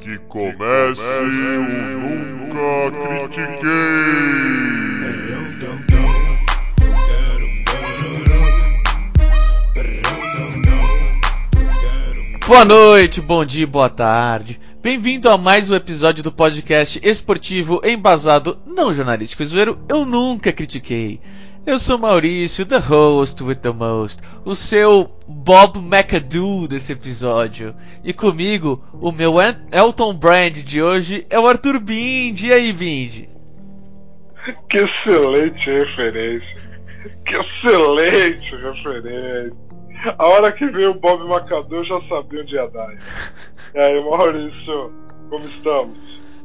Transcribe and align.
Que 0.00 0.16
comece 0.28 1.22
o 1.22 1.98
Nunca 1.98 3.28
Critiquei! 3.28 3.68
Boa 12.46 12.64
noite, 12.64 13.20
bom 13.20 13.44
dia, 13.44 13.66
boa 13.66 13.90
tarde. 13.90 14.60
Bem-vindo 14.80 15.28
a 15.28 15.36
mais 15.36 15.68
um 15.68 15.74
episódio 15.74 16.22
do 16.22 16.30
podcast 16.30 17.00
esportivo 17.02 17.80
embasado 17.84 18.58
não 18.64 18.92
jornalístico 18.92 19.44
zoeiro 19.44 19.78
Eu 19.88 20.06
Nunca 20.06 20.52
Critiquei. 20.52 21.20
Eu 21.68 21.78
sou 21.78 21.98
Maurício, 21.98 22.64
the 22.64 22.78
host 22.78 23.44
with 23.44 23.56
the 23.56 23.70
most, 23.70 24.22
o 24.42 24.54
seu 24.54 25.06
Bob 25.28 25.78
McAdoo 25.78 26.66
desse 26.66 26.94
episódio. 26.94 27.76
E 28.02 28.14
comigo, 28.14 28.82
o 28.94 29.12
meu 29.12 29.34
Elton 29.70 30.14
Brand 30.14 30.54
de 30.54 30.82
hoje 30.82 31.26
é 31.28 31.38
o 31.38 31.46
Arthur 31.46 31.78
Bind. 31.78 32.40
E 32.42 32.50
aí, 32.54 32.72
Bind? 32.72 33.28
Que 34.70 34.78
excelente 34.78 35.62
referência. 35.66 36.56
Que 37.26 37.36
excelente 37.36 38.50
referência. 38.56 39.52
A 40.16 40.26
hora 40.26 40.50
que 40.50 40.66
veio 40.68 40.92
o 40.92 40.98
Bob 40.98 41.22
McAdoo 41.28 41.80
eu 41.80 41.84
já 41.84 42.00
sabia 42.08 42.40
onde 42.40 42.54
ia 42.54 42.66
dar. 42.68 42.94
E 43.74 43.78
aí, 43.78 44.02
Maurício, 44.02 44.90
como 45.28 45.44
estamos? 45.44 45.98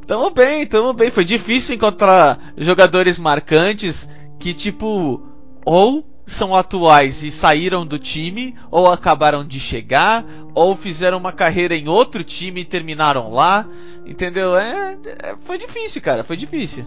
Tamo 0.05 0.31
bem, 0.31 0.67
tamo 0.67 0.91
bem. 0.91 1.09
Foi 1.09 1.23
difícil 1.23 1.75
encontrar 1.75 2.37
jogadores 2.57 3.17
marcantes 3.17 4.09
que, 4.39 4.53
tipo, 4.53 5.21
ou 5.65 6.05
são 6.25 6.55
atuais 6.55 7.21
e 7.23 7.31
saíram 7.31 7.85
do 7.85 7.99
time, 7.99 8.55
ou 8.71 8.87
acabaram 8.87 9.45
de 9.45 9.59
chegar, 9.59 10.23
ou 10.55 10.73
fizeram 10.75 11.17
uma 11.17 11.31
carreira 11.31 11.75
em 11.75 11.87
outro 11.87 12.23
time 12.23 12.61
e 12.61 12.65
terminaram 12.65 13.31
lá. 13.31 13.65
Entendeu? 14.05 14.57
É, 14.57 14.97
é 15.23 15.35
foi 15.37 15.57
difícil, 15.57 16.01
cara, 16.01 16.23
foi 16.23 16.37
difícil. 16.37 16.85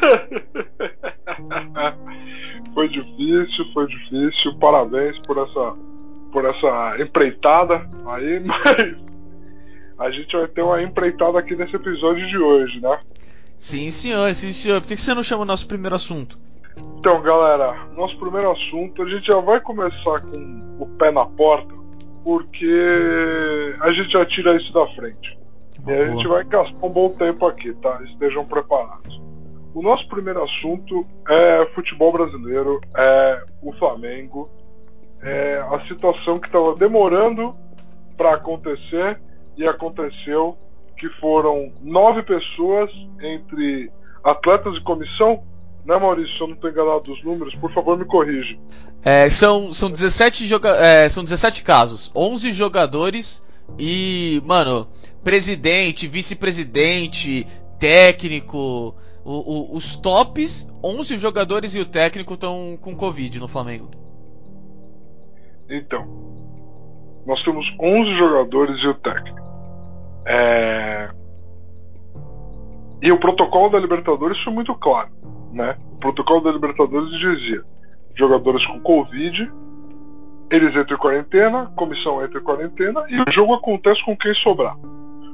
foi 2.74 2.88
difícil, 2.88 3.64
foi 3.72 3.86
difícil. 3.86 4.58
Parabéns 4.58 5.16
por 5.26 5.38
essa 5.38 5.74
por 6.32 6.44
essa 6.44 6.96
empreitada 7.00 7.88
aí, 8.06 8.38
mas 8.46 8.94
a 9.98 10.10
gente 10.10 10.36
vai 10.36 10.46
ter 10.48 10.62
uma 10.62 10.82
empreitada 10.82 11.38
aqui 11.38 11.56
nesse 11.56 11.74
episódio 11.74 12.26
de 12.28 12.38
hoje, 12.38 12.80
né? 12.80 12.98
Sim, 13.60 13.90
senhor, 13.90 14.32
sim, 14.32 14.52
senhor. 14.52 14.80
Por 14.80 14.88
que 14.88 14.96
você 14.96 15.12
não 15.12 15.22
chama 15.22 15.42
o 15.42 15.44
nosso 15.44 15.68
primeiro 15.68 15.94
assunto? 15.94 16.38
Então, 16.98 17.14
galera, 17.16 17.84
nosso 17.94 18.18
primeiro 18.18 18.50
assunto, 18.52 19.02
a 19.02 19.08
gente 19.08 19.26
já 19.26 19.38
vai 19.38 19.60
começar 19.60 20.22
com 20.22 20.66
o 20.78 20.86
pé 20.96 21.12
na 21.12 21.26
porta, 21.26 21.74
porque 22.24 23.76
a 23.82 23.92
gente 23.92 24.12
já 24.12 24.24
tira 24.24 24.56
isso 24.56 24.72
da 24.72 24.86
frente. 24.86 25.38
Boa. 25.80 25.94
E 25.94 26.00
a 26.00 26.08
gente 26.08 26.26
vai 26.26 26.42
gastar 26.44 26.86
um 26.86 26.88
bom 26.88 27.10
tempo 27.10 27.46
aqui, 27.46 27.74
tá? 27.74 28.00
Estejam 28.04 28.46
preparados. 28.46 29.20
O 29.74 29.82
nosso 29.82 30.08
primeiro 30.08 30.42
assunto 30.42 31.06
é 31.28 31.70
futebol 31.74 32.12
brasileiro, 32.12 32.80
é 32.96 33.44
o 33.62 33.74
Flamengo, 33.74 34.48
é 35.20 35.58
a 35.70 35.86
situação 35.86 36.38
que 36.38 36.46
estava 36.46 36.74
demorando 36.76 37.54
para 38.16 38.36
acontecer 38.36 39.20
e 39.54 39.66
aconteceu 39.66 40.56
que 41.00 41.08
foram 41.20 41.72
nove 41.80 42.22
pessoas 42.22 42.90
entre 43.20 43.90
atletas 44.22 44.74
de 44.74 44.82
comissão. 44.82 45.42
Né, 45.84 45.98
Maurício? 45.98 46.36
Se 46.36 46.42
eu 46.42 46.48
não 46.48 46.54
estou 46.54 46.70
enganado 46.70 47.00
dos 47.00 47.24
números, 47.24 47.54
por 47.54 47.72
favor 47.72 47.98
me 47.98 48.04
corrija. 48.04 48.54
É, 49.02 49.28
são, 49.30 49.72
são, 49.72 49.90
17 49.90 50.46
joga 50.46 50.76
é, 50.76 51.08
são 51.08 51.24
17 51.24 51.64
casos, 51.64 52.12
11 52.14 52.52
jogadores 52.52 53.42
e, 53.78 54.42
mano, 54.44 54.86
presidente, 55.24 56.06
vice-presidente, 56.06 57.46
técnico, 57.78 58.94
o, 59.24 59.72
o, 59.72 59.76
os 59.76 59.96
tops, 59.96 60.70
11 60.84 61.16
jogadores 61.16 61.74
e 61.74 61.80
o 61.80 61.86
técnico 61.86 62.34
estão 62.34 62.78
com 62.78 62.94
Covid 62.94 63.40
no 63.40 63.48
Flamengo. 63.48 63.90
Então, 65.70 66.04
nós 67.24 67.42
temos 67.42 67.64
11 67.80 68.18
jogadores 68.18 68.76
e 68.82 68.88
o 68.88 68.94
técnico. 68.96 69.39
É... 70.26 71.10
E 73.02 73.10
o 73.10 73.18
protocolo 73.18 73.70
da 73.70 73.78
Libertadores 73.78 74.38
foi 74.42 74.52
muito 74.52 74.74
claro, 74.74 75.08
né? 75.52 75.76
O 75.94 75.98
protocolo 75.98 76.42
da 76.42 76.52
Libertadores 76.52 77.10
dizia: 77.18 77.62
jogadores 78.16 78.64
com 78.66 78.80
Covid, 78.80 79.50
eles 80.50 80.76
entram 80.76 80.96
em 80.96 81.00
quarentena, 81.00 81.72
comissão 81.76 82.22
entra 82.22 82.40
em 82.40 82.44
quarentena 82.44 83.04
e 83.08 83.20
o 83.20 83.32
jogo 83.32 83.54
acontece 83.54 84.04
com 84.04 84.16
quem 84.16 84.34
sobrar. 84.36 84.76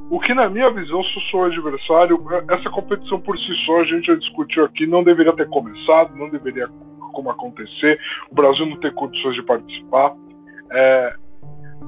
O 0.09 0.21
que, 0.21 0.33
na 0.35 0.49
minha 0.49 0.71
visão, 0.71 1.03
se 1.03 1.17
eu 1.17 1.23
sou 1.23 1.45
adversário, 1.45 2.25
essa 2.49 2.71
competição 2.71 3.21
por 3.21 3.37
si 3.37 3.55
só, 3.65 3.81
a 3.81 3.85
gente 3.85 4.07
já 4.07 4.15
discutiu 4.15 4.65
aqui, 4.65 4.87
não 4.87 5.03
deveria 5.03 5.33
ter 5.33 5.49
começado, 5.49 6.15
não 6.15 6.29
deveria 6.31 6.69
como 7.13 7.29
acontecer. 7.29 7.99
O 8.31 8.35
Brasil 8.35 8.67
não 8.67 8.77
tem 8.79 8.93
condições 8.93 9.35
de 9.35 9.43
participar. 9.43 10.15
É, 10.71 11.15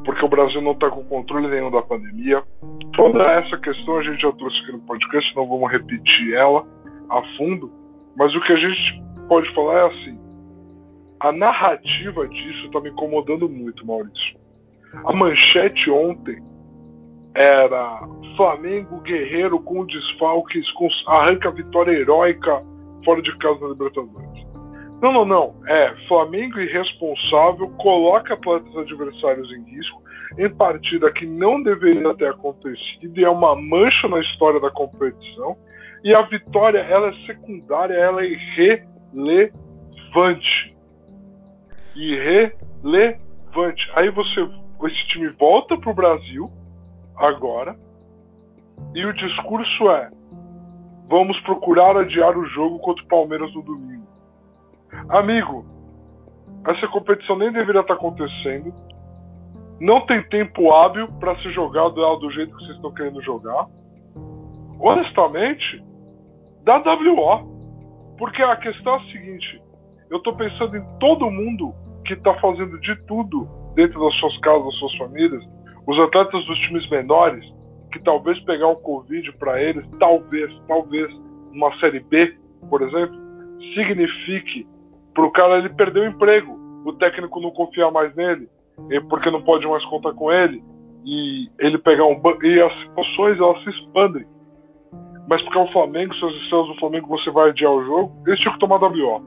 porque 0.05 0.25
o 0.25 0.29
Brasil 0.29 0.61
não 0.61 0.73
está 0.73 0.91
com 0.91 1.05
controle 1.05 1.47
nenhum 1.49 1.71
da 1.71 1.83
pandemia. 1.83 2.43
Toda 2.99 3.23
essa 3.23 3.57
questão 3.59 3.99
a 3.99 4.03
gente 4.03 4.21
já 4.21 4.33
trouxe 4.33 4.59
aqui 4.59 4.73
no 4.73 4.81
podcast, 4.81 5.37
não 5.37 5.49
vamos 5.49 5.71
repetir 5.71 6.35
ela 6.35 6.67
a 7.09 7.23
fundo, 7.37 7.71
mas 8.17 8.35
o 8.35 8.41
que 8.41 8.53
a 8.53 8.57
gente 8.57 9.03
pode 9.29 9.55
falar 9.55 9.79
é 9.79 9.87
assim: 9.87 10.21
a 11.21 11.31
narrativa 11.31 12.27
disso 12.27 12.67
está 12.67 12.81
me 12.81 12.91
incomodando 12.91 13.49
muito, 13.49 13.87
Maurício. 13.87 14.37
A 15.05 15.13
manchete 15.13 15.89
ontem 15.93 16.43
era 17.37 18.01
Flamengo 18.37 19.01
guerreiro 19.03 19.61
com 19.61 19.87
desfalques, 19.87 20.69
com 20.73 20.89
arranca 21.07 21.53
vitória 21.53 21.93
heróica 21.93 22.61
fora 23.05 23.23
de 23.23 23.39
casa 23.39 23.61
na 23.61 23.69
Libertadores. 23.69 24.45
Não, 25.01 25.13
não, 25.13 25.25
não. 25.25 25.55
É 25.69 25.95
Flamengo 26.09 26.59
irresponsável, 26.59 27.69
coloca 27.79 28.35
atletas 28.35 28.77
adversários 28.77 29.49
em 29.53 29.63
risco 29.77 30.03
em 30.37 30.51
partida 30.55 31.11
que 31.13 31.25
não 31.27 31.63
deveria 31.63 32.15
ter 32.15 32.29
acontecido 32.29 33.19
e 33.19 33.25
é 33.25 33.31
uma 33.31 33.55
mancha 33.57 34.09
na 34.09 34.21
história 34.21 34.61
da 34.61 34.71
competição. 34.71 35.57
E 36.05 36.15
a 36.15 36.23
vitória 36.23 36.79
ela 36.79 37.09
é 37.09 37.27
secundária, 37.27 37.95
ela 37.95 38.23
é 38.23 38.27
irrelevante. 38.27 39.67
Irrelevante. 41.97 43.91
Aí 43.95 44.11
você, 44.11 44.41
esse 44.85 45.07
time 45.09 45.29
volta 45.31 45.77
para 45.79 45.91
o 45.91 45.95
Brasil 45.95 46.49
agora 47.17 47.75
e 48.95 49.05
o 49.05 49.13
discurso 49.13 49.91
é: 49.91 50.11
vamos 51.09 51.39
procurar 51.41 51.97
adiar 51.97 52.37
o 52.37 52.47
jogo 52.47 52.79
contra 52.79 53.05
o 53.05 53.09
Palmeiras 53.09 53.53
no 53.55 53.63
domingo. 53.63 54.07
Amigo, 55.09 55.65
essa 56.67 56.87
competição 56.89 57.37
nem 57.37 57.53
deveria 57.53 57.81
estar 57.81 57.95
acontecendo. 57.95 58.73
Não 59.81 60.05
tem 60.07 60.23
tempo 60.29 60.73
hábil 60.73 61.09
para 61.21 61.37
ser 61.39 61.53
jogado 61.53 62.03
ela 62.03 62.19
do 62.19 62.31
jeito 62.31 62.57
que 62.57 62.65
vocês 62.65 62.77
estão 62.77 62.93
querendo 62.93 63.23
jogar. 63.23 63.67
Honestamente, 64.81 65.83
dá 66.65 66.79
WO. 66.79 67.59
Porque 68.19 68.43
a 68.43 68.57
questão 68.57 68.95
é 68.95 68.97
a 68.97 69.13
seguinte: 69.13 69.63
eu 70.11 70.19
estou 70.19 70.35
pensando 70.35 70.77
em 70.77 70.85
todo 70.99 71.31
mundo 71.31 71.73
que 72.05 72.15
está 72.15 72.35
fazendo 72.41 72.79
de 72.81 72.97
tudo 73.07 73.49
dentro 73.75 74.01
das 74.01 74.15
suas 74.17 74.37
casas, 74.39 74.65
das 74.65 74.75
suas 74.75 74.97
famílias. 74.97 75.45
Os 75.87 75.99
atletas 76.01 76.45
dos 76.45 76.59
times 76.61 76.89
menores, 76.91 77.45
que 77.93 78.01
talvez 78.01 78.39
pegar 78.41 78.69
um 78.69 78.77
Covid 78.77 79.33
para 79.39 79.63
eles, 79.63 79.87
talvez, 79.99 80.53
talvez, 80.67 81.11
uma 81.53 81.75
Série 81.79 82.01
B, 82.01 82.37
por 82.69 82.83
exemplo, 82.83 83.17
signifique 83.75 84.67
para 85.15 85.25
o 85.25 85.31
cara 85.31 85.59
ele 85.59 85.71
perder 85.71 86.01
o 86.01 86.07
emprego, 86.07 86.59
o 86.85 86.93
técnico 86.95 87.41
não 87.41 87.51
confia 87.51 87.91
mais 87.91 88.15
nele, 88.15 88.49
porque 89.09 89.31
não 89.31 89.43
pode 89.43 89.67
mais 89.67 89.85
contar 89.87 90.13
com 90.13 90.31
ele, 90.33 90.63
e 91.05 91.49
ele 91.59 91.79
pegar 91.79 92.05
um 92.05 92.21
e 92.43 92.61
as 92.61 92.81
situações 92.83 93.39
elas 93.39 93.63
se 93.65 93.71
expandem. 93.71 94.27
Mas 95.29 95.43
porque 95.43 95.59
é 95.59 95.63
o 95.63 95.73
Flamengo, 95.73 96.15
se 96.15 96.25
as 96.25 96.35
estrelas 96.43 96.69
do 96.69 96.75
Flamengo 96.77 97.09
você 97.09 97.31
vai 97.31 97.51
adiar 97.51 97.73
o 97.73 97.85
jogo, 97.85 98.23
eles 98.27 98.41
tinham 98.41 98.55
que 98.55 98.61
tomar 98.61 98.83
WO. 98.83 99.23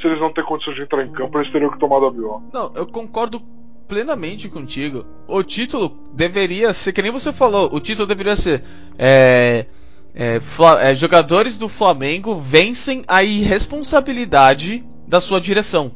Se 0.00 0.06
eles 0.06 0.20
não 0.20 0.32
têm 0.32 0.44
condições 0.44 0.76
de 0.76 0.84
entrar 0.84 1.04
em 1.04 1.12
campo, 1.12 1.38
eles 1.38 1.50
teriam 1.50 1.70
que 1.70 1.78
tomar 1.78 1.98
WO. 1.98 2.42
Não, 2.52 2.72
eu 2.74 2.86
concordo 2.86 3.40
plenamente 3.88 4.48
contigo. 4.48 5.04
O 5.26 5.42
título 5.42 5.96
deveria 6.12 6.72
ser, 6.72 6.92
que 6.92 7.02
nem 7.02 7.10
você 7.10 7.32
falou, 7.32 7.68
o 7.72 7.80
título 7.80 8.06
deveria 8.06 8.36
ser. 8.36 8.62
É, 8.98 9.66
é, 10.14 10.40
é, 10.80 10.94
jogadores 10.94 11.58
do 11.58 11.68
Flamengo 11.68 12.34
vencem 12.34 13.02
a 13.06 13.22
irresponsabilidade 13.22 14.84
da 15.06 15.20
sua 15.20 15.40
direção. 15.40 15.92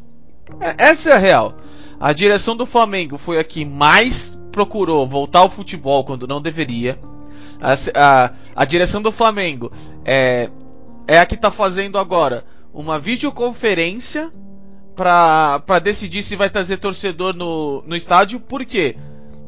É, 0.61 0.85
essa 0.85 1.11
é 1.11 1.13
a 1.15 1.19
real. 1.19 1.55
A 2.01 2.15
direção 2.15 2.57
do 2.57 2.65
Flamengo 2.65 3.19
foi 3.19 3.39
a 3.39 3.45
que 3.45 3.63
mais 3.63 4.41
procurou 4.51 5.07
voltar 5.07 5.41
ao 5.41 5.51
futebol 5.51 6.03
quando 6.03 6.27
não 6.27 6.41
deveria. 6.41 6.99
A, 7.61 7.75
a, 7.95 8.33
a 8.57 8.65
direção 8.65 9.03
do 9.03 9.13
Flamengo 9.13 9.71
é, 10.03 10.49
é 11.07 11.19
a 11.19 11.27
que 11.27 11.35
está 11.35 11.51
fazendo 11.51 11.99
agora 11.99 12.47
uma 12.73 12.99
videoconferência 12.99 14.33
para 14.97 15.79
decidir 15.79 16.23
se 16.23 16.37
vai 16.37 16.49
trazer 16.49 16.79
torcedor 16.79 17.37
no, 17.37 17.83
no 17.87 17.95
estádio. 17.95 18.41
Por 18.41 18.65
quê? 18.65 18.97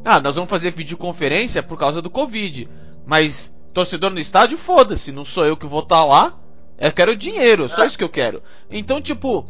Ah, 0.05 0.21
nós 0.21 0.35
vamos 0.35 0.51
fazer 0.51 0.73
videoconferência 0.73 1.63
por 1.63 1.79
causa 1.79 2.03
do 2.03 2.11
Covid. 2.11 2.69
Mas 3.07 3.55
torcedor 3.73 4.11
no 4.11 4.21
estádio, 4.21 4.59
foda-se, 4.59 5.11
não 5.11 5.25
sou 5.25 5.47
eu 5.47 5.57
que 5.57 5.67
vou 5.67 5.81
estar 5.81 5.97
tá 5.97 6.05
lá. 6.05 6.35
Eu 6.79 6.93
quero 6.93 7.17
dinheiro, 7.17 7.67
só 7.67 7.87
isso 7.87 7.97
que 7.97 8.05
eu 8.05 8.11
quero. 8.11 8.43
Então, 8.71 9.01
tipo, 9.01 9.47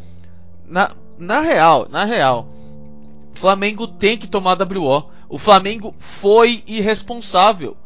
na, 0.68 0.88
na 1.18 1.40
real, 1.40 1.88
na 1.90 2.04
real, 2.04 2.48
Flamengo 3.32 3.86
tem 3.86 4.16
que 4.16 4.28
tomar 4.28 4.58
WO. 4.60 5.10
O 5.28 5.38
Flamengo 5.38 5.94
foi 5.98 6.62
irresponsável. 6.66 7.76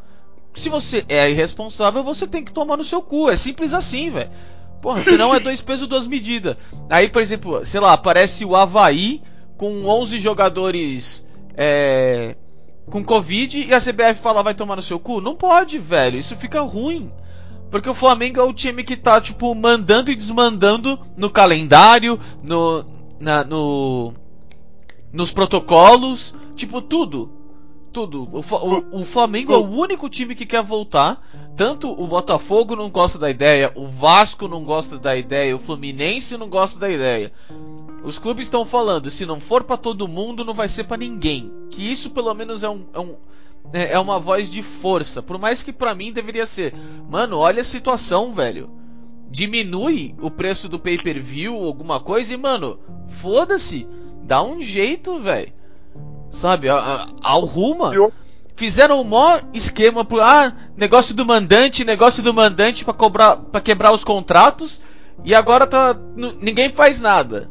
Se 0.54 0.68
você 0.68 1.04
é 1.08 1.30
irresponsável, 1.30 2.02
você 2.02 2.26
tem 2.26 2.42
que 2.42 2.52
tomar 2.52 2.76
no 2.76 2.84
seu 2.84 3.02
cu. 3.02 3.30
É 3.30 3.36
simples 3.36 3.74
assim, 3.74 4.10
velho. 4.10 4.30
Porra, 4.80 5.00
senão 5.00 5.34
é 5.34 5.40
dois 5.40 5.60
pesos, 5.62 5.88
duas 5.88 6.06
medidas. 6.06 6.56
Aí, 6.88 7.08
por 7.08 7.20
exemplo, 7.20 7.64
sei 7.64 7.80
lá, 7.80 7.92
aparece 7.92 8.44
o 8.44 8.56
Havaí 8.56 9.22
com 9.56 9.84
11 9.86 10.18
jogadores 10.18 11.26
é, 11.56 12.36
com 12.90 13.04
Covid 13.04 13.66
e 13.68 13.74
a 13.74 13.80
CBF 13.80 14.20
fala 14.20 14.42
vai 14.42 14.54
tomar 14.54 14.76
no 14.76 14.82
seu 14.82 14.98
cu? 14.98 15.20
Não 15.20 15.34
pode, 15.34 15.78
velho. 15.78 16.18
Isso 16.18 16.36
fica 16.36 16.60
ruim. 16.60 17.10
Porque 17.70 17.90
o 17.90 17.94
Flamengo 17.94 18.40
é 18.40 18.44
o 18.44 18.52
time 18.52 18.84
que 18.84 18.96
tá, 18.96 19.20
tipo, 19.20 19.52
mandando 19.54 20.10
e 20.10 20.16
desmandando 20.16 20.98
no 21.16 21.28
calendário, 21.28 22.18
no. 22.42 22.84
Na, 23.18 23.42
no. 23.42 24.14
Nos 25.12 25.32
protocolos, 25.32 26.34
tipo, 26.54 26.80
tudo. 26.80 27.30
Tudo. 27.92 28.28
O, 28.32 28.40
o, 28.40 29.00
o 29.00 29.04
Flamengo 29.04 29.52
é 29.52 29.56
o 29.56 29.68
único 29.68 30.08
time 30.08 30.34
que 30.34 30.44
quer 30.44 30.62
voltar. 30.62 31.20
Tanto 31.56 31.90
o 31.90 32.06
Botafogo 32.06 32.76
não 32.76 32.90
gosta 32.90 33.18
da 33.18 33.30
ideia, 33.30 33.72
o 33.74 33.86
Vasco 33.86 34.46
não 34.46 34.62
gosta 34.62 34.98
da 34.98 35.16
ideia, 35.16 35.56
o 35.56 35.58
Fluminense 35.58 36.36
não 36.36 36.50
gosta 36.50 36.78
da 36.78 36.90
ideia. 36.90 37.32
Os 38.04 38.18
clubes 38.18 38.44
estão 38.44 38.66
falando, 38.66 39.10
se 39.10 39.24
não 39.24 39.40
for 39.40 39.64
para 39.64 39.78
todo 39.78 40.06
mundo, 40.06 40.44
não 40.44 40.52
vai 40.52 40.68
ser 40.68 40.84
para 40.84 40.98
ninguém. 40.98 41.50
Que 41.70 41.90
isso 41.90 42.10
pelo 42.10 42.34
menos 42.34 42.62
é 42.62 42.68
um, 42.68 42.84
é 42.92 43.00
um 43.00 43.16
é, 43.72 43.92
é 43.92 43.98
uma 43.98 44.18
voz 44.18 44.50
de 44.50 44.62
força. 44.62 45.22
Por 45.22 45.38
mais 45.38 45.62
que 45.62 45.72
para 45.72 45.94
mim 45.94 46.12
deveria 46.12 46.46
ser, 46.46 46.74
mano, 47.08 47.38
olha 47.38 47.60
a 47.60 47.64
situação, 47.64 48.32
velho. 48.32 48.70
Diminui 49.28 50.14
o 50.20 50.30
preço 50.30 50.68
do 50.68 50.78
pay-per-view, 50.78 51.54
alguma 51.54 51.98
coisa 51.98 52.32
e, 52.32 52.36
mano, 52.36 52.78
foda-se. 53.08 53.88
Dá 54.26 54.42
um 54.42 54.60
jeito, 54.60 55.18
velho. 55.18 55.52
Sabe, 56.30 56.68
arruma. 57.22 57.92
Fizeram 58.56 59.00
um 59.00 59.04
maior 59.04 59.44
esquema 59.52 60.04
pro 60.04 60.20
ah, 60.20 60.52
negócio 60.76 61.14
do 61.14 61.24
mandante, 61.24 61.84
negócio 61.84 62.22
do 62.22 62.34
mandante 62.34 62.84
para 62.84 62.94
cobrar, 62.94 63.36
para 63.36 63.60
quebrar 63.60 63.92
os 63.92 64.02
contratos 64.02 64.80
e 65.24 65.34
agora 65.34 65.66
tá 65.66 65.96
ninguém 66.40 66.70
faz 66.70 67.00
nada. 67.00 67.50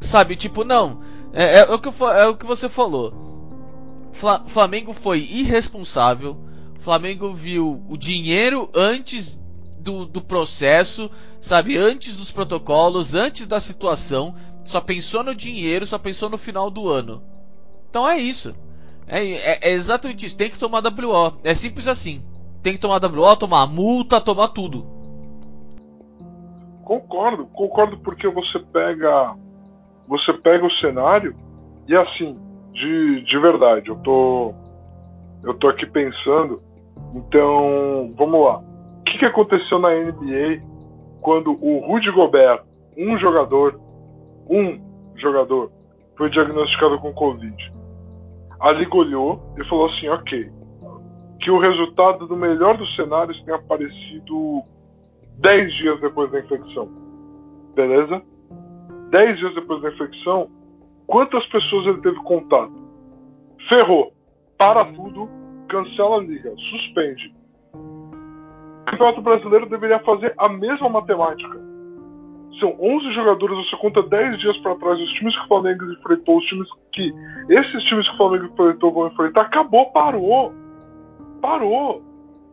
Sabe, 0.00 0.36
tipo, 0.36 0.64
não. 0.64 1.00
É, 1.32 1.60
é, 1.60 1.62
o, 1.64 1.78
que, 1.78 1.88
é 1.88 2.26
o 2.26 2.36
que 2.36 2.44
você 2.44 2.68
falou. 2.68 4.10
Fla, 4.12 4.44
Flamengo 4.46 4.92
foi 4.92 5.20
irresponsável. 5.20 6.36
Flamengo 6.78 7.32
viu 7.32 7.82
o 7.88 7.96
dinheiro 7.96 8.70
antes 8.74 9.40
do, 9.78 10.04
do 10.04 10.20
processo, 10.20 11.10
sabe? 11.40 11.76
Antes 11.76 12.16
dos 12.16 12.30
protocolos, 12.30 13.14
antes 13.14 13.46
da 13.46 13.60
situação. 13.60 14.34
Só 14.64 14.80
pensou 14.80 15.22
no 15.22 15.34
dinheiro, 15.34 15.86
só 15.86 15.98
pensou 15.98 16.30
no 16.30 16.38
final 16.38 16.70
do 16.70 16.88
ano. 16.88 17.22
Então 17.88 18.08
é 18.08 18.18
isso. 18.18 18.54
É, 19.06 19.22
é, 19.22 19.58
é 19.62 19.70
exatamente 19.72 20.26
isso. 20.26 20.36
Tem 20.36 20.50
que 20.50 20.58
tomar 20.58 20.82
WO. 20.82 21.38
É 21.44 21.54
simples 21.54 21.86
assim. 21.86 22.24
Tem 22.62 22.72
que 22.72 22.80
tomar 22.80 23.00
WO, 23.04 23.36
tomar 23.36 23.66
multa, 23.66 24.20
tomar 24.20 24.48
tudo. 24.48 24.86
Concordo, 26.82 27.46
concordo 27.46 27.98
porque 27.98 28.28
você 28.28 28.58
pega 28.72 29.36
você 30.06 30.34
pega 30.34 30.66
o 30.66 30.72
cenário 30.80 31.34
e 31.88 31.96
assim, 31.96 32.38
de, 32.72 33.24
de 33.24 33.38
verdade, 33.38 33.88
eu 33.88 33.96
tô 33.96 34.54
eu 35.42 35.54
tô 35.54 35.68
aqui 35.68 35.86
pensando, 35.86 36.62
então, 37.14 38.12
vamos 38.16 38.44
lá. 38.44 38.58
O 38.58 39.02
que, 39.04 39.18
que 39.18 39.24
aconteceu 39.24 39.78
na 39.78 39.90
NBA 39.90 40.62
quando 41.20 41.52
o 41.52 41.86
Rudy 41.86 42.10
Gobert, 42.10 42.62
um 42.96 43.18
jogador, 43.18 43.78
um 44.48 44.80
jogador, 45.16 45.70
foi 46.16 46.30
diagnosticado 46.30 46.98
com 47.00 47.12
Covid? 47.12 47.72
A 48.60 48.72
liga 48.72 48.96
olhou 48.96 49.42
e 49.58 49.64
falou 49.64 49.86
assim, 49.86 50.08
ok, 50.08 50.50
que 51.40 51.50
o 51.50 51.58
resultado 51.58 52.26
do 52.26 52.36
melhor 52.36 52.76
dos 52.76 52.94
cenários 52.96 53.40
tenha 53.44 53.56
aparecido 53.56 54.62
10 55.38 55.74
dias 55.74 56.00
depois 56.00 56.30
da 56.30 56.40
infecção. 56.40 56.88
Beleza? 57.74 58.22
10 59.10 59.38
dias 59.38 59.54
depois 59.54 59.82
da 59.82 59.90
infecção, 59.90 60.48
quantas 61.06 61.44
pessoas 61.46 61.86
ele 61.86 62.00
teve 62.00 62.16
contato? 62.22 62.72
Ferrou. 63.68 64.12
Para 64.56 64.84
tudo, 64.84 65.28
cancela 65.68 66.18
a 66.18 66.20
liga, 66.20 66.54
suspende. 66.70 67.34
O 67.74 68.84
Campeonato 68.86 69.22
Brasileiro 69.22 69.68
deveria 69.68 69.98
fazer 70.00 70.32
a 70.38 70.48
mesma 70.48 70.88
matemática. 70.88 71.63
São 72.60 72.76
11 72.78 73.12
jogadores, 73.14 73.56
você 73.56 73.76
conta 73.78 74.02
10 74.02 74.38
dias 74.38 74.56
para 74.58 74.76
trás, 74.76 75.00
os 75.00 75.12
times 75.14 75.34
que 75.36 75.44
o 75.44 75.48
Flamengo 75.48 75.92
enfrentou, 75.92 76.38
os 76.38 76.44
times 76.44 76.68
que. 76.92 77.12
Esses 77.48 77.82
times 77.84 78.08
que 78.08 78.14
o 78.14 78.16
Flamengo 78.16 78.44
enfrentou 78.46 78.92
vão 78.92 79.08
enfrentar, 79.08 79.42
acabou, 79.42 79.90
parou. 79.90 80.52
Parou. 81.40 82.02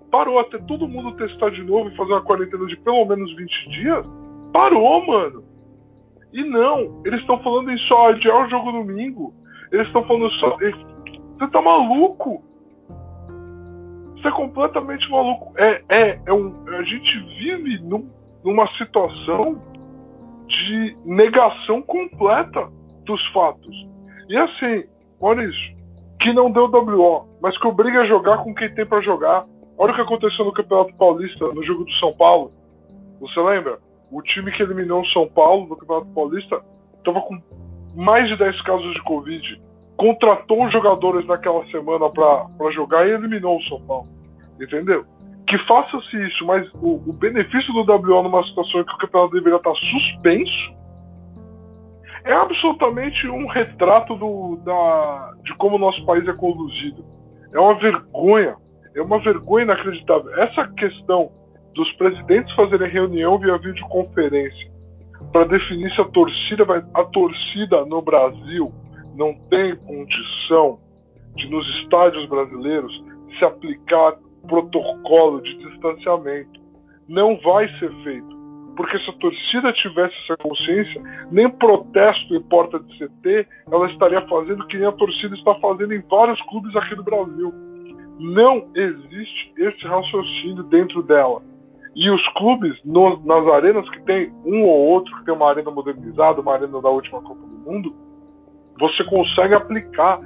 Parou. 0.09 0.39
Até 0.39 0.57
todo 0.59 0.88
mundo 0.88 1.15
testar 1.18 1.51
de 1.51 1.63
novo 1.63 1.89
e 1.89 1.95
fazer 1.95 2.13
uma 2.13 2.24
quarentena 2.24 2.65
de 2.65 2.77
pelo 2.77 3.06
menos 3.06 3.36
20 3.36 3.69
dias. 3.69 4.06
Parou, 4.51 5.06
mano. 5.06 5.44
E 6.33 6.44
não, 6.44 7.01
eles 7.06 7.19
estão 7.21 7.38
falando 7.44 7.71
em 7.71 7.77
só 7.80 8.09
adiar 8.09 8.45
o 8.45 8.50
jogo 8.50 8.71
domingo. 8.71 9.33
Eles 9.71 9.86
estão 9.88 10.04
falando 10.06 10.31
só. 10.31 10.57
Você 10.57 11.47
tá 11.51 11.62
maluco? 11.62 12.44
Você 14.15 14.27
é 14.27 14.31
completamente 14.31 15.09
maluco. 15.12 15.54
É, 15.57 15.83
é, 15.89 16.21
é 16.25 16.33
um, 16.33 16.54
a 16.68 16.83
gente 16.83 17.19
vive 17.38 17.80
num, 17.83 18.09
numa 18.44 18.68
situação 18.77 19.62
de 20.51 20.98
negação 21.06 21.81
completa 21.81 22.69
dos 23.06 23.25
fatos. 23.33 23.75
E 24.30 24.38
assim, 24.38 24.83
olha 25.19 25.44
isso. 25.44 25.81
Que 26.21 26.31
não 26.33 26.51
deu 26.51 26.65
WO, 26.65 27.27
mas 27.42 27.57
que 27.57 27.68
obriga 27.68 28.01
a 28.01 28.07
jogar 28.07 28.39
com 28.44 28.53
quem 28.53 28.74
tem 28.74 28.86
para 28.86 29.01
jogar. 29.01 29.45
Olha 29.77 29.94
o 29.94 29.95
que 29.95 30.01
aconteceu 30.01 30.45
no 30.45 30.53
Campeonato 30.53 30.94
Paulista, 30.95 31.48
no 31.48 31.63
jogo 31.63 31.83
do 31.83 31.92
São 31.94 32.13
Paulo. 32.13 32.51
Você 33.19 33.39
lembra? 33.39 33.80
o 34.12 34.21
time 34.21 34.51
que 34.51 34.62
eliminou 34.62 35.01
o 35.01 35.07
São 35.07 35.27
Paulo 35.27 35.68
no 35.68 35.77
Campeonato 35.77 36.12
Paulista 36.13 36.62
estava 36.97 37.21
com 37.21 37.42
mais 37.95 38.27
de 38.27 38.38
10 38.38 38.62
casos 38.63 38.94
de 38.94 39.01
Covid. 39.04 39.62
Contratou 39.95 40.65
os 40.65 40.71
jogadores 40.71 41.25
naquela 41.25 41.65
semana 41.68 42.09
para 42.09 42.71
jogar 42.71 43.07
e 43.07 43.11
eliminou 43.11 43.57
o 43.57 43.64
São 43.64 43.81
Paulo. 43.81 44.07
Entendeu? 44.59 45.06
Que 45.48 45.57
faça-se 45.68 46.28
isso, 46.28 46.45
mas 46.45 46.68
o, 46.76 47.02
o, 47.10 47.14
benefício 47.14 47.74
do 47.74 47.81
WO 47.81 48.24
numa 48.24 48.44
situação 48.45 48.81
em 48.81 48.86
que 48.86 48.94
o 48.94 48.98
campeonato 48.98 49.33
deveria 49.33 49.57
estar 49.57 49.74
suspenso 49.76 50.81
é 52.24 52.33
absolutamente 52.33 53.28
um 53.28 53.48
retrato 53.48 54.16
do, 54.16 54.57
da, 54.64 55.33
de 55.44 55.56
como 55.56 55.76
o 55.76 55.80
nosso 55.80 56.06
país 56.06 56.28
é 56.28 56.33
conduzido. 56.33 57.04
É 57.54 57.60
uma 57.60 57.74
vergonha. 57.76 58.56
É 58.95 59.02
uma 59.02 59.19
vergonha 59.19 59.64
inacreditável. 59.64 60.33
Essa 60.36 60.68
questão 60.74 61.31
dos 61.74 61.92
presidentes 61.94 62.54
fazerem 62.56 62.90
reunião 62.90 63.40
via 63.40 63.57
videoconferência 63.57 64.71
para 65.31 65.45
definir 65.45 65.94
se 65.94 66.02
a 66.02 66.06
torcida 66.06 66.66
vai. 66.66 66.83
A 66.94 67.04
torcida 67.06 67.86
no 67.86 68.02
Brasil 68.02 68.71
não 69.16 69.33
tem 69.50 69.76
condição 69.78 70.80
de, 71.36 71.50
nos 71.50 71.66
estádios 71.81 72.28
brasileiros, 72.28 72.92
se 73.38 73.45
aplicar 73.45 74.16
protocolo 74.48 75.42
de 75.42 75.57
distanciamento. 75.57 76.60
Não 77.07 77.38
vai 77.42 77.68
ser 77.80 77.92
feito. 78.04 78.42
Porque 78.76 78.98
se 79.00 79.10
a 79.10 79.14
torcida 79.14 79.74
tivesse 79.74 80.16
essa 80.24 80.38
consciência, 80.38 81.02
nem 81.30 81.50
protesto 81.50 82.33
em 82.36 82.42
porta 82.44 82.80
de 82.80 82.98
CT 82.98 83.48
ela 83.71 83.92
estaria 83.92 84.21
fazendo 84.28 84.66
que 84.68 84.78
nem 84.78 84.88
a 84.88 84.92
torcida 84.94 85.36
está 85.36 85.54
fazendo 85.56 85.94
em 85.94 86.02
vários 86.10 86.42
clubes 86.44 86.76
aqui 86.76 86.95
do 86.95 87.04
Brasil. 87.04 87.54
Não 88.19 88.68
existe 88.76 89.54
esse 89.57 89.86
raciocínio 89.86 90.64
dentro 90.64 91.04
dela. 91.04 91.42
E 91.94 92.10
os 92.10 92.26
clubes, 92.33 92.78
no, 92.86 93.19
nas 93.26 93.45
arenas 93.48 93.90
que 93.90 94.02
tem 94.04 94.31
um 94.45 94.64
ou 94.64 94.88
outro, 94.88 95.14
que 95.18 95.26
tem 95.26 95.33
uma 95.33 95.50
arena 95.50 95.69
modernizada, 95.69 96.40
uma 96.40 96.54
arena 96.54 96.81
da 96.81 96.90
última 96.90 97.21
Copa 97.21 97.42
do 97.42 97.71
Mundo, 97.71 97.94
você 98.80 99.04
consegue 99.04 99.54
aplicar 99.54 100.21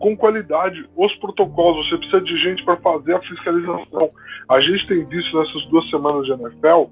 com 0.00 0.16
qualidade 0.16 0.84
os 0.96 1.14
protocolos. 1.16 1.88
Você 1.88 1.98
precisa 1.98 2.20
de 2.22 2.36
gente 2.38 2.64
para 2.64 2.76
fazer 2.78 3.14
a 3.14 3.20
fiscalização. 3.20 4.10
A 4.48 4.60
gente 4.60 4.86
tem 4.88 5.04
visto 5.06 5.38
nessas 5.38 5.64
duas 5.66 5.88
semanas 5.90 6.26
de 6.26 6.32
NFL 6.32 6.90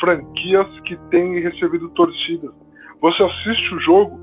franquias 0.00 0.80
que 0.80 0.96
têm 1.10 1.40
recebido 1.40 1.90
torcidas. 1.90 2.52
Você 3.02 3.22
assiste 3.22 3.74
o 3.74 3.80
jogo, 3.80 4.18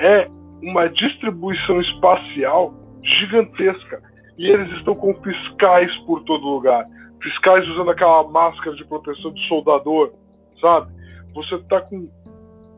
é 0.00 0.28
uma 0.62 0.88
distribuição 0.88 1.80
espacial 1.80 2.74
gigantesca. 3.02 4.02
E 4.36 4.50
eles 4.50 4.70
estão 4.78 4.94
com 4.94 5.14
fiscais 5.22 5.94
por 6.06 6.22
todo 6.24 6.44
lugar 6.44 6.84
fiscais 7.26 7.66
usando 7.68 7.90
aquela 7.90 8.28
máscara 8.28 8.76
de 8.76 8.84
proteção 8.84 9.32
de 9.32 9.48
soldador, 9.48 10.12
sabe? 10.60 10.92
Você 11.34 11.58
tá 11.64 11.80
com 11.80 12.08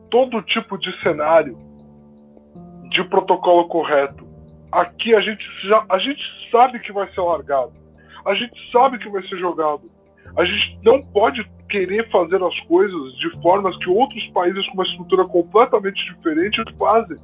todo 0.09 0.41
tipo 0.41 0.77
de 0.77 0.91
cenário 1.01 1.57
de 2.89 3.03
protocolo 3.05 3.67
correto. 3.67 4.27
Aqui 4.71 5.15
a 5.15 5.21
gente 5.21 5.43
já 5.67 5.85
a 5.89 5.97
gente 5.97 6.21
sabe 6.51 6.79
que 6.79 6.91
vai 6.91 7.09
ser 7.13 7.21
largado. 7.21 7.71
A 8.25 8.33
gente 8.33 8.71
sabe 8.71 8.99
que 8.99 9.09
vai 9.09 9.21
ser 9.27 9.37
jogado. 9.37 9.89
A 10.37 10.45
gente 10.45 10.79
não 10.83 11.01
pode 11.01 11.43
querer 11.69 12.09
fazer 12.09 12.41
as 12.43 12.59
coisas 12.61 13.13
de 13.17 13.41
formas 13.41 13.75
que 13.77 13.89
outros 13.89 14.25
países 14.27 14.65
com 14.67 14.73
uma 14.73 14.83
estrutura 14.83 15.25
completamente 15.25 16.03
diferente 16.13 16.61
fazem. 16.77 17.17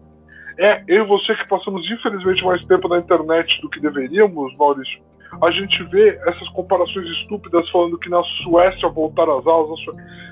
É, 0.57 0.83
eu 0.87 1.03
e 1.03 1.07
você 1.07 1.35
que 1.35 1.47
passamos 1.49 1.85
infelizmente 1.91 2.43
mais 2.43 2.65
tempo 2.65 2.87
na 2.87 2.99
internet 2.99 3.61
do 3.61 3.69
que 3.69 3.79
deveríamos, 3.81 4.55
Maurício, 4.57 5.01
a 5.43 5.51
gente 5.51 5.83
vê 5.85 6.17
essas 6.25 6.47
comparações 6.49 7.05
estúpidas 7.19 7.69
falando 7.71 7.99
que 7.99 8.09
na 8.09 8.23
Suécia 8.43 8.87
voltaram 8.89 9.39
as 9.39 9.45
aulas, 9.45 9.79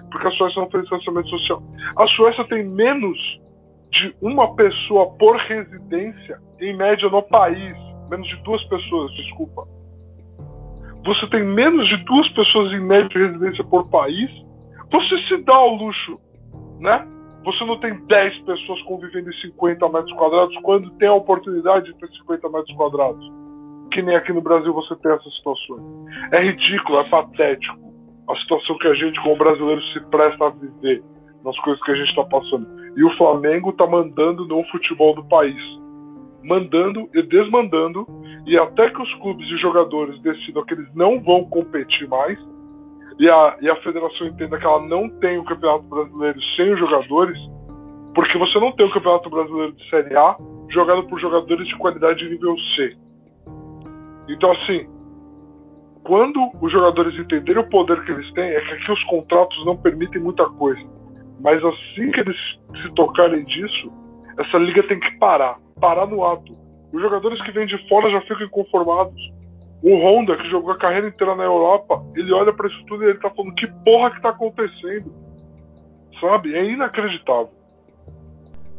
porque 0.09 0.27
a 0.27 0.31
Suécia 0.31 0.61
não 0.61 0.69
fez 0.69 0.83
distanciamento 0.83 1.29
social. 1.29 1.61
A 1.97 2.07
Suécia 2.07 2.45
tem 2.45 2.63
menos 2.63 3.17
de 3.93 4.15
uma 4.21 4.55
pessoa 4.55 5.11
por 5.17 5.37
residência, 5.37 6.39
em 6.59 6.75
média, 6.75 7.09
no 7.09 7.21
país. 7.23 7.75
Menos 8.09 8.27
de 8.27 8.35
duas 8.43 8.63
pessoas, 8.65 9.11
desculpa. 9.13 9.63
Você 11.05 11.27
tem 11.27 11.43
menos 11.43 11.87
de 11.87 11.97
duas 12.05 12.29
pessoas 12.33 12.71
em 12.73 12.79
média 12.79 13.09
de 13.09 13.17
residência 13.17 13.63
por 13.63 13.89
país. 13.89 14.29
Você 14.91 15.17
se 15.27 15.43
dá 15.43 15.55
ao 15.55 15.75
luxo, 15.75 16.19
né? 16.79 17.07
Você 17.45 17.65
não 17.65 17.77
tem 17.79 17.93
10 18.05 18.39
pessoas 18.45 18.81
convivendo 18.83 19.29
em 19.29 19.41
50 19.41 19.89
metros 19.89 20.13
quadrados 20.13 20.55
quando 20.61 20.89
tem 20.91 21.09
a 21.09 21.13
oportunidade 21.13 21.85
de 21.85 21.97
ter 21.97 22.07
50 22.19 22.49
metros 22.49 22.75
quadrados. 22.75 23.31
Que 23.91 24.01
nem 24.01 24.15
aqui 24.15 24.31
no 24.31 24.41
Brasil 24.41 24.73
você 24.73 24.95
tem 24.97 25.11
essas 25.11 25.35
situações. 25.35 25.83
É 26.31 26.41
ridículo, 26.41 26.99
é 26.99 27.09
patético 27.09 27.83
a 28.29 28.35
situação 28.37 28.77
que 28.77 28.87
a 28.87 28.93
gente, 28.93 29.21
como 29.21 29.35
brasileiro, 29.35 29.81
se 29.91 29.99
presta 30.09 30.45
a 30.45 30.49
viver 30.49 31.03
nas 31.43 31.57
coisas 31.59 31.83
que 31.83 31.91
a 31.91 31.95
gente 31.95 32.09
está 32.09 32.23
passando. 32.23 32.65
E 32.95 33.03
o 33.03 33.17
Flamengo 33.17 33.69
está 33.69 33.87
mandando 33.87 34.45
no 34.45 34.63
futebol 34.65 35.15
do 35.15 35.23
país. 35.25 35.61
Mandando 36.43 37.09
e 37.13 37.21
desmandando, 37.23 38.05
e 38.45 38.57
até 38.57 38.89
que 38.89 39.01
os 39.01 39.13
clubes 39.15 39.47
e 39.47 39.57
jogadores 39.57 40.19
decidam 40.21 40.63
que 40.65 40.73
eles 40.73 40.93
não 40.93 41.21
vão 41.21 41.45
competir 41.45 42.07
mais, 42.07 42.37
e 43.19 43.29
a, 43.29 43.57
e 43.61 43.69
a 43.69 43.75
federação 43.77 44.27
entenda 44.27 44.57
que 44.57 44.65
ela 44.65 44.85
não 44.85 45.09
tem 45.19 45.37
o 45.37 45.45
Campeonato 45.45 45.83
Brasileiro 45.83 46.39
sem 46.55 46.73
os 46.73 46.79
jogadores, 46.79 47.37
porque 48.13 48.37
você 48.37 48.59
não 48.59 48.71
tem 48.73 48.85
o 48.85 48.91
Campeonato 48.91 49.29
Brasileiro 49.29 49.73
de 49.73 49.89
Série 49.89 50.15
A 50.15 50.35
jogado 50.69 51.03
por 51.03 51.19
jogadores 51.19 51.67
de 51.67 51.77
qualidade 51.77 52.19
de 52.19 52.29
nível 52.29 52.55
C. 52.75 52.97
Então, 54.27 54.51
assim, 54.51 54.87
quando 56.03 56.51
os 56.61 56.71
jogadores 56.71 57.17
entenderem 57.17 57.61
o 57.61 57.69
poder 57.69 58.03
que 58.03 58.11
eles 58.11 58.31
têm, 58.33 58.43
é 58.43 58.61
que 58.61 58.73
aqui 58.73 58.91
os 58.91 59.03
contratos 59.05 59.65
não 59.65 59.77
permitem 59.77 60.21
muita 60.21 60.45
coisa. 60.49 60.81
Mas 61.39 61.63
assim 61.63 62.11
que 62.11 62.19
eles 62.19 62.37
se 62.81 62.93
tocarem 62.95 63.43
disso, 63.45 63.91
essa 64.37 64.57
liga 64.57 64.87
tem 64.87 64.99
que 64.99 65.11
parar 65.17 65.57
parar 65.83 66.07
no 66.07 66.23
ato. 66.25 66.53
Os 66.93 67.01
jogadores 67.01 67.41
que 67.43 67.51
vêm 67.51 67.67
de 67.67 67.77
fora 67.89 68.09
já 68.09 68.21
ficam 68.21 68.45
inconformados. 68.45 69.19
O 69.81 69.95
Honda, 69.97 70.37
que 70.37 70.49
jogou 70.49 70.71
a 70.71 70.77
carreira 70.77 71.09
inteira 71.09 71.35
na 71.35 71.43
Europa, 71.43 72.01
ele 72.15 72.31
olha 72.31 72.53
para 72.53 72.69
isso 72.69 72.85
tudo 72.85 73.03
e 73.03 73.07
ele 73.09 73.19
tá 73.19 73.29
falando: 73.29 73.53
que 73.55 73.67
porra 73.83 74.11
que 74.11 74.21
tá 74.21 74.29
acontecendo? 74.29 75.13
Sabe? 76.21 76.55
É 76.55 76.63
inacreditável. 76.71 77.51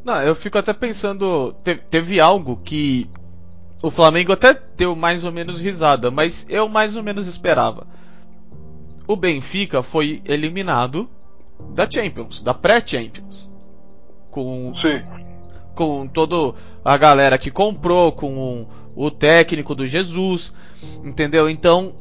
Não, 0.02 0.23
eu 0.23 0.34
fico 0.34 0.56
até 0.56 0.73
pensando. 0.73 1.52
Teve, 1.62 1.82
teve 1.82 2.20
algo 2.20 2.56
que 2.56 3.06
o 3.82 3.90
Flamengo 3.90 4.32
até 4.32 4.54
deu 4.54 4.96
mais 4.96 5.26
ou 5.26 5.32
menos 5.32 5.61
risada, 5.61 6.11
mas 6.11 6.46
eu 6.49 6.68
mais 6.68 6.96
ou 6.96 7.02
menos 7.02 7.26
esperava. 7.26 7.87
O 9.06 9.14
Benfica 9.14 9.82
foi 9.82 10.23
eliminado 10.26 11.11
da 11.75 11.88
Champions, 11.90 12.42
da 12.42 12.54
pré-Champions. 12.54 13.50
Com, 14.30 14.73
Sim. 14.82 15.04
com 15.75 16.06
toda 16.08 16.56
a 16.84 16.96
galera 16.96 17.38
que 17.38 17.50
comprou, 17.50 18.12
com 18.12 18.66
o, 18.94 19.11
técnico 19.11 19.75
do 19.75 19.87
Jesus, 19.87 20.52
entendeu? 21.04 21.49
Então, 21.49 21.94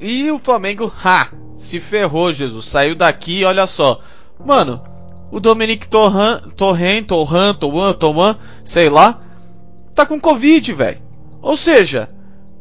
e 0.00 0.30
o 0.30 0.38
Flamengo, 0.38 0.92
ha, 1.04 1.28
se 1.54 1.80
ferrou, 1.80 2.32
Jesus, 2.32 2.66
saiu 2.66 2.94
daqui, 2.94 3.44
olha 3.44 3.66
só. 3.66 4.00
Mano, 4.44 4.82
o 5.30 5.40
Dominic 5.40 5.88
Torran, 5.88 6.40
Torrent, 6.56 7.06
Torran, 7.06 7.54
Torran, 7.54 7.92
Torran, 7.94 8.36
sei 8.64 8.88
lá, 8.88 9.20
tá 9.94 10.06
com 10.06 10.20
Covid, 10.20 10.72
velho. 10.72 11.02
Ou 11.42 11.56
seja, 11.56 12.08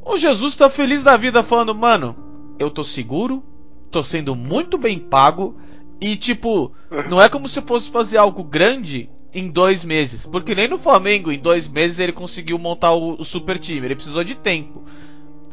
o 0.03 0.17
Jesus 0.17 0.55
tá 0.55 0.69
feliz 0.69 1.03
da 1.03 1.17
vida 1.17 1.41
falando, 1.41 1.73
mano, 1.73 2.15
eu 2.59 2.69
tô 2.69 2.83
seguro, 2.83 3.43
tô 3.91 4.03
sendo 4.03 4.35
muito 4.35 4.77
bem 4.77 4.99
pago 4.99 5.57
e 5.99 6.15
tipo, 6.15 6.71
não 7.09 7.21
é 7.21 7.29
como 7.29 7.47
se 7.47 7.61
fosse 7.61 7.89
fazer 7.89 8.17
algo 8.17 8.43
grande 8.43 9.09
em 9.33 9.49
dois 9.49 9.83
meses, 9.83 10.25
porque 10.25 10.55
nem 10.55 10.67
no 10.67 10.77
Flamengo 10.77 11.31
em 11.31 11.39
dois 11.39 11.67
meses 11.67 11.99
ele 11.99 12.11
conseguiu 12.11 12.57
montar 12.57 12.93
o, 12.93 13.19
o 13.19 13.25
super 13.25 13.57
time, 13.59 13.85
ele 13.85 13.95
precisou 13.95 14.23
de 14.23 14.35
tempo. 14.35 14.83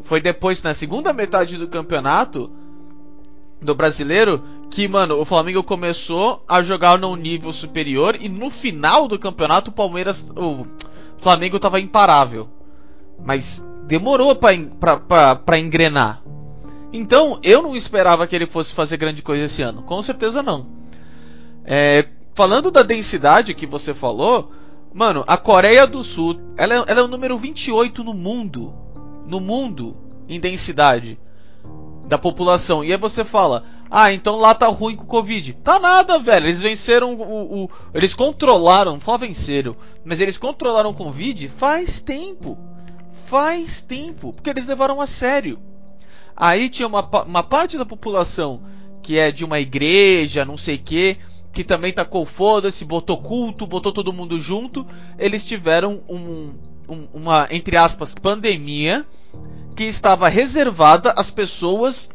Foi 0.02 0.20
depois 0.20 0.62
na 0.62 0.74
segunda 0.74 1.12
metade 1.12 1.56
do 1.56 1.68
campeonato 1.68 2.50
do 3.60 3.74
brasileiro 3.74 4.42
que, 4.70 4.88
mano, 4.88 5.20
o 5.20 5.24
Flamengo 5.24 5.62
começou 5.62 6.44
a 6.48 6.62
jogar 6.62 6.98
num 6.98 7.14
nível 7.14 7.52
superior 7.52 8.16
e 8.20 8.28
no 8.28 8.50
final 8.50 9.06
do 9.06 9.18
campeonato 9.18 9.70
o 9.70 9.74
Palmeiras, 9.74 10.32
o 10.36 10.66
Flamengo 11.18 11.60
tava 11.60 11.78
imparável. 11.78 12.48
Mas 13.24 13.66
demorou 13.86 14.34
para 14.34 15.58
engrenar. 15.58 16.21
Então 16.92 17.38
eu 17.42 17.62
não 17.62 17.74
esperava 17.74 18.26
que 18.26 18.36
ele 18.36 18.46
fosse 18.46 18.74
fazer 18.74 18.96
grande 18.96 19.22
coisa 19.22 19.44
esse 19.44 19.62
ano. 19.62 19.82
Com 19.82 20.02
certeza 20.02 20.42
não. 20.42 20.66
É, 21.64 22.06
falando 22.34 22.70
da 22.70 22.82
densidade 22.82 23.54
que 23.54 23.66
você 23.66 23.94
falou, 23.94 24.50
mano, 24.92 25.24
a 25.26 25.36
Coreia 25.36 25.86
do 25.86 26.02
Sul 26.04 26.38
ela, 26.56 26.74
é, 26.74 26.84
ela 26.88 27.00
é 27.00 27.02
o 27.02 27.08
número 27.08 27.36
28 27.36 28.04
no 28.04 28.14
mundo. 28.14 28.74
No 29.26 29.40
mundo 29.40 29.96
em 30.28 30.38
densidade 30.38 31.18
da 32.06 32.18
população. 32.18 32.84
E 32.84 32.92
aí 32.92 32.98
você 32.98 33.24
fala, 33.24 33.64
ah, 33.90 34.12
então 34.12 34.36
lá 34.36 34.54
tá 34.54 34.66
ruim 34.66 34.96
com 34.96 35.04
o 35.04 35.06
Covid. 35.06 35.54
Tá 35.54 35.78
nada, 35.78 36.18
velho. 36.18 36.46
Eles 36.46 36.60
venceram 36.60 37.14
o. 37.14 37.64
o 37.64 37.70
eles 37.94 38.12
controlaram, 38.12 38.98
não 39.06 39.18
venceram, 39.18 39.76
mas 40.04 40.20
eles 40.20 40.36
controlaram 40.36 40.90
o 40.90 40.94
Covid 40.94 41.48
faz 41.48 42.00
tempo 42.00 42.58
faz 43.32 43.80
tempo, 43.80 44.30
porque 44.30 44.50
eles 44.50 44.66
levaram 44.66 45.00
a 45.00 45.06
sério. 45.06 45.58
Aí 46.36 46.68
tinha 46.68 46.88
uma, 46.88 47.08
uma 47.24 47.42
parte 47.42 47.76
da 47.76 47.84
população 47.84 48.62
que 49.02 49.18
é 49.18 49.32
de 49.32 49.44
uma 49.44 49.58
igreja, 49.58 50.44
não 50.44 50.56
sei 50.56 50.78
que, 50.78 51.18
que 51.52 51.64
também 51.64 51.92
tacou 51.92 52.24
foda-se, 52.24 52.84
botou 52.84 53.18
culto, 53.18 53.66
botou 53.66 53.92
todo 53.92 54.12
mundo 54.12 54.38
junto. 54.38 54.86
Eles 55.18 55.44
tiveram 55.44 56.00
um, 56.08 56.52
um, 56.88 57.08
uma, 57.12 57.48
entre 57.50 57.76
aspas, 57.76 58.14
pandemia 58.14 59.04
que 59.74 59.84
estava 59.84 60.28
reservada 60.28 61.12
às 61.16 61.30
pessoas 61.30 62.10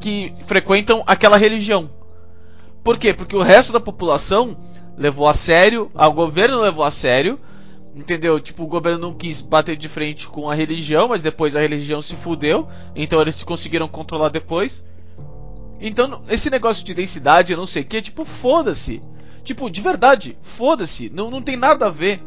que 0.00 0.32
frequentam 0.46 1.02
aquela 1.06 1.36
religião. 1.36 1.90
Por 2.82 2.98
quê? 2.98 3.12
Porque 3.12 3.36
o 3.36 3.42
resto 3.42 3.72
da 3.72 3.80
população 3.80 4.56
levou 4.96 5.28
a 5.28 5.34
sério, 5.34 5.90
o 5.94 6.12
governo 6.12 6.60
levou 6.60 6.84
a 6.84 6.90
sério, 6.90 7.38
Entendeu? 7.94 8.38
Tipo, 8.38 8.64
o 8.64 8.68
governo 8.68 8.98
não 9.00 9.14
quis 9.14 9.40
bater 9.40 9.76
de 9.76 9.88
frente 9.88 10.28
com 10.28 10.48
a 10.48 10.54
religião, 10.54 11.08
mas 11.08 11.22
depois 11.22 11.56
a 11.56 11.60
religião 11.60 12.00
se 12.00 12.14
fudeu. 12.14 12.68
Então 12.94 13.20
eles 13.20 13.42
conseguiram 13.42 13.88
controlar 13.88 14.28
depois. 14.28 14.84
Então, 15.80 16.22
esse 16.28 16.50
negócio 16.50 16.84
de 16.84 16.94
densidade, 16.94 17.52
eu 17.52 17.58
não 17.58 17.66
sei 17.66 17.82
o 17.82 17.86
que, 17.86 18.02
tipo, 18.02 18.24
foda-se. 18.24 19.02
Tipo, 19.42 19.70
de 19.70 19.80
verdade, 19.80 20.38
foda-se. 20.42 21.10
Não, 21.10 21.30
não 21.30 21.42
tem 21.42 21.56
nada 21.56 21.86
a 21.86 21.90
ver. 21.90 22.22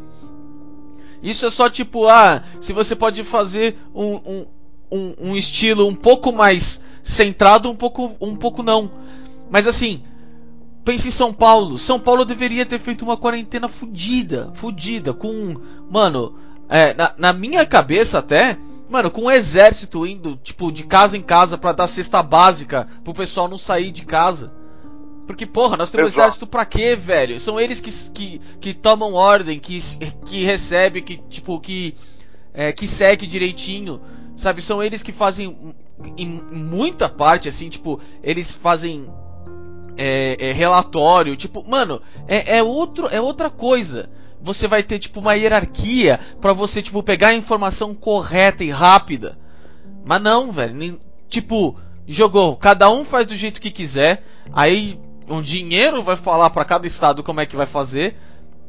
Isso 1.22 1.46
é 1.46 1.50
só 1.50 1.70
tipo, 1.70 2.06
ah, 2.06 2.42
se 2.60 2.72
você 2.74 2.94
pode 2.94 3.24
fazer 3.24 3.76
um, 3.94 4.16
um, 4.16 4.46
um, 4.90 5.14
um 5.30 5.36
estilo 5.36 5.86
um 5.86 5.94
pouco 5.94 6.30
mais 6.30 6.82
centrado, 7.02 7.70
um 7.70 7.76
pouco, 7.76 8.14
um 8.20 8.36
pouco 8.36 8.62
não. 8.62 8.90
Mas 9.50 9.66
assim, 9.66 10.02
Pense 10.84 11.08
em 11.08 11.10
São 11.10 11.32
Paulo. 11.32 11.78
São 11.78 11.98
Paulo 11.98 12.24
deveria 12.24 12.66
ter 12.66 12.78
feito 12.78 13.02
uma 13.02 13.16
quarentena 13.16 13.68
fudida. 13.68 14.50
Fudida. 14.54 15.14
Com. 15.14 15.54
Mano, 15.90 16.36
é, 16.68 16.92
na, 16.94 17.14
na, 17.16 17.32
minha 17.32 17.64
cabeça 17.64 18.18
até. 18.18 18.58
Mano, 18.88 19.10
com 19.10 19.22
um 19.22 19.30
exército 19.30 20.06
indo, 20.06 20.36
tipo, 20.36 20.70
de 20.70 20.84
casa 20.84 21.16
em 21.16 21.22
casa 21.22 21.56
para 21.56 21.72
dar 21.72 21.86
cesta 21.86 22.22
básica 22.22 22.86
pro 23.02 23.14
pessoal 23.14 23.48
não 23.48 23.56
sair 23.56 23.90
de 23.90 24.04
casa. 24.04 24.52
Porque, 25.26 25.46
porra, 25.46 25.74
nós 25.74 25.90
temos 25.90 26.08
Exato. 26.08 26.20
exército 26.20 26.46
pra 26.46 26.66
quê, 26.66 26.94
velho? 26.94 27.40
São 27.40 27.58
eles 27.58 27.80
que, 27.80 27.90
que, 28.12 28.40
que 28.60 28.74
tomam 28.74 29.14
ordem, 29.14 29.58
que, 29.58 29.78
que 30.26 30.44
recebe, 30.44 31.00
que, 31.00 31.16
tipo, 31.30 31.58
que. 31.60 31.94
É, 32.52 32.72
que 32.72 32.86
segue 32.86 33.26
direitinho. 33.26 34.02
Sabe? 34.36 34.60
São 34.60 34.82
eles 34.82 35.02
que 35.02 35.12
fazem. 35.12 35.74
Em 36.18 36.26
muita 36.52 37.08
parte, 37.08 37.48
assim, 37.48 37.70
tipo, 37.70 37.98
eles 38.22 38.52
fazem 38.52 39.08
é, 39.96 40.36
é, 40.38 40.52
relatório, 40.52 41.36
tipo, 41.36 41.64
mano, 41.68 42.00
é, 42.26 42.58
é, 42.58 42.62
outro, 42.62 43.08
é 43.08 43.20
outra 43.20 43.50
coisa. 43.50 44.08
Você 44.40 44.68
vai 44.68 44.82
ter 44.82 44.98
tipo 44.98 45.20
uma 45.20 45.34
hierarquia 45.34 46.20
para 46.40 46.52
você 46.52 46.82
tipo 46.82 47.02
pegar 47.02 47.28
a 47.28 47.34
informação 47.34 47.94
correta 47.94 48.62
e 48.62 48.70
rápida. 48.70 49.38
Mas 50.04 50.20
não, 50.20 50.52
velho, 50.52 51.00
tipo, 51.28 51.76
jogou, 52.06 52.56
cada 52.56 52.90
um 52.90 53.04
faz 53.04 53.26
do 53.26 53.34
jeito 53.34 53.60
que 53.60 53.70
quiser, 53.70 54.22
aí 54.52 55.00
o 55.26 55.40
dinheiro 55.40 56.02
vai 56.02 56.16
falar 56.16 56.50
para 56.50 56.64
cada 56.64 56.86
estado 56.86 57.22
como 57.22 57.40
é 57.40 57.46
que 57.46 57.56
vai 57.56 57.66
fazer. 57.66 58.14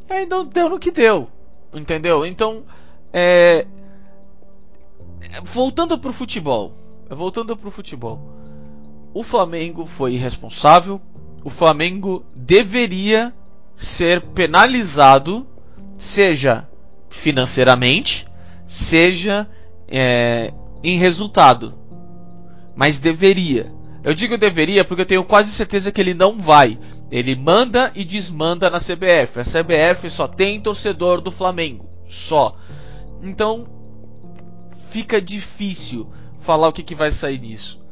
E 0.10 0.26
deu, 0.26 0.46
deu 0.46 0.70
no 0.70 0.80
que 0.80 0.92
deu. 0.92 1.28
Entendeu? 1.74 2.26
Então, 2.26 2.64
é 3.12 3.66
voltando 5.44 5.98
pro 5.98 6.14
futebol. 6.14 6.74
Voltando 7.10 7.56
pro 7.56 7.72
futebol. 7.72 8.20
O 9.14 9.24
Flamengo 9.24 9.86
foi 9.86 10.14
irresponsável. 10.14 11.02
O 11.46 11.50
Flamengo 11.52 12.26
deveria 12.36 13.32
ser 13.76 14.20
penalizado, 14.20 15.46
seja 15.96 16.68
financeiramente, 17.08 18.26
seja 18.66 19.48
é, 19.88 20.52
em 20.84 20.98
resultado. 20.98 21.78
Mas 22.76 23.00
deveria. 23.00 23.72
Eu 24.04 24.16
digo 24.16 24.40
deveria 24.40 24.84
porque 24.84 25.04
eu 25.04 25.06
tenho 25.06 25.24
quase 25.24 25.52
certeza 25.52 25.92
que 25.92 26.02
ele 26.02 26.16
não 26.16 26.40
vai. 26.40 26.80
Ele 27.12 27.36
manda 27.36 27.92
e 27.94 28.04
desmanda 28.04 28.68
na 28.68 28.80
CBF. 28.80 29.40
A 29.40 29.44
CBF 29.44 30.10
só 30.10 30.28
tem 30.28 30.60
torcedor 30.60 31.22
do 31.22 31.32
Flamengo. 31.32 31.88
Só. 32.08 32.58
Então 33.22 33.68
fica 34.90 35.22
difícil 35.22 36.10
falar 36.40 36.70
o 36.70 36.74
que, 36.74 36.82
que 36.82 36.96
vai 36.96 37.12
sair 37.12 37.38
nisso. 37.38 37.85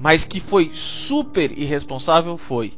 Mas 0.00 0.24
que 0.24 0.40
foi 0.40 0.70
super 0.72 1.52
irresponsável 1.58 2.38
foi. 2.38 2.72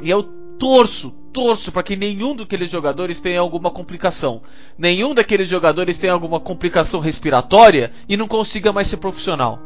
E 0.00 0.08
eu 0.08 0.22
torço, 0.60 1.10
torço 1.32 1.72
para 1.72 1.82
que 1.82 1.96
nenhum 1.96 2.36
daqueles 2.36 2.70
jogadores 2.70 3.20
tenha 3.20 3.40
alguma 3.40 3.68
complicação. 3.68 4.40
Nenhum 4.78 5.12
daqueles 5.12 5.48
jogadores 5.48 5.98
tenha 5.98 6.12
alguma 6.12 6.38
complicação 6.38 7.00
respiratória 7.00 7.90
e 8.08 8.16
não 8.16 8.28
consiga 8.28 8.72
mais 8.72 8.86
ser 8.86 8.98
profissional. 8.98 9.58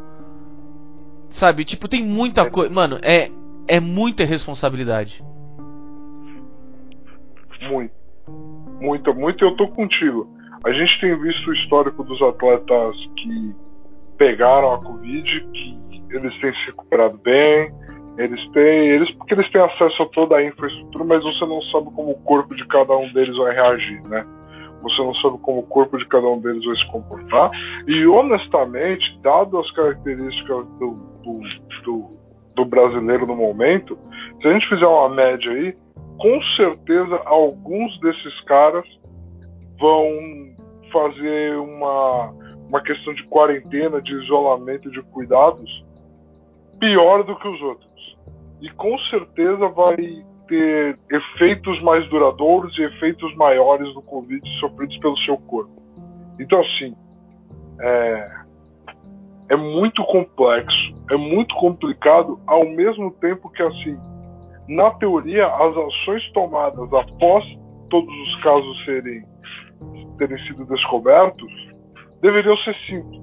Sabe? 1.29 1.65
Tipo, 1.65 1.87
tem 1.87 2.03
muita 2.03 2.49
coisa. 2.51 2.73
Mano, 2.73 2.99
é, 3.03 3.31
é 3.69 3.79
muita 3.79 4.25
responsabilidade. 4.25 5.23
Muito. 7.69 7.93
Muita, 8.81 9.13
muito. 9.13 9.45
Eu 9.45 9.55
tô 9.55 9.69
contigo. 9.69 10.29
A 10.65 10.73
gente 10.73 10.99
tem 10.99 11.15
visto 11.21 11.51
o 11.51 11.55
histórico 11.55 12.03
dos 12.05 12.23
atletas 12.23 12.97
que 13.17 13.55
pegaram 14.17 14.73
a 14.73 14.79
Covid, 14.83 15.47
que 15.53 15.84
eles 16.17 16.41
têm 16.41 16.53
se 16.53 16.67
recuperado 16.67 17.19
bem, 17.19 17.73
eles 18.17 18.41
têm, 18.53 18.89
eles 18.91 19.11
porque 19.17 19.35
eles 19.35 19.51
têm 19.51 19.61
acesso 19.61 20.03
a 20.03 20.09
toda 20.11 20.37
a 20.37 20.45
infraestrutura, 20.45 21.05
mas 21.05 21.23
você 21.23 21.45
não 21.47 21.61
sabe 21.63 21.91
como 21.93 22.13
o 22.13 22.21
corpo 22.23 22.55
de 22.55 22.67
cada 22.69 22.97
um 22.97 23.13
deles 23.13 23.37
vai 23.37 23.55
reagir, 23.55 24.03
né? 24.09 24.25
Você 24.83 25.03
não 25.03 25.15
sabe 25.17 25.39
como 25.39 25.61
o 25.61 25.67
corpo 25.67 25.97
de 25.99 26.07
cada 26.07 26.27
um 26.29 26.41
deles 26.41 26.65
vai 26.65 26.77
se 26.77 26.87
comportar. 26.93 27.51
E 27.89 28.07
honestamente, 28.07 29.19
dado 29.23 29.59
as 29.59 29.71
características 29.73 30.67
do, 30.79 30.91
do, 31.23 31.41
do, 31.85 32.11
do 32.55 32.65
brasileiro 32.67 33.27
no 33.27 33.35
momento, 33.35 33.99
se 34.41 34.47
a 34.47 34.53
gente 34.53 34.69
fizer 34.69 34.87
uma 34.87 35.09
média 35.09 35.51
aí, 35.51 35.75
com 36.19 36.43
certeza 36.57 37.21
alguns 37.25 37.99
desses 38.01 38.41
caras 38.43 38.87
vão 39.81 40.55
fazer 40.93 41.57
uma, 41.57 42.31
uma 42.69 42.81
questão 42.83 43.15
de 43.15 43.25
quarentena, 43.25 44.01
de 44.01 44.13
isolamento, 44.23 44.91
de 44.91 45.03
cuidados 45.03 45.85
pior 46.85 47.25
do 47.25 47.35
que 47.37 47.49
os 47.49 47.63
outros 47.63 48.19
e 48.61 48.69
com 48.69 48.99
certeza 49.11 49.69
vai 49.69 49.97
ter 50.47 50.99
efeitos 51.11 51.81
mais 51.83 52.07
duradouros 52.11 52.77
e 52.79 52.83
efeitos 52.83 53.35
maiores 53.37 53.93
do 53.95 54.03
Covid 54.03 54.47
sofridos 54.61 54.99
pelo 54.99 55.17
seu 55.21 55.39
corpo. 55.39 55.73
Então, 56.39 56.61
assim, 56.61 56.95
é, 57.81 58.31
é 59.49 59.57
muito 59.57 60.05
complexo, 60.05 60.95
é 61.11 61.17
muito 61.17 61.55
complicado, 61.55 62.39
ao 62.47 62.67
mesmo 62.69 63.11
tempo 63.13 63.49
que, 63.49 63.63
assim, 63.63 63.99
na 64.69 64.91
teoria, 64.93 65.47
as 65.47 65.75
ações 65.77 66.31
tomadas 66.33 66.93
após 66.93 67.45
todos 67.89 68.15
os 68.15 68.43
casos 68.43 68.85
serem 68.85 69.25
terem 70.19 70.39
sido 70.47 70.65
descobertos 70.67 71.53
deveriam 72.21 72.57
ser 72.59 72.77
simples. 72.87 73.23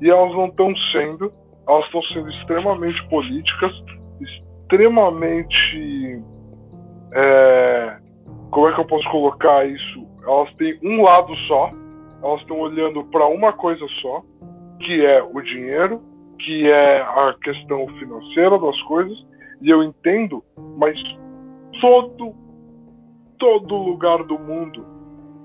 E 0.00 0.10
elas 0.10 0.32
não 0.32 0.46
estão 0.46 0.72
sendo, 0.92 1.32
elas 1.68 1.84
estão 1.84 2.02
sendo 2.04 2.30
extremamente 2.30 3.08
políticas, 3.08 3.72
extremamente. 4.20 6.22
É, 7.12 7.98
como 8.50 8.68
é 8.68 8.74
que 8.74 8.80
eu 8.80 8.86
posso 8.86 9.08
colocar 9.10 9.66
isso? 9.66 10.06
Elas 10.26 10.52
têm 10.54 10.78
um 10.82 11.02
lado 11.02 11.34
só, 11.46 11.70
elas 12.22 12.40
estão 12.40 12.58
olhando 12.58 13.04
para 13.04 13.26
uma 13.26 13.52
coisa 13.52 13.86
só, 14.00 14.22
que 14.80 15.04
é 15.04 15.22
o 15.22 15.40
dinheiro, 15.42 16.02
que 16.38 16.70
é 16.70 17.00
a 17.00 17.34
questão 17.42 17.86
financeira 17.98 18.58
das 18.58 18.80
coisas, 18.82 19.18
e 19.60 19.70
eu 19.70 19.82
entendo, 19.82 20.42
mas 20.78 20.98
todo, 21.80 22.34
todo 23.38 23.74
lugar 23.74 24.22
do 24.24 24.38
mundo, 24.38 24.86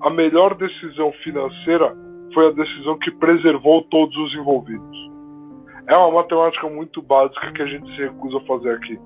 a 0.02 0.10
melhor 0.10 0.56
decisão 0.56 1.12
financeira 1.24 1.96
foi 2.34 2.48
a 2.48 2.52
decisão 2.52 2.98
que 3.00 3.12
preservou 3.12 3.82
todos 3.84 4.16
os 4.16 4.36
envolvidos. 4.36 5.13
É 5.88 5.98
uma 5.98 6.12
matemática 6.12 6.70
muito 6.70 7.02
básica 7.02 7.52
que 7.52 7.62
a 7.62 7.66
gente 7.66 7.86
se 7.96 8.04
recusa 8.04 8.38
a 8.38 8.42
fazer 8.42 8.72
aqui 8.72 9.00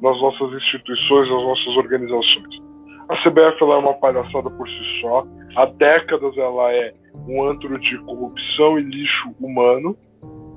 nas 0.00 0.20
nossas 0.20 0.52
instituições, 0.54 1.30
nas 1.30 1.42
nossas 1.42 1.76
organizações. 1.76 2.62
A 3.08 3.16
CBF 3.22 3.62
ela 3.62 3.74
é 3.74 3.78
uma 3.78 3.94
palhaçada 3.94 4.50
por 4.50 4.68
si 4.68 5.00
só. 5.00 5.26
Há 5.56 5.66
décadas 5.66 6.36
ela 6.38 6.72
é 6.72 6.94
um 7.28 7.44
antro 7.44 7.78
de 7.78 7.98
corrupção 7.98 8.78
e 8.78 8.82
lixo 8.82 9.34
humano 9.40 9.96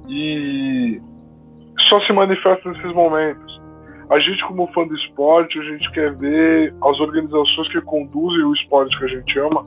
e 0.07 1.01
só 1.89 1.99
se 2.01 2.13
manifesta 2.13 2.71
nesses 2.71 2.93
momentos. 2.93 3.61
A 4.09 4.19
gente, 4.19 4.45
como 4.45 4.67
fã 4.67 4.88
do 4.88 4.95
esporte, 4.95 5.59
a 5.59 5.63
gente 5.63 5.91
quer 5.91 6.15
ver 6.15 6.73
as 6.83 6.99
organizações 6.99 7.67
que 7.69 7.81
conduzem 7.81 8.43
o 8.43 8.53
esporte 8.53 8.97
que 8.97 9.05
a 9.05 9.07
gente 9.07 9.39
ama 9.39 9.65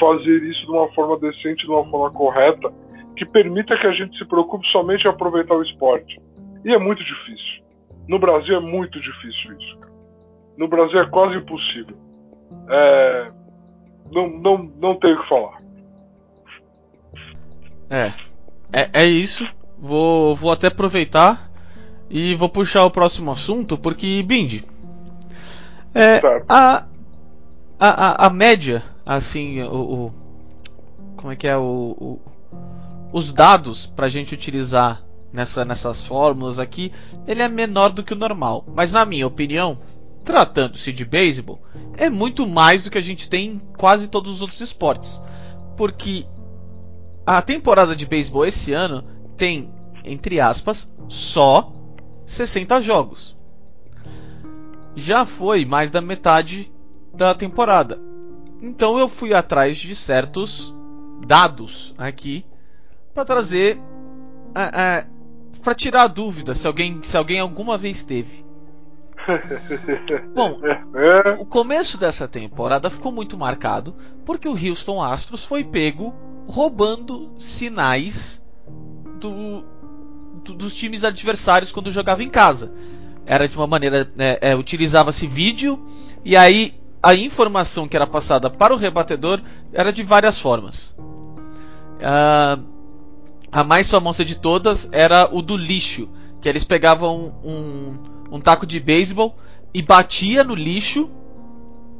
fazer 0.00 0.42
isso 0.42 0.66
de 0.66 0.72
uma 0.72 0.88
forma 0.92 1.18
decente, 1.18 1.64
de 1.64 1.70
uma 1.70 1.84
forma 1.90 2.10
correta, 2.10 2.72
que 3.16 3.24
permita 3.24 3.78
que 3.78 3.86
a 3.86 3.92
gente 3.92 4.16
se 4.18 4.24
preocupe 4.24 4.66
somente 4.68 5.04
em 5.04 5.10
aproveitar 5.10 5.54
o 5.54 5.62
esporte. 5.62 6.20
E 6.64 6.72
é 6.72 6.78
muito 6.78 7.02
difícil. 7.04 7.64
No 8.08 8.18
Brasil 8.18 8.56
é 8.56 8.60
muito 8.60 9.00
difícil 9.00 9.58
isso. 9.58 9.78
No 10.56 10.68
Brasil 10.68 11.00
é 11.00 11.06
quase 11.08 11.36
impossível. 11.36 11.96
É... 12.68 13.30
Não, 14.12 14.28
não, 14.28 14.70
não 14.80 14.94
tenho 14.96 15.18
o 15.18 15.22
que 15.22 15.28
falar. 15.28 15.58
É. 17.90 18.12
É, 18.72 19.02
é 19.02 19.04
isso. 19.04 19.46
Vou, 19.78 20.34
vou 20.34 20.52
até 20.52 20.68
aproveitar 20.68 21.50
e 22.10 22.34
vou 22.34 22.48
puxar 22.48 22.84
o 22.84 22.90
próximo 22.90 23.30
assunto, 23.30 23.76
porque, 23.78 24.22
Bindi. 24.22 24.64
É, 25.94 26.20
a, 26.48 26.86
a, 27.78 28.26
a, 28.26 28.30
média, 28.30 28.82
assim, 29.06 29.62
o, 29.62 30.06
o, 30.06 30.14
Como 31.16 31.32
é 31.32 31.36
que 31.36 31.46
é? 31.46 31.56
O, 31.56 31.62
o 31.62 32.20
os 33.14 33.32
dados 33.32 33.86
para 33.86 34.06
a 34.06 34.08
gente 34.08 34.34
utilizar 34.34 35.00
nessa, 35.32 35.64
nessas 35.64 36.02
fórmulas 36.02 36.58
aqui, 36.58 36.90
ele 37.28 37.42
é 37.42 37.48
menor 37.48 37.92
do 37.92 38.02
que 38.02 38.12
o 38.12 38.16
normal. 38.16 38.64
Mas 38.74 38.90
na 38.90 39.04
minha 39.04 39.24
opinião, 39.24 39.78
tratando-se 40.24 40.92
de 40.92 41.04
beisebol, 41.04 41.62
é 41.96 42.10
muito 42.10 42.44
mais 42.44 42.82
do 42.82 42.90
que 42.90 42.98
a 42.98 43.00
gente 43.00 43.28
tem 43.28 43.50
em 43.50 43.58
quase 43.78 44.08
todos 44.08 44.32
os 44.32 44.42
outros 44.42 44.60
esportes. 44.60 45.22
Porque 45.76 46.26
a 47.24 47.40
temporada 47.40 47.94
de 47.94 48.04
beisebol 48.04 48.44
esse 48.44 48.72
ano 48.72 49.04
tem, 49.36 49.72
entre 50.04 50.40
aspas, 50.40 50.92
só 51.06 51.72
60 52.26 52.82
jogos. 52.82 53.38
Já 54.96 55.24
foi 55.24 55.64
mais 55.64 55.92
da 55.92 56.00
metade 56.00 56.68
da 57.14 57.32
temporada. 57.32 57.96
Então 58.60 58.98
eu 58.98 59.08
fui 59.08 59.32
atrás 59.32 59.78
de 59.78 59.94
certos 59.94 60.74
dados 61.24 61.94
aqui 61.96 62.44
para 63.14 63.24
trazer 63.24 63.80
para 65.62 65.74
tirar 65.74 66.02
a 66.02 66.06
dúvida 66.06 66.54
se 66.54 66.66
alguém, 66.66 67.00
se 67.02 67.16
alguém 67.16 67.40
alguma 67.40 67.78
vez 67.78 68.02
teve. 68.02 68.44
Bom, 70.34 70.60
é. 70.94 71.30
o 71.40 71.46
começo 71.46 71.98
dessa 71.98 72.28
temporada 72.28 72.90
ficou 72.90 73.10
muito 73.10 73.38
marcado 73.38 73.96
porque 74.24 74.46
o 74.46 74.52
Houston 74.52 75.02
Astros 75.02 75.44
foi 75.44 75.64
pego 75.64 76.14
roubando 76.46 77.32
sinais 77.38 78.44
do, 79.18 79.64
do, 80.44 80.54
dos 80.54 80.74
times 80.74 81.04
adversários 81.04 81.72
quando 81.72 81.90
jogava 81.90 82.22
em 82.22 82.28
casa. 82.28 82.72
Era 83.24 83.48
de 83.48 83.56
uma 83.56 83.66
maneira, 83.66 84.12
é, 84.18 84.50
é, 84.50 84.56
utilizava-se 84.56 85.26
vídeo 85.26 85.82
e 86.22 86.36
aí 86.36 86.74
a 87.02 87.14
informação 87.14 87.88
que 87.88 87.96
era 87.96 88.06
passada 88.06 88.50
para 88.50 88.74
o 88.74 88.76
rebatedor 88.76 89.40
era 89.72 89.90
de 89.90 90.02
várias 90.02 90.38
formas. 90.38 90.94
Uh, 91.98 92.73
a 93.54 93.62
mais 93.62 93.88
famosa 93.88 94.24
de 94.24 94.34
todas 94.34 94.90
era 94.92 95.28
o 95.32 95.40
do 95.40 95.56
lixo, 95.56 96.08
que 96.42 96.48
eles 96.48 96.64
pegavam 96.64 97.32
um, 97.44 97.96
um, 98.32 98.40
taco 98.40 98.66
de 98.66 98.80
beisebol 98.80 99.38
e 99.72 99.80
batia 99.80 100.42
no 100.42 100.56
lixo 100.56 101.08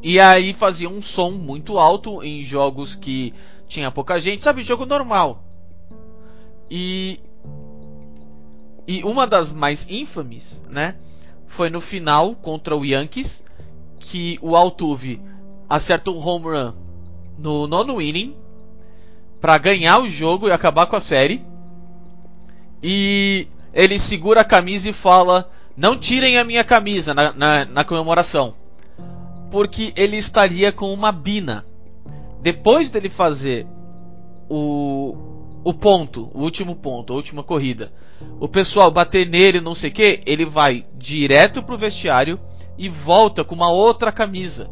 e 0.02 0.18
aí 0.18 0.52
fazia 0.52 0.88
um 0.88 1.00
som 1.00 1.30
muito 1.30 1.78
alto 1.78 2.24
em 2.24 2.42
jogos 2.42 2.96
que 2.96 3.32
tinha 3.68 3.88
pouca 3.92 4.20
gente, 4.20 4.42
sabe, 4.42 4.64
jogo 4.64 4.84
normal. 4.84 5.44
E 6.68 7.20
e 8.84 9.04
uma 9.04 9.24
das 9.24 9.52
mais 9.52 9.88
infames, 9.88 10.64
né, 10.68 10.96
foi 11.46 11.70
no 11.70 11.80
final 11.80 12.34
contra 12.34 12.76
o 12.76 12.84
Yankees, 12.84 13.44
que 14.00 14.40
o 14.42 14.56
Altuve 14.56 15.22
acerta 15.70 16.10
um 16.10 16.18
home 16.18 16.46
run 16.46 16.74
no 17.38 17.68
nono 17.68 18.02
inning 18.02 18.34
para 19.44 19.58
ganhar 19.58 19.98
o 19.98 20.08
jogo 20.08 20.48
e 20.48 20.52
acabar 20.52 20.86
com 20.86 20.96
a 20.96 21.00
série. 21.00 21.44
E 22.82 23.46
ele 23.74 23.98
segura 23.98 24.40
a 24.40 24.44
camisa 24.44 24.88
e 24.88 24.92
fala: 24.94 25.50
Não 25.76 25.98
tirem 25.98 26.38
a 26.38 26.44
minha 26.44 26.64
camisa 26.64 27.12
na, 27.12 27.30
na, 27.30 27.64
na 27.66 27.84
comemoração. 27.84 28.54
Porque 29.50 29.92
ele 29.98 30.16
estaria 30.16 30.72
com 30.72 30.90
uma 30.94 31.12
bina. 31.12 31.62
Depois 32.40 32.88
dele 32.88 33.10
fazer 33.10 33.66
o, 34.48 35.14
o 35.62 35.74
ponto, 35.74 36.30
o 36.32 36.40
último 36.40 36.74
ponto, 36.74 37.12
a 37.12 37.16
última 37.16 37.42
corrida, 37.42 37.92
o 38.40 38.48
pessoal 38.48 38.90
bater 38.90 39.28
nele, 39.28 39.60
não 39.60 39.74
sei 39.74 39.90
o 39.90 39.92
que, 39.92 40.22
ele 40.24 40.46
vai 40.46 40.86
direto 40.96 41.62
pro 41.62 41.76
vestiário 41.76 42.40
e 42.78 42.88
volta 42.88 43.44
com 43.44 43.54
uma 43.54 43.70
outra 43.70 44.10
camisa. 44.10 44.70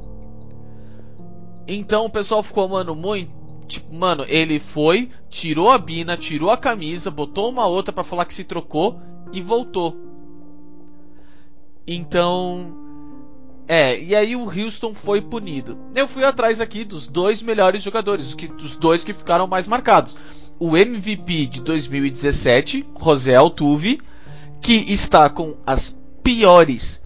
Então 1.68 2.06
o 2.06 2.10
pessoal 2.10 2.42
ficou, 2.42 2.66
mano, 2.70 2.96
muito. 2.96 3.41
Tipo, 3.66 3.94
mano, 3.94 4.24
ele 4.28 4.58
foi, 4.58 5.10
tirou 5.28 5.70
a 5.70 5.78
bina, 5.78 6.16
tirou 6.16 6.50
a 6.50 6.56
camisa, 6.56 7.10
botou 7.10 7.48
uma 7.48 7.66
outra 7.66 7.92
para 7.92 8.04
falar 8.04 8.24
que 8.24 8.34
se 8.34 8.44
trocou 8.44 9.00
e 9.32 9.40
voltou. 9.40 9.96
Então. 11.86 12.80
É, 13.68 13.98
e 13.98 14.14
aí 14.14 14.34
o 14.34 14.44
Houston 14.44 14.92
foi 14.92 15.20
punido. 15.20 15.78
Eu 15.94 16.06
fui 16.06 16.24
atrás 16.24 16.60
aqui 16.60 16.84
dos 16.84 17.06
dois 17.06 17.42
melhores 17.42 17.82
jogadores, 17.82 18.34
dos 18.34 18.76
dois 18.76 19.04
que 19.04 19.14
ficaram 19.14 19.46
mais 19.46 19.66
marcados 19.66 20.18
o 20.64 20.76
MVP 20.76 21.46
de 21.46 21.60
2017, 21.60 22.86
José 22.96 23.34
Altuve, 23.34 24.00
que 24.60 24.74
está 24.74 25.28
com 25.28 25.56
as 25.66 25.98
piores, 26.22 27.02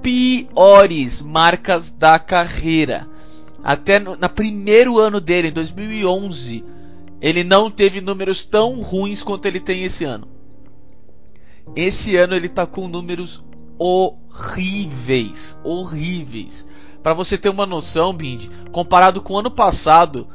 piores 0.00 1.20
marcas 1.20 1.90
da 1.90 2.18
carreira. 2.18 3.06
Até 3.64 3.98
no 3.98 4.14
na 4.14 4.28
primeiro 4.28 4.98
ano 4.98 5.18
dele, 5.20 5.48
em 5.48 5.52
2011, 5.52 6.62
ele 7.20 7.42
não 7.42 7.70
teve 7.70 8.02
números 8.02 8.44
tão 8.44 8.82
ruins 8.82 9.22
quanto 9.22 9.46
ele 9.46 9.58
tem 9.58 9.84
esse 9.84 10.04
ano. 10.04 10.28
Esse 11.74 12.14
ano 12.16 12.34
ele 12.34 12.46
está 12.46 12.66
com 12.66 12.86
números 12.86 13.42
horríveis, 13.78 15.58
horríveis. 15.64 16.68
Para 17.02 17.14
você 17.14 17.38
ter 17.38 17.48
uma 17.48 17.64
noção, 17.64 18.12
Bindi, 18.12 18.50
comparado 18.70 19.22
com 19.22 19.32
o 19.32 19.38
ano 19.38 19.50
passado, 19.50 20.28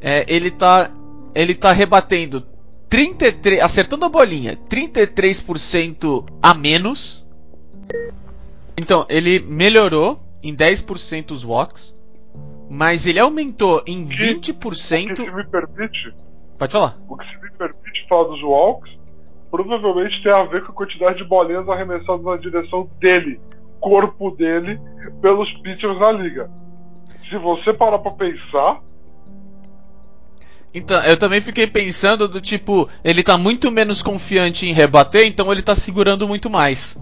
é, 0.00 0.24
ele 0.28 0.48
está 0.48 0.90
ele 1.34 1.54
tá 1.54 1.72
rebatendo 1.72 2.46
33, 2.88 3.60
acertando 3.60 4.04
a 4.04 4.08
bolinha, 4.08 4.56
33% 4.68 6.24
a 6.42 6.54
menos. 6.54 7.26
Então, 8.76 9.04
ele 9.08 9.40
melhorou 9.40 10.20
em 10.42 10.54
10% 10.54 11.32
os 11.32 11.44
walks, 11.44 11.94
mas 12.68 13.06
ele 13.06 13.18
aumentou 13.18 13.82
em 13.86 14.04
20%. 14.04 15.12
O 15.12 15.14
que 15.14 15.24
se 15.24 15.30
me 15.30 15.44
permite? 15.44 16.14
Pode 16.58 16.72
falar. 16.72 16.96
O 17.08 17.16
que 17.16 17.26
se 17.26 17.42
me 17.42 17.50
permite 17.52 18.08
falar 18.08 18.28
dos 18.28 18.42
walks 18.42 18.98
provavelmente 19.50 20.22
tem 20.22 20.32
a 20.32 20.44
ver 20.44 20.64
com 20.64 20.72
a 20.72 20.74
quantidade 20.74 21.18
de 21.18 21.24
bolinhas 21.24 21.68
arremessadas 21.68 22.22
na 22.22 22.36
direção 22.36 22.88
dele, 23.00 23.40
corpo 23.80 24.30
dele, 24.32 24.78
pelos 25.22 25.50
pitchers 25.62 25.98
na 25.98 26.12
liga. 26.12 26.50
Se 27.28 27.38
você 27.38 27.72
parar 27.72 27.98
pra 27.98 28.12
pensar, 28.12 28.80
então, 30.74 31.02
eu 31.04 31.18
também 31.18 31.40
fiquei 31.40 31.66
pensando 31.66 32.28
do 32.28 32.40
tipo, 32.40 32.88
ele 33.02 33.22
tá 33.22 33.38
muito 33.38 33.70
menos 33.70 34.02
confiante 34.02 34.66
em 34.66 34.72
rebater, 34.72 35.26
então 35.26 35.50
ele 35.50 35.62
tá 35.62 35.74
segurando 35.74 36.28
muito 36.28 36.50
mais. 36.50 36.96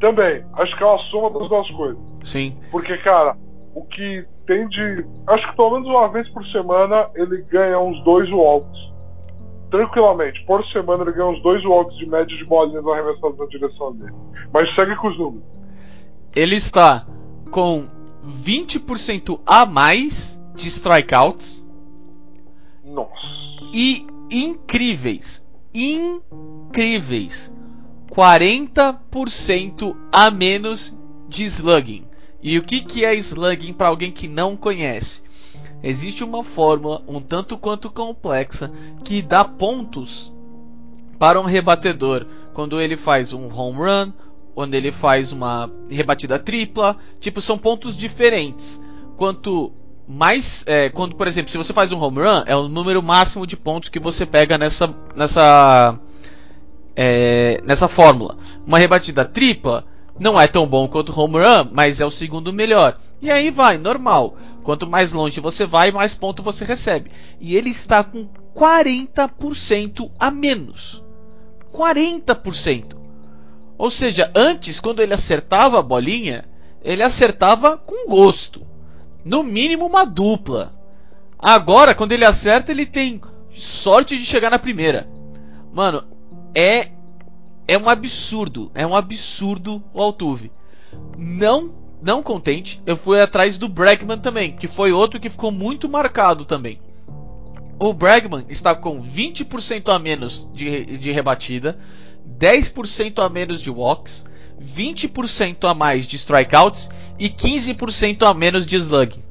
Também, 0.00 0.44
acho 0.54 0.76
que 0.76 0.82
é 0.82 0.86
uma 0.86 0.98
soma 1.10 1.38
das 1.38 1.48
duas 1.48 1.70
coisas. 1.70 1.98
Sim. 2.24 2.56
Porque, 2.70 2.98
cara, 2.98 3.36
o 3.74 3.84
que 3.84 4.26
tem 4.46 4.68
de. 4.68 5.04
Acho 5.26 5.50
que 5.50 5.56
pelo 5.56 5.72
menos 5.72 5.88
uma 5.88 6.08
vez 6.08 6.28
por 6.30 6.44
semana 6.46 7.08
ele 7.14 7.42
ganha 7.42 7.78
uns 7.78 8.02
dois 8.04 8.30
walks. 8.30 8.94
Tranquilamente. 9.70 10.44
Por 10.46 10.64
semana 10.66 11.02
ele 11.02 11.12
ganha 11.12 11.26
uns 11.26 11.42
dois 11.42 11.64
walks 11.64 11.96
de 11.98 12.06
média 12.06 12.36
de 12.36 12.44
bolinhas 12.44 12.86
arremessadas 12.86 13.38
na 13.38 13.46
direção 13.46 13.92
dele. 13.94 14.14
Mas 14.52 14.72
segue 14.74 14.94
com 14.96 15.08
os 15.08 15.18
números. 15.18 15.44
Ele 16.36 16.56
está 16.56 17.06
com 17.50 17.88
20% 18.24 19.40
a 19.46 19.66
mais 19.66 20.40
de 20.54 20.68
strikeouts 20.68 21.64
nossa. 22.84 23.10
E 23.72 24.06
incríveis. 24.30 25.44
Incríveis. 25.74 27.54
40% 28.10 29.96
a 30.12 30.30
menos 30.30 30.96
de 31.28 31.44
slugging. 31.44 32.06
E 32.44 32.58
o 32.58 32.62
que, 32.62 32.82
que 32.82 33.06
é 33.06 33.14
slugging 33.14 33.72
para 33.72 33.88
alguém 33.88 34.12
que 34.12 34.28
não 34.28 34.54
conhece? 34.54 35.22
Existe 35.82 36.22
uma 36.22 36.44
fórmula 36.44 37.02
um 37.08 37.18
tanto 37.18 37.56
quanto 37.56 37.90
complexa 37.90 38.70
que 39.02 39.22
dá 39.22 39.42
pontos 39.42 40.30
para 41.18 41.40
um 41.40 41.44
rebatedor 41.44 42.26
quando 42.52 42.78
ele 42.78 42.98
faz 42.98 43.32
um 43.32 43.48
home 43.50 43.78
run, 43.78 44.12
quando 44.54 44.74
ele 44.74 44.92
faz 44.92 45.32
uma 45.32 45.70
rebatida 45.90 46.38
tripla, 46.38 46.98
tipo 47.18 47.40
são 47.40 47.56
pontos 47.56 47.96
diferentes. 47.96 48.82
Quanto 49.16 49.72
mais 50.06 50.64
é, 50.66 50.90
quando 50.90 51.16
por 51.16 51.26
exemplo 51.26 51.50
se 51.50 51.56
você 51.56 51.72
faz 51.72 51.92
um 51.92 51.98
home 51.98 52.18
run 52.18 52.42
é 52.44 52.54
o 52.54 52.68
número 52.68 53.02
máximo 53.02 53.46
de 53.46 53.56
pontos 53.56 53.88
que 53.88 53.98
você 53.98 54.26
pega 54.26 54.58
nessa 54.58 54.94
nessa 55.16 55.98
é, 56.94 57.58
nessa 57.64 57.88
fórmula 57.88 58.36
uma 58.66 58.78
rebatida 58.78 59.24
tripla 59.24 59.86
não 60.18 60.40
é 60.40 60.46
tão 60.46 60.66
bom 60.66 60.86
quanto 60.86 61.18
home 61.18 61.36
run 61.36 61.70
mas 61.72 62.00
é 62.00 62.06
o 62.06 62.10
segundo 62.10 62.52
melhor. 62.52 62.98
E 63.20 63.30
aí 63.30 63.50
vai 63.50 63.78
normal. 63.78 64.36
Quanto 64.62 64.86
mais 64.86 65.12
longe 65.12 65.40
você 65.40 65.66
vai 65.66 65.90
mais 65.90 66.14
ponto 66.14 66.42
você 66.42 66.64
recebe. 66.64 67.10
E 67.40 67.56
ele 67.56 67.70
está 67.70 68.02
com 68.04 68.28
40% 68.54 70.10
a 70.18 70.30
menos. 70.30 71.04
40% 71.72 73.04
ou 73.76 73.90
seja 73.90 74.30
antes 74.34 74.80
quando 74.80 75.02
ele 75.02 75.12
acertava 75.12 75.80
a 75.80 75.82
bolinha 75.82 76.44
ele 76.84 77.02
acertava 77.02 77.78
com 77.78 78.08
gosto. 78.08 78.64
No 79.24 79.42
mínimo 79.42 79.86
uma 79.86 80.04
dupla. 80.04 80.74
Agora, 81.38 81.94
quando 81.94 82.12
ele 82.12 82.26
acerta, 82.26 82.70
ele 82.70 82.84
tem 82.84 83.20
sorte 83.48 84.18
de 84.18 84.24
chegar 84.24 84.50
na 84.50 84.58
primeira. 84.58 85.08
Mano, 85.72 86.04
é 86.54 86.90
é 87.66 87.78
um 87.78 87.88
absurdo, 87.88 88.70
é 88.74 88.86
um 88.86 88.94
absurdo 88.94 89.82
o 89.92 90.00
Altuve. 90.00 90.52
Não, 91.16 91.72
não 92.02 92.22
contente, 92.22 92.82
eu 92.86 92.96
fui 92.96 93.20
atrás 93.20 93.58
do 93.58 93.68
Bregman 93.68 94.18
também, 94.18 94.54
que 94.54 94.68
foi 94.68 94.92
outro 94.92 95.18
que 95.18 95.30
ficou 95.30 95.50
muito 95.50 95.88
marcado 95.88 96.44
também. 96.44 96.78
O 97.78 97.92
Bregman 97.92 98.44
está 98.48 98.74
com 98.74 99.00
20% 99.00 99.88
a 99.88 99.98
menos 99.98 100.48
de, 100.52 100.98
de 100.98 101.10
rebatida, 101.10 101.78
10% 102.38 103.24
a 103.24 103.28
menos 103.28 103.60
de 103.60 103.70
walks, 103.70 104.24
20% 104.60 105.68
a 105.68 105.74
mais 105.74 106.06
de 106.06 106.16
strikeouts 106.16 106.88
e 107.18 107.28
15% 107.28 108.22
a 108.22 108.32
menos 108.32 108.64
de 108.64 108.76
slugging. 108.76 109.22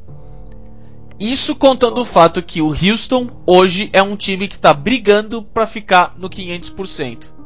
Isso 1.19 1.55
contando 1.55 2.01
o 2.01 2.05
fato 2.05 2.41
que 2.41 2.61
o 2.61 2.67
Houston 2.67 3.29
hoje 3.45 3.89
é 3.93 4.01
um 4.01 4.15
time 4.15 4.47
que 4.47 4.55
está 4.55 4.73
brigando 4.73 5.41
para 5.43 5.67
ficar 5.67 6.15
no 6.17 6.29
500%. 6.29 7.42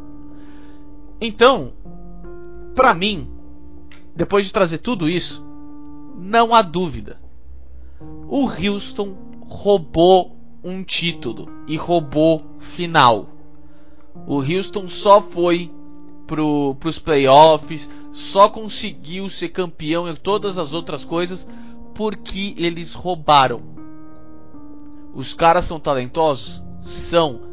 Então, 1.19 1.73
para 2.75 2.93
mim, 2.93 3.27
depois 4.15 4.45
de 4.45 4.53
trazer 4.53 4.79
tudo 4.79 5.09
isso, 5.09 5.45
não 6.15 6.53
há 6.53 6.61
dúvida. 6.61 7.19
O 8.27 8.47
Houston 8.47 9.15
roubou 9.47 10.35
um 10.63 10.83
título 10.83 11.49
e 11.67 11.77
roubou 11.77 12.45
final. 12.59 13.29
O 14.27 14.41
Houston 14.41 14.87
só 14.87 15.21
foi 15.21 15.71
para 16.27 16.43
os 16.43 16.99
playoffs, 16.99 17.89
só 18.11 18.49
conseguiu 18.49 19.29
ser 19.29 19.49
campeão 19.49 20.09
em 20.09 20.15
todas 20.15 20.57
as 20.57 20.73
outras 20.73 21.05
coisas 21.05 21.47
porque 21.93 22.53
eles 22.57 22.93
roubaram. 22.93 23.61
Os 25.13 25.33
caras 25.33 25.65
são 25.65 25.79
talentosos? 25.79 26.63
São. 26.81 27.46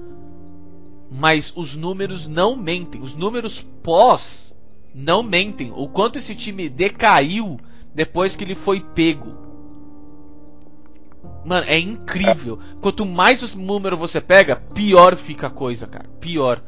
Mas 1.16 1.52
os 1.56 1.76
números 1.76 2.26
não 2.26 2.56
mentem. 2.56 3.00
Os 3.00 3.14
números 3.14 3.60
pós 3.82 4.56
não 4.92 5.22
mentem. 5.22 5.72
O 5.74 5.88
quanto 5.88 6.18
esse 6.18 6.34
time 6.34 6.68
decaiu 6.68 7.58
depois 7.94 8.34
que 8.34 8.42
ele 8.42 8.56
foi 8.56 8.80
pego. 8.80 9.44
Mano, 11.44 11.66
é 11.68 11.78
incrível. 11.78 12.58
Quanto 12.80 13.06
mais 13.06 13.54
o 13.54 13.60
número 13.60 13.96
você 13.96 14.20
pega, 14.20 14.56
pior 14.56 15.14
fica 15.14 15.46
a 15.46 15.50
coisa, 15.50 15.86
cara. 15.86 16.08
Pior. 16.20 16.60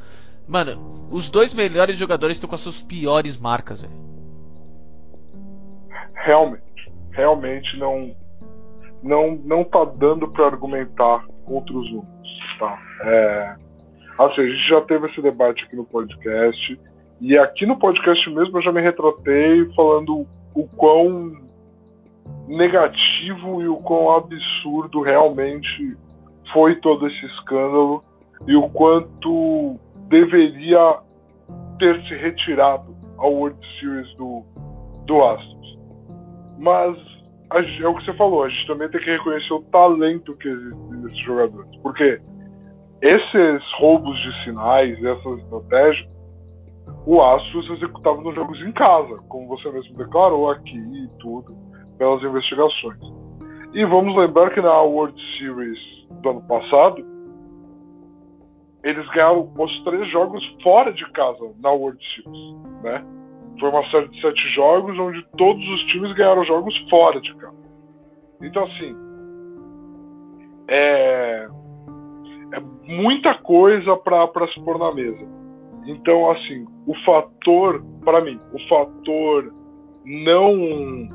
Mano, 0.46 1.08
os 1.10 1.28
dois 1.28 1.52
melhores 1.52 1.96
jogadores 1.96 2.36
estão 2.36 2.48
com 2.48 2.54
as 2.54 2.60
suas 2.60 2.80
piores 2.80 3.36
marcas, 3.36 3.82
velho. 3.82 3.94
Realmente. 6.14 6.92
Realmente 7.10 7.76
não. 7.78 8.14
Não, 9.02 9.36
não 9.44 9.64
tá 9.64 9.84
dando 9.84 10.28
para 10.28 10.46
argumentar 10.46 11.26
contra 11.44 11.76
os 11.76 11.90
números, 11.90 12.58
tá? 12.58 12.78
É, 13.02 13.56
assim, 14.18 14.40
a 14.40 14.46
gente 14.46 14.68
já 14.68 14.80
teve 14.82 15.06
esse 15.06 15.20
debate 15.20 15.64
aqui 15.64 15.76
no 15.76 15.84
podcast. 15.84 16.80
E 17.20 17.36
aqui 17.38 17.64
no 17.66 17.78
podcast 17.78 18.30
mesmo 18.30 18.58
eu 18.58 18.62
já 18.62 18.72
me 18.72 18.80
retratei 18.80 19.64
falando 19.74 20.26
o 20.54 20.68
quão 20.76 21.32
negativo 22.46 23.62
e 23.62 23.68
o 23.68 23.76
quão 23.76 24.14
absurdo 24.14 25.00
realmente 25.02 25.96
foi 26.52 26.76
todo 26.76 27.06
esse 27.06 27.26
escândalo 27.26 28.04
e 28.46 28.54
o 28.54 28.68
quanto 28.70 29.78
deveria 30.08 30.98
ter 31.78 32.00
se 32.06 32.14
retirado 32.14 32.94
a 33.18 33.26
World 33.26 33.58
Series 33.78 34.14
do, 34.16 34.44
do 35.06 35.24
Astros. 35.24 35.78
Mas 36.58 36.96
é 37.52 37.86
o 37.86 37.94
que 37.94 38.04
você 38.04 38.12
falou, 38.14 38.44
a 38.44 38.48
gente 38.48 38.66
também 38.66 38.88
tem 38.88 39.00
que 39.00 39.10
reconhecer 39.10 39.52
o 39.52 39.62
talento 39.64 40.36
que 40.36 40.48
existe 40.48 40.90
nesses 40.90 41.18
jogadores. 41.24 41.76
Porque 41.82 42.20
esses 43.02 43.62
roubos 43.78 44.16
de 44.22 44.44
sinais, 44.44 45.02
essas 45.04 45.38
estratégias, 45.40 46.08
o 47.04 47.22
Astros 47.22 47.70
executava 47.70 48.20
nos 48.20 48.34
jogos 48.34 48.60
em 48.62 48.72
casa, 48.72 49.16
como 49.28 49.48
você 49.48 49.70
mesmo 49.70 49.96
declarou 49.96 50.50
aqui 50.50 50.76
e 50.76 51.08
tudo, 51.18 51.54
pelas 51.98 52.22
investigações. 52.22 52.98
E 53.72 53.84
vamos 53.84 54.16
lembrar 54.16 54.50
que 54.50 54.60
na 54.60 54.80
World 54.82 55.20
Series 55.38 55.78
do 56.22 56.30
ano 56.30 56.42
passado, 56.42 57.04
eles 58.82 59.06
ganharam 59.10 59.52
os 59.58 59.84
três 59.84 60.10
jogos 60.10 60.44
fora 60.62 60.92
de 60.92 61.04
casa 61.12 61.52
na 61.60 61.70
World 61.70 62.02
Series, 62.14 62.82
né? 62.82 63.04
Foi 63.58 63.70
uma 63.70 63.88
série 63.90 64.08
de 64.08 64.20
sete 64.20 64.54
jogos 64.54 64.98
onde 64.98 65.22
todos 65.36 65.66
os 65.68 65.80
times 65.86 66.12
ganharam 66.14 66.44
jogos 66.44 66.76
fora 66.90 67.20
de 67.20 67.34
casa. 67.36 67.56
Então, 68.42 68.64
assim, 68.64 68.96
é, 70.68 71.48
é 72.52 72.60
muita 72.84 73.34
coisa 73.38 73.96
para 73.96 74.46
se 74.52 74.60
pôr 74.60 74.78
na 74.78 74.92
mesa. 74.94 75.26
Então, 75.86 76.30
assim, 76.30 76.66
o 76.86 76.94
fator, 77.04 77.82
para 78.04 78.20
mim, 78.20 78.38
o 78.52 78.68
fator 78.68 79.52
não 80.04 81.08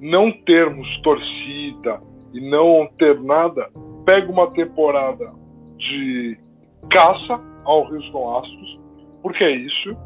não 0.00 0.30
termos 0.30 0.86
torcida 1.02 2.00
e 2.34 2.40
não 2.50 2.86
ter 2.98 3.18
nada, 3.20 3.70
pega 4.04 4.30
uma 4.30 4.50
temporada 4.50 5.32
de 5.78 6.38
caça 6.90 7.40
ao 7.64 7.90
Houston 7.90 8.36
Astros, 8.38 8.80
porque 9.22 9.42
é 9.42 9.52
isso, 9.52 9.96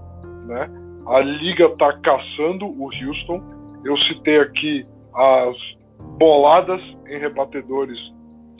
né? 0.46 0.70
A 1.06 1.20
liga 1.20 1.68
tá 1.76 1.98
caçando 2.00 2.66
o 2.66 2.84
Houston. 2.84 3.42
Eu 3.84 3.96
citei 3.96 4.38
aqui 4.40 4.86
as 5.14 5.56
boladas 6.18 6.80
em 7.08 7.18
rebatedores 7.18 7.98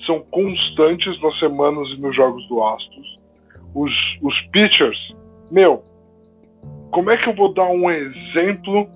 são 0.06 0.20
constantes 0.30 1.20
nas 1.20 1.38
semanas 1.38 1.88
e 1.90 2.00
nos 2.00 2.14
jogos 2.14 2.46
do 2.48 2.62
Astros. 2.62 3.18
Os, 3.74 3.92
os 4.22 4.40
pitchers, 4.52 5.14
meu, 5.50 5.82
como 6.90 7.10
é 7.10 7.16
que 7.16 7.28
eu 7.28 7.34
vou 7.34 7.52
dar 7.52 7.68
um 7.68 7.90
exemplo 7.90 8.88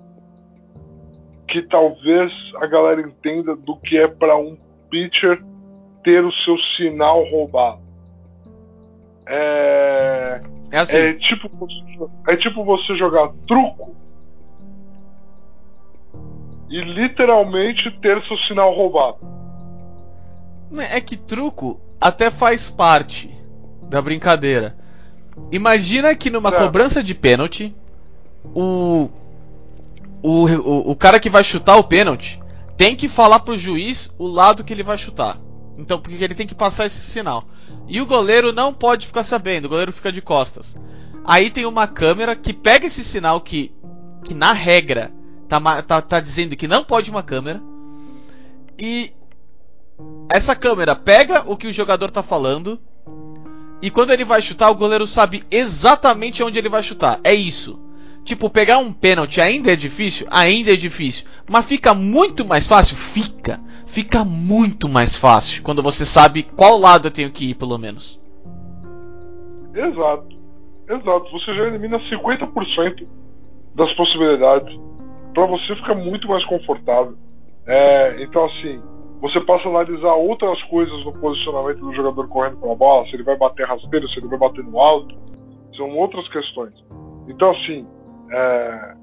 que 1.47 1.61
talvez 1.63 2.31
a 2.61 2.65
galera 2.65 3.01
entenda 3.01 3.55
do 3.55 3.77
que 3.77 3.97
é 3.97 4.07
para 4.07 4.35
um 4.35 4.57
pitcher 4.89 5.43
ter 6.03 6.23
o 6.23 6.31
seu 6.31 6.57
sinal 6.75 7.23
roubado. 7.29 7.81
É, 9.27 10.41
é, 10.71 10.77
assim. 10.77 10.97
é, 10.97 11.13
tipo, 11.13 11.49
é 12.27 12.35
tipo 12.35 12.65
você 12.65 12.95
jogar 12.97 13.31
truco 13.47 13.95
e 16.69 16.81
literalmente 16.81 17.91
ter 17.99 18.21
seu 18.23 18.37
sinal 18.39 18.73
roubado. 18.73 19.19
É 20.79 20.99
que 20.99 21.15
truco 21.15 21.79
até 21.99 22.31
faz 22.31 22.69
parte 22.69 23.29
da 23.83 24.01
brincadeira. 24.01 24.75
Imagina 25.51 26.15
que 26.15 26.29
numa 26.29 26.49
é. 26.49 26.57
cobrança 26.57 27.03
de 27.03 27.13
pênalti, 27.13 27.75
o 28.55 29.09
o, 30.23 30.45
o, 30.45 30.91
o 30.91 30.95
cara 30.95 31.19
que 31.19 31.29
vai 31.29 31.43
chutar 31.43 31.75
o 31.75 31.83
pênalti 31.83 32.39
tem 32.77 32.95
que 32.95 33.09
falar 33.09 33.41
pro 33.41 33.57
juiz 33.57 34.15
o 34.17 34.25
lado 34.25 34.63
que 34.63 34.73
ele 34.73 34.81
vai 34.81 34.97
chutar. 34.97 35.37
Então, 35.77 35.99
porque 35.99 36.23
ele 36.23 36.33
tem 36.33 36.47
que 36.47 36.55
passar 36.55 36.85
esse 36.85 37.01
sinal. 37.01 37.45
E 37.87 37.99
o 37.99 38.05
goleiro 38.05 38.53
não 38.53 38.73
pode 38.73 39.05
ficar 39.05 39.23
sabendo, 39.23 39.65
o 39.65 39.69
goleiro 39.69 39.91
fica 39.91 40.11
de 40.11 40.21
costas. 40.21 40.77
Aí 41.25 41.49
tem 41.49 41.65
uma 41.65 41.87
câmera 41.87 42.35
que 42.35 42.53
pega 42.53 42.87
esse 42.87 43.03
sinal 43.03 43.41
que, 43.41 43.73
que 44.23 44.33
na 44.33 44.53
regra, 44.53 45.11
tá, 45.47 45.81
tá, 45.81 46.01
tá 46.01 46.19
dizendo 46.19 46.55
que 46.55 46.67
não 46.67 46.83
pode 46.83 47.11
uma 47.11 47.21
câmera. 47.21 47.61
E 48.81 49.11
essa 50.29 50.55
câmera 50.55 50.95
pega 50.95 51.43
o 51.45 51.57
que 51.57 51.67
o 51.67 51.73
jogador 51.73 52.11
tá 52.11 52.23
falando. 52.23 52.79
E 53.81 53.89
quando 53.89 54.11
ele 54.11 54.23
vai 54.23 54.41
chutar, 54.41 54.69
o 54.69 54.75
goleiro 54.75 55.05
sabe 55.05 55.43
exatamente 55.51 56.41
onde 56.41 56.57
ele 56.57 56.69
vai 56.69 56.81
chutar. 56.81 57.19
É 57.23 57.33
isso. 57.33 57.81
Tipo, 58.23 58.49
pegar 58.49 58.77
um 58.77 58.93
pênalti 58.93 59.41
ainda 59.41 59.71
é 59.73 59.75
difícil? 59.75 60.25
Ainda 60.31 60.71
é 60.71 60.77
difícil. 60.77 61.27
Mas 61.49 61.65
fica 61.65 61.93
muito 61.93 62.45
mais 62.45 62.65
fácil? 62.65 62.95
Fica. 62.95 63.59
Fica 63.85 64.23
muito 64.23 64.87
mais 64.87 65.17
fácil 65.17 65.61
quando 65.61 65.83
você 65.83 66.05
sabe 66.05 66.43
qual 66.43 66.77
lado 66.77 67.07
eu 67.07 67.11
tenho 67.11 67.29
que 67.29 67.49
ir, 67.49 67.55
pelo 67.55 67.77
menos. 67.77 68.21
Exato. 69.75 70.29
Exato. 70.89 71.31
Você 71.31 71.53
já 71.53 71.67
elimina 71.67 71.99
50% 71.99 73.05
das 73.75 73.93
possibilidades. 73.95 74.79
Para 75.33 75.45
você 75.45 75.75
ficar 75.75 75.95
muito 75.95 76.27
mais 76.29 76.45
confortável. 76.45 77.17
É, 77.67 78.23
então, 78.23 78.45
assim, 78.45 78.81
você 79.23 79.39
passa 79.39 79.69
a 79.69 79.71
analisar 79.71 80.15
outras 80.15 80.61
coisas 80.63 81.05
no 81.05 81.13
posicionamento 81.13 81.79
do 81.79 81.95
jogador 81.95 82.27
correndo 82.27 82.57
com 82.57 82.73
a 82.73 82.75
bola, 82.75 83.07
se 83.07 83.15
ele 83.15 83.23
vai 83.23 83.37
bater 83.37 83.65
rasteiro, 83.65 84.05
se 84.09 84.19
ele 84.19 84.27
vai 84.27 84.37
bater 84.37 84.61
no 84.65 84.77
alto. 84.77 85.15
São 85.77 85.89
outras 85.95 86.27
questões. 86.27 86.73
Então, 87.29 87.51
assim, 87.51 87.87
é, 88.29 88.95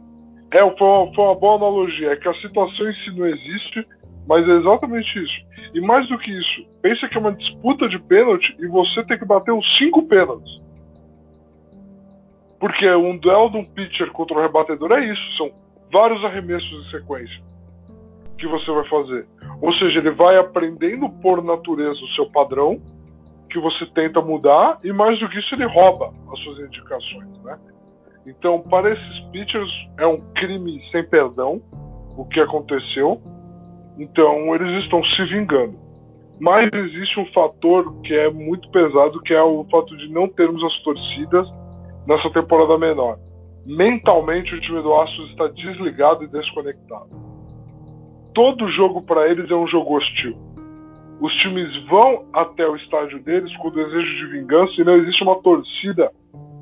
é 0.51 0.77
foi, 0.77 0.87
uma, 0.87 1.15
foi 1.15 1.25
uma 1.25 1.35
boa 1.37 1.57
analogia. 1.57 2.13
É 2.13 2.17
que 2.17 2.29
a 2.29 2.35
situação 2.35 2.91
em 2.91 2.95
si 2.97 3.19
não 3.19 3.27
existe, 3.29 3.87
mas 4.29 4.47
é 4.47 4.53
exatamente 4.59 5.09
isso. 5.25 5.73
E 5.73 5.81
mais 5.81 6.07
do 6.07 6.19
que 6.19 6.31
isso, 6.31 6.67
pensa 6.83 7.09
que 7.09 7.17
é 7.17 7.21
uma 7.21 7.33
disputa 7.33 7.89
de 7.89 7.99
pênalti 8.01 8.55
e 8.59 8.67
você 8.67 9.03
tem 9.05 9.19
que 9.19 9.25
bater 9.25 9.53
os 9.53 9.79
cinco 9.79 10.07
pênaltis. 10.07 10.63
Porque 12.59 12.87
um 12.95 13.17
duelo 13.17 13.49
de 13.53 13.57
um 13.57 13.65
pitcher 13.65 14.13
contra 14.13 14.37
um 14.37 14.43
rebatedor 14.43 14.93
é 14.93 15.03
isso, 15.03 15.37
são 15.39 15.51
vários 15.91 16.23
arremessos 16.27 16.71
em 16.71 16.91
sequência 16.91 17.43
que 18.37 18.47
você 18.47 18.71
vai 18.71 18.87
fazer. 18.87 19.27
Ou 19.61 19.73
seja, 19.75 19.99
ele 19.99 20.11
vai 20.13 20.39
aprendendo 20.39 21.09
por 21.21 21.43
natureza 21.43 21.99
o 21.99 22.09
seu 22.15 22.31
padrão, 22.31 22.81
que 23.51 23.59
você 23.59 23.85
tenta 23.95 24.21
mudar, 24.21 24.79
e 24.83 24.93
mais 24.93 25.19
do 25.19 25.29
que 25.29 25.39
isso, 25.39 25.55
ele 25.55 25.67
rouba 25.67 26.13
as 26.33 26.39
suas 26.41 26.61
indicações, 26.61 27.43
né? 27.43 27.59
Então, 28.27 28.61
para 28.61 28.93
esses 28.93 29.21
pitchers, 29.33 29.71
é 29.99 30.07
um 30.07 30.19
crime 30.35 30.81
sem 30.93 31.05
perdão 31.09 31.61
o 32.17 32.25
que 32.27 32.41
aconteceu. 32.41 33.21
Então, 33.99 34.55
eles 34.55 34.85
estão 34.85 35.03
se 35.05 35.25
vingando. 35.25 35.79
Mas 36.39 36.71
existe 36.73 37.21
um 37.21 37.27
fator 37.33 38.01
que 38.03 38.15
é 38.15 38.31
muito 38.31 38.71
pesado, 38.71 39.21
que 39.23 39.35
é 39.35 39.43
o 39.43 39.65
fato 39.71 39.95
de 39.97 40.09
não 40.09 40.29
termos 40.29 40.63
as 40.65 40.83
torcidas 40.83 41.47
nessa 42.07 42.31
temporada 42.31 42.79
menor. 42.79 43.19
Mentalmente, 43.67 44.55
o 44.55 44.61
time 44.61 44.83
do 44.83 44.95
Astros 44.95 45.31
está 45.31 45.49
desligado 45.49 46.25
e 46.25 46.29
desconectado. 46.29 47.30
Todo 48.35 48.71
jogo 48.71 49.03
para 49.03 49.29
eles 49.29 49.51
é 49.51 49.55
um 49.55 49.67
jogo 49.67 49.97
hostil. 49.97 50.37
Os 51.21 51.33
times 51.35 51.85
vão 51.87 52.25
até 52.33 52.67
o 52.67 52.77
estádio 52.77 53.23
deles 53.23 53.55
com 53.59 53.69
o 53.69 53.73
desejo 53.73 54.17
de 54.17 54.27
vingança 54.33 54.73
e 54.79 54.85
não 54.85 54.97
existe 54.97 55.23
uma 55.23 55.41
torcida 55.43 56.11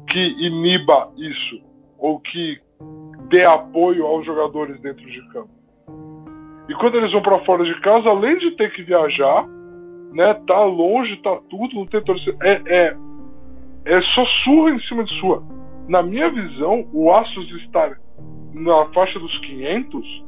que 0.09 0.18
iniba 0.18 1.11
isso 1.16 1.62
ou 1.98 2.18
que 2.20 2.59
dê 3.28 3.44
apoio 3.44 4.07
aos 4.07 4.24
jogadores 4.24 4.81
dentro 4.81 5.04
de 5.04 5.28
campo. 5.28 5.50
E 6.68 6.74
quando 6.74 6.96
eles 6.96 7.12
vão 7.12 7.22
para 7.22 7.44
fora 7.44 7.64
de 7.64 7.81
casa, 7.81 8.09
além 8.09 8.38
de 8.38 8.50
ter 8.52 8.72
que 8.72 8.83
viajar, 8.83 9.46
né, 10.12 10.35
tá 10.46 10.64
longe, 10.64 11.16
tá 11.22 11.38
tudo, 11.48 11.74
não 11.74 11.87
tem 11.87 12.02
torcida, 12.02 12.37
é, 12.42 12.62
é, 12.66 12.96
é 13.87 14.00
só 14.14 14.24
surra 14.44 14.70
em 14.70 14.81
cima 14.81 15.04
de 15.04 15.14
sua. 15.20 15.42
Na 15.88 16.02
minha 16.02 16.31
visão, 16.31 16.87
o 16.92 17.12
Astros 17.12 17.50
estar 17.62 17.98
na 18.52 18.87
faixa 18.87 19.18
dos 19.18 19.38
500, 19.38 20.24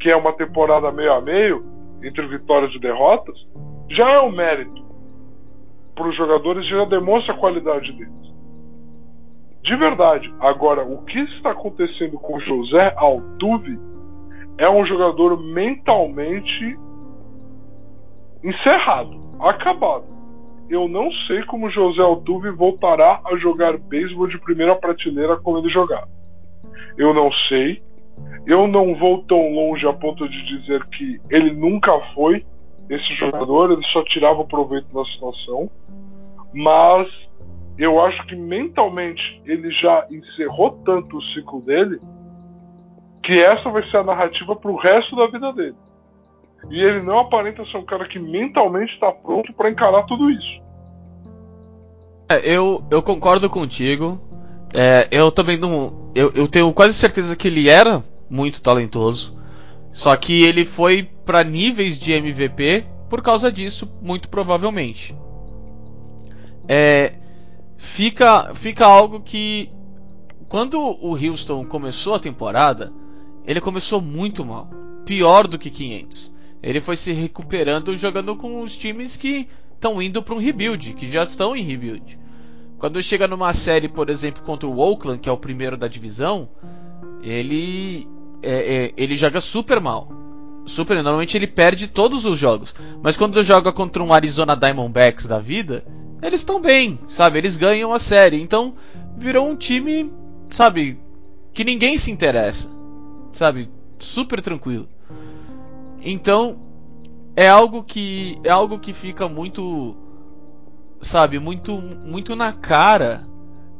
que 0.00 0.10
é 0.10 0.16
uma 0.16 0.32
temporada 0.32 0.90
meio 0.90 1.12
a 1.12 1.20
meio, 1.20 1.64
entre 2.02 2.26
vitórias 2.26 2.74
e 2.74 2.78
derrotas, 2.78 3.36
já 3.90 4.08
é 4.10 4.20
um 4.20 4.32
mérito 4.32 4.82
para 5.94 6.08
os 6.08 6.16
jogadores, 6.16 6.66
já 6.66 6.84
demonstra 6.86 7.34
a 7.34 7.38
qualidade 7.38 7.92
deles. 7.92 8.20
De 9.62 9.76
verdade. 9.76 10.32
Agora, 10.40 10.82
o 10.82 11.04
que 11.04 11.18
está 11.18 11.50
acontecendo 11.50 12.18
com 12.18 12.40
José 12.40 12.94
Altuve 12.96 13.78
é 14.58 14.68
um 14.68 14.84
jogador 14.86 15.38
mentalmente 15.38 16.78
encerrado, 18.42 19.20
acabado. 19.40 20.04
Eu 20.70 20.88
não 20.88 21.10
sei 21.26 21.42
como 21.44 21.68
José 21.68 22.00
Altuve 22.00 22.50
voltará 22.50 23.20
a 23.24 23.36
jogar 23.36 23.76
beisebol 23.76 24.28
de 24.28 24.38
primeira 24.38 24.76
prateleira 24.76 25.36
como 25.36 25.58
ele 25.58 25.68
jogava. 25.68 26.08
Eu 26.96 27.12
não 27.12 27.30
sei. 27.48 27.82
Eu 28.46 28.66
não 28.66 28.94
vou 28.94 29.22
tão 29.24 29.52
longe 29.52 29.86
a 29.86 29.92
ponto 29.92 30.28
de 30.28 30.46
dizer 30.46 30.84
que 30.86 31.20
ele 31.30 31.52
nunca 31.52 31.92
foi 32.14 32.44
esse 32.88 33.14
jogador, 33.14 33.70
ele 33.70 33.84
só 33.92 34.02
tirava 34.04 34.44
proveito 34.44 34.92
da 34.92 35.04
situação. 35.04 35.70
Mas 36.52 37.08
eu 37.78 38.00
acho 38.04 38.26
que 38.26 38.34
mentalmente 38.34 39.40
ele 39.44 39.70
já 39.70 40.06
encerrou 40.10 40.72
tanto 40.84 41.16
o 41.16 41.22
ciclo 41.22 41.60
dele 41.60 42.00
que 43.22 43.38
essa 43.40 43.70
vai 43.70 43.88
ser 43.90 43.98
a 43.98 44.04
narrativa 44.04 44.56
para 44.56 44.70
o 44.70 44.76
resto 44.76 45.14
da 45.14 45.26
vida 45.28 45.52
dele. 45.52 45.76
E 46.68 46.82
ele 46.82 47.02
não 47.02 47.20
aparenta 47.20 47.64
ser 47.66 47.76
um 47.76 47.84
cara 47.84 48.08
que 48.08 48.18
mentalmente 48.18 48.92
está 48.94 49.12
pronto 49.12 49.52
para 49.52 49.70
encarar 49.70 50.02
tudo 50.04 50.30
isso. 50.30 50.62
É, 52.28 52.56
eu, 52.56 52.82
eu 52.90 53.02
concordo 53.02 53.48
contigo. 53.48 54.20
É, 54.74 55.08
eu 55.10 55.32
também 55.32 55.56
não. 55.56 56.10
Eu, 56.14 56.32
eu 56.34 56.48
tenho 56.48 56.72
quase 56.72 56.94
certeza 56.94 57.36
que 57.36 57.48
ele 57.48 57.68
era 57.68 58.02
muito 58.30 58.62
talentoso. 58.62 59.36
Só 59.92 60.14
que 60.16 60.42
ele 60.42 60.64
foi 60.64 61.02
para 61.02 61.42
níveis 61.42 61.98
de 61.98 62.12
MVP 62.12 62.86
por 63.08 63.20
causa 63.20 63.50
disso, 63.50 63.92
muito 64.00 64.28
provavelmente. 64.28 65.16
É, 66.68 67.14
fica, 67.76 68.54
fica 68.54 68.86
algo 68.86 69.20
que 69.20 69.68
quando 70.48 70.78
o 70.78 71.14
Houston 71.14 71.64
começou 71.64 72.14
a 72.14 72.20
temporada, 72.20 72.92
ele 73.44 73.60
começou 73.60 74.00
muito 74.00 74.44
mal, 74.44 74.70
pior 75.04 75.48
do 75.48 75.58
que 75.58 75.70
500. 75.70 76.32
Ele 76.62 76.80
foi 76.80 76.96
se 76.96 77.12
recuperando 77.12 77.96
jogando 77.96 78.36
com 78.36 78.60
os 78.60 78.76
times 78.76 79.16
que 79.16 79.48
estão 79.74 80.00
indo 80.00 80.22
para 80.22 80.34
um 80.34 80.38
rebuild, 80.38 80.94
que 80.94 81.10
já 81.10 81.24
estão 81.24 81.56
em 81.56 81.62
rebuild. 81.62 82.18
Quando 82.78 83.02
chega 83.02 83.26
numa 83.26 83.52
série, 83.52 83.88
por 83.88 84.08
exemplo, 84.08 84.42
contra 84.42 84.68
o 84.68 84.78
Oakland, 84.78 85.20
que 85.20 85.28
é 85.28 85.32
o 85.32 85.36
primeiro 85.36 85.76
da 85.76 85.88
divisão, 85.88 86.48
ele 87.22 88.06
é, 88.42 88.84
é, 88.84 88.92
ele 88.96 89.16
joga 89.16 89.40
super 89.40 89.80
mal. 89.80 90.08
Super, 90.66 90.94
normalmente 90.96 91.36
ele 91.36 91.46
perde 91.46 91.88
todos 91.88 92.24
os 92.24 92.38
jogos. 92.38 92.74
Mas 93.02 93.16
quando 93.16 93.42
joga 93.42 93.72
contra 93.72 94.02
um 94.02 94.12
Arizona 94.12 94.56
Diamondbacks 94.56 95.26
da 95.26 95.38
vida, 95.38 95.84
eles 96.22 96.40
estão 96.40 96.60
bem, 96.60 96.98
sabe? 97.08 97.38
Eles 97.38 97.56
ganham 97.56 97.92
a 97.92 97.98
série. 97.98 98.40
Então 98.40 98.74
virou 99.16 99.48
um 99.48 99.56
time, 99.56 100.12
sabe, 100.50 101.00
que 101.52 101.64
ninguém 101.64 101.98
se 101.98 102.10
interessa, 102.10 102.70
sabe? 103.32 103.68
Super 103.98 104.40
tranquilo. 104.40 104.88
Então 106.02 106.56
é 107.36 107.48
algo 107.48 107.82
que 107.82 108.38
é 108.44 108.50
algo 108.50 108.78
que 108.78 108.92
fica 108.92 109.28
muito, 109.28 109.96
sabe, 111.00 111.38
muito 111.38 111.80
muito 111.80 112.36
na 112.36 112.52
cara 112.52 113.26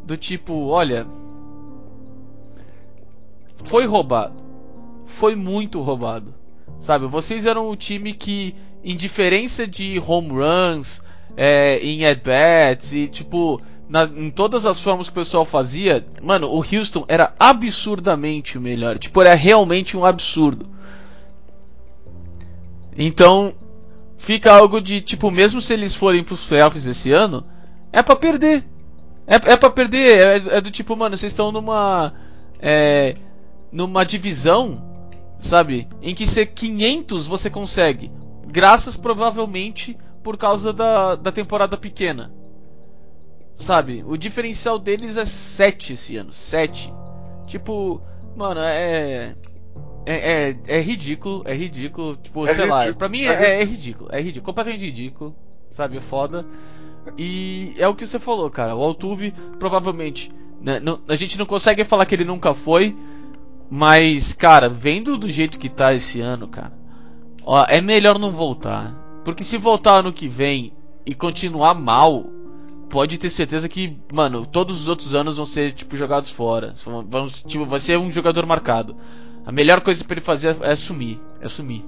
do 0.05 0.17
tipo, 0.17 0.69
olha, 0.69 1.07
foi 3.65 3.87
roubado 3.87 4.50
foi 5.11 5.37
muito 5.37 5.81
roubado. 5.81 6.35
Sabe, 6.79 7.07
vocês 7.07 7.45
eram 7.45 7.69
o 7.69 7.77
time 7.77 8.15
que, 8.15 8.55
em 8.83 8.97
diferença 8.97 9.67
de 9.67 10.01
home 10.01 10.31
runs, 10.31 11.03
é, 11.37 11.79
em 11.81 12.07
at-bats 12.07 12.95
e 12.95 13.07
tipo, 13.07 13.61
na, 13.89 14.05
em 14.05 14.31
todas 14.31 14.65
as 14.65 14.81
formas 14.81 15.09
que 15.09 15.13
o 15.13 15.21
pessoal 15.21 15.45
fazia, 15.45 16.07
mano, 16.23 16.49
o 16.49 16.59
Houston 16.59 17.05
era 17.07 17.35
absurdamente 17.39 18.57
o 18.57 18.61
melhor. 18.61 18.99
Tipo, 18.99 19.21
era 19.21 19.35
realmente 19.35 19.97
um 19.97 20.05
absurdo. 20.05 20.67
Então, 22.97 23.53
fica 24.17 24.53
algo 24.53 24.81
de 24.81 25.01
tipo, 25.01 25.31
mesmo 25.31 25.61
se 25.61 25.73
eles 25.73 25.95
forem 25.95 26.23
pros 26.25 26.47
playoffs 26.47 26.87
esse 26.87 27.11
ano, 27.11 27.45
é 27.93 28.03
para 28.03 28.17
perder. 28.17 28.65
É, 29.27 29.35
é 29.35 29.57
para 29.57 29.71
perder. 29.71 30.19
É, 30.19 30.57
é, 30.57 30.61
do 30.61 30.71
tipo, 30.71 30.97
mano, 30.97 31.17
vocês 31.17 31.33
estão 31.33 31.53
numa. 31.53 32.15
É, 32.59 33.15
numa 33.73 34.05
divisão 34.05 34.90
sabe? 35.41 35.89
Em 36.03 36.15
que 36.15 36.27
ser 36.27 36.47
500 36.47 37.27
você 37.27 37.51
consegue, 37.51 38.13
graças 38.47 38.97
provavelmente 38.97 39.97
por 40.23 40.37
causa 40.37 40.73
da, 40.73 41.17
da 41.17 41.33
temporada 41.33 41.77
pequena. 41.77 42.33
Sabe? 43.55 44.05
O 44.07 44.17
diferencial 44.17 44.79
deles 44.79 45.17
é 45.17 45.25
7 45.25 45.95
esse 45.95 46.17
ano, 46.17 46.31
7. 46.31 46.93
Tipo, 47.47 48.01
mano, 48.37 48.61
é 48.61 49.35
é, 50.07 50.51
é, 50.51 50.57
é 50.67 50.81
ridículo, 50.81 51.43
é 51.47 51.55
ridículo, 51.55 52.17
tipo, 52.17 52.47
é 52.47 52.55
sei 52.55 52.65
ridículo. 52.65 52.87
lá, 52.87 52.95
pra 52.95 53.09
mim 53.09 53.23
é, 53.23 53.33
é, 53.33 53.61
é, 53.61 53.65
ridículo, 53.65 54.09
é 54.13 54.21
ridículo, 54.21 54.47
completamente 54.47 54.85
ridículo, 54.85 55.37
sabe, 55.69 55.99
é 55.99 56.01
foda. 56.01 56.47
E 57.19 57.75
é 57.79 57.87
o 57.87 57.95
que 57.95 58.07
você 58.07 58.19
falou, 58.19 58.49
cara, 58.51 58.75
o 58.75 58.83
Altuve 58.83 59.33
provavelmente, 59.59 60.31
né, 60.61 60.81
não, 60.81 61.01
a 61.09 61.15
gente 61.15 61.39
não 61.39 61.47
consegue 61.47 61.85
falar 61.85 62.07
que 62.07 62.15
ele 62.15 62.25
nunca 62.25 62.55
foi, 62.55 62.97
mas, 63.71 64.33
cara, 64.33 64.69
vendo 64.69 65.17
do 65.17 65.29
jeito 65.29 65.59
que 65.59 65.69
tá 65.69 65.95
esse 65.95 66.21
ano, 66.21 66.49
cara, 66.49 66.73
ó, 67.45 67.65
é 67.69 67.81
melhor 67.81 68.19
não 68.19 68.33
voltar. 68.33 68.93
Porque 69.25 69.45
se 69.45 69.57
voltar 69.57 69.99
ano 69.99 70.13
que 70.13 70.27
vem 70.27 70.73
e 71.07 71.15
continuar 71.15 71.75
mal, 71.75 72.25
pode 72.91 73.17
ter 73.19 73.31
certeza 73.31 73.69
que, 73.69 73.97
mano, 74.13 74.45
todos 74.45 74.81
os 74.81 74.89
outros 74.89 75.15
anos 75.15 75.37
vão 75.37 75.47
ser, 75.47 75.73
tipo, 75.73 75.97
jogados 75.97 76.31
fora. 76.31 76.75
Vamos, 77.07 77.45
tipo, 77.45 77.65
vai 77.65 77.79
ser 77.79 77.97
um 77.97 78.11
jogador 78.11 78.45
marcado. 78.45 78.97
A 79.47 79.53
melhor 79.53 79.81
coisa 79.81 80.05
para 80.05 80.15
ele 80.15 80.21
fazer 80.21 80.49
é, 80.49 80.73
é 80.73 80.77
sumir. 80.77 81.21
É 81.41 81.47
sumir. 81.47 81.85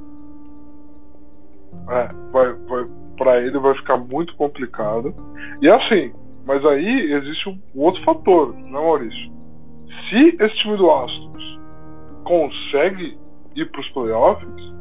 É, 1.88 2.08
vai, 2.30 2.52
vai, 2.68 2.86
pra 3.16 3.40
ele 3.40 3.58
vai 3.58 3.74
ficar 3.74 3.96
muito 3.96 4.36
complicado. 4.36 5.12
E 5.60 5.68
assim, 5.68 6.12
mas 6.46 6.64
aí 6.64 7.12
existe 7.12 7.48
um 7.48 7.58
outro 7.74 8.02
fator, 8.04 8.54
né, 8.54 8.70
Maurício? 8.70 9.32
Se 10.08 10.36
esse 10.40 10.56
time 10.56 10.76
do 10.76 10.90
Astros 10.90 11.31
consegue 12.24 13.18
ir 13.54 13.70
para 13.70 13.80
os 13.80 13.88
playoffs, 13.90 14.72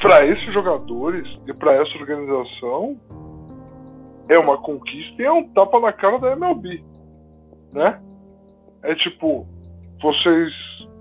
para 0.00 0.26
esses 0.26 0.52
jogadores 0.52 1.26
e 1.46 1.52
para 1.54 1.72
essa 1.74 1.96
organização 1.98 2.96
é 4.28 4.38
uma 4.38 4.58
conquista 4.58 5.22
e 5.22 5.24
é 5.24 5.32
um 5.32 5.48
tapa 5.52 5.80
na 5.80 5.92
cara 5.92 6.18
da 6.18 6.32
MLB, 6.32 6.82
né? 7.72 8.00
É 8.82 8.94
tipo, 8.96 9.46
vocês 10.02 10.52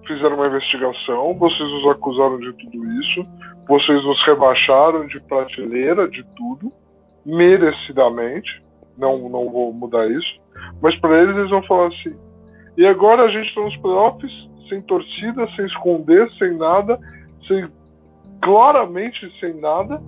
fizeram 0.08 0.36
uma 0.36 0.48
investigação, 0.48 1.34
vocês 1.38 1.70
nos 1.70 1.88
acusaram 1.92 2.40
de 2.40 2.54
tudo 2.54 3.02
isso, 3.02 3.26
vocês 3.68 4.04
nos 4.04 4.26
rebaixaram 4.26 5.06
de 5.08 5.20
prateleira 5.22 6.08
de 6.10 6.24
tudo, 6.36 6.72
merecidamente, 7.26 8.64
não, 8.98 9.30
não 9.30 9.50
vou 9.50 9.74
mudar 9.74 10.10
isso, 10.10 10.40
mas 10.82 10.98
para 11.00 11.22
eles 11.22 11.36
eles 11.36 11.50
vão 11.50 11.64
falar 11.64 11.88
assim: 11.88 12.16
e 12.78 12.86
agora 12.86 13.24
a 13.24 13.28
gente 13.30 13.48
está 13.50 13.62
nos 13.62 13.78
playoffs, 13.78 14.32
sem 14.70 14.82
torcida, 14.84 15.48
sem 15.56 15.66
esconder, 15.66 16.30
sem 16.38 16.58
nada, 16.58 17.00
sem 17.48 17.68
claramente 18.42 19.32
sem 19.40 19.60
nada. 19.60 20.02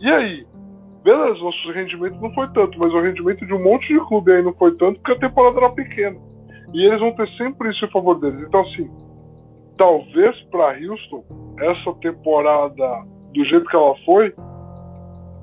E 0.00 0.10
aí? 0.10 0.46
Beleza, 1.02 1.38
nosso 1.38 1.72
rendimento 1.72 2.20
não 2.20 2.32
foi 2.32 2.48
tanto, 2.52 2.78
mas 2.78 2.92
o 2.92 3.00
rendimento 3.00 3.46
de 3.46 3.52
um 3.52 3.62
monte 3.62 3.86
de 3.88 4.00
clube 4.06 4.32
aí 4.32 4.42
não 4.42 4.54
foi 4.54 4.74
tanto 4.76 4.98
porque 5.00 5.12
a 5.12 5.28
temporada 5.28 5.58
era 5.58 5.70
pequena. 5.70 6.16
E 6.72 6.84
eles 6.84 6.98
vão 6.98 7.12
ter 7.12 7.28
sempre 7.36 7.70
isso 7.70 7.84
em 7.84 7.90
favor 7.90 8.18
deles. 8.18 8.42
Então, 8.48 8.62
assim, 8.62 8.90
talvez 9.76 10.40
para 10.50 10.78
Houston, 10.78 11.24
essa 11.60 11.92
temporada, 12.00 13.04
do 13.34 13.44
jeito 13.44 13.66
que 13.66 13.76
ela 13.76 13.94
foi, 14.04 14.34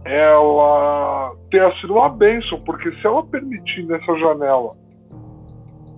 ela 0.04 1.32
tenha 1.52 1.72
sido 1.80 1.94
uma 1.94 2.10
bênção, 2.10 2.60
porque 2.64 2.92
se 2.94 3.06
ela 3.06 3.24
permitir 3.28 3.84
nessa 3.86 4.18
janela 4.18 4.81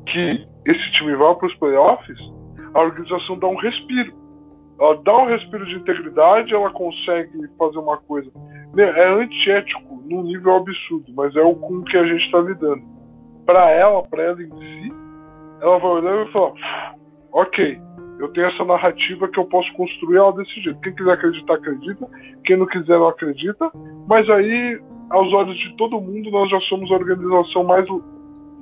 que 0.06 0.48
esse 0.66 0.92
time 0.94 1.16
vá 1.16 1.36
para 1.36 1.48
os 1.48 1.56
playoffs, 1.56 2.18
a 2.74 2.82
organização 2.82 3.38
dá 3.40 3.48
um 3.48 3.56
respiro. 3.56 4.14
Ela 4.80 5.02
dá 5.04 5.18
um 5.18 5.28
respiro 5.28 5.66
de 5.66 5.76
integridade, 5.76 6.54
ela 6.54 6.72
consegue 6.72 7.48
fazer 7.58 7.78
uma 7.78 7.98
coisa. 7.98 8.30
Né, 8.74 8.84
é 8.84 9.08
antiético 9.14 10.04
num 10.10 10.24
nível 10.24 10.56
absurdo, 10.56 11.12
mas 11.16 11.36
é 11.36 11.42
o 11.42 11.56
com 11.56 11.84
que 11.84 11.98
a 11.98 12.06
gente 12.06 12.26
está 12.26 12.40
lidando. 12.40 12.82
Para 13.46 13.70
ela, 13.70 14.02
para 14.04 14.24
ela 14.24 14.42
em 14.42 14.50
si, 14.50 14.94
ela 15.62 15.78
vai 15.78 15.92
olhar 15.92 16.14
e 16.14 16.24
vai 16.24 16.32
falar: 16.32 16.96
ok, 17.32 17.80
eu 18.20 18.30
tenho 18.30 18.48
essa 18.48 18.64
narrativa 18.64 19.28
que 19.28 19.40
eu 19.40 19.46
posso 19.46 19.72
construir 19.74 20.18
ela 20.18 20.34
desse 20.34 20.62
jeito. 20.62 20.80
Quem 20.82 20.96
quiser 20.96 21.12
acreditar, 21.12 21.56
acredita. 21.56 22.08
Quem 22.46 22.58
não 22.58 22.66
quiser, 22.66 22.98
não 22.98 23.08
acredita. 23.08 23.72
Mas 24.08 24.30
aí, 24.30 24.80
aos 25.10 25.32
olhos 25.34 25.58
de 25.58 25.76
todo 25.78 26.02
mundo, 26.02 26.32
nós 26.32 26.50
já 26.50 26.60
somos 26.62 26.92
a 26.92 26.96
organização 26.96 27.64
mais, 27.64 27.86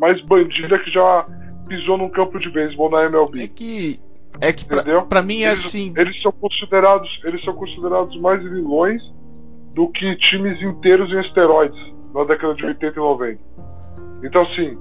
mais 0.01 0.19
bandida 0.25 0.79
que 0.79 0.89
já 0.89 1.27
pisou 1.67 1.95
num 1.95 2.09
campo 2.09 2.39
de 2.39 2.49
beisebol 2.49 2.89
na 2.89 3.05
MLB. 3.05 3.43
É 3.43 3.47
que 3.47 3.99
é 4.41 4.51
que 4.51 4.65
pra, 4.65 5.03
pra 5.03 5.21
mim 5.21 5.43
é 5.43 5.47
eles, 5.49 5.65
assim. 5.67 5.93
Eles 5.95 6.19
são 6.23 6.31
considerados, 6.31 7.07
eles 7.23 7.43
são 7.45 7.53
considerados 7.53 8.19
mais 8.19 8.41
vilões 8.41 8.99
do 9.75 9.87
que 9.89 10.15
times 10.31 10.59
inteiros 10.61 11.11
em 11.11 11.21
esteroides 11.21 11.79
na 12.15 12.23
década 12.23 12.55
de 12.55 12.65
80 12.65 12.87
e 12.87 12.99
90. 12.99 13.39
Então 14.23 14.41
assim, 14.41 14.77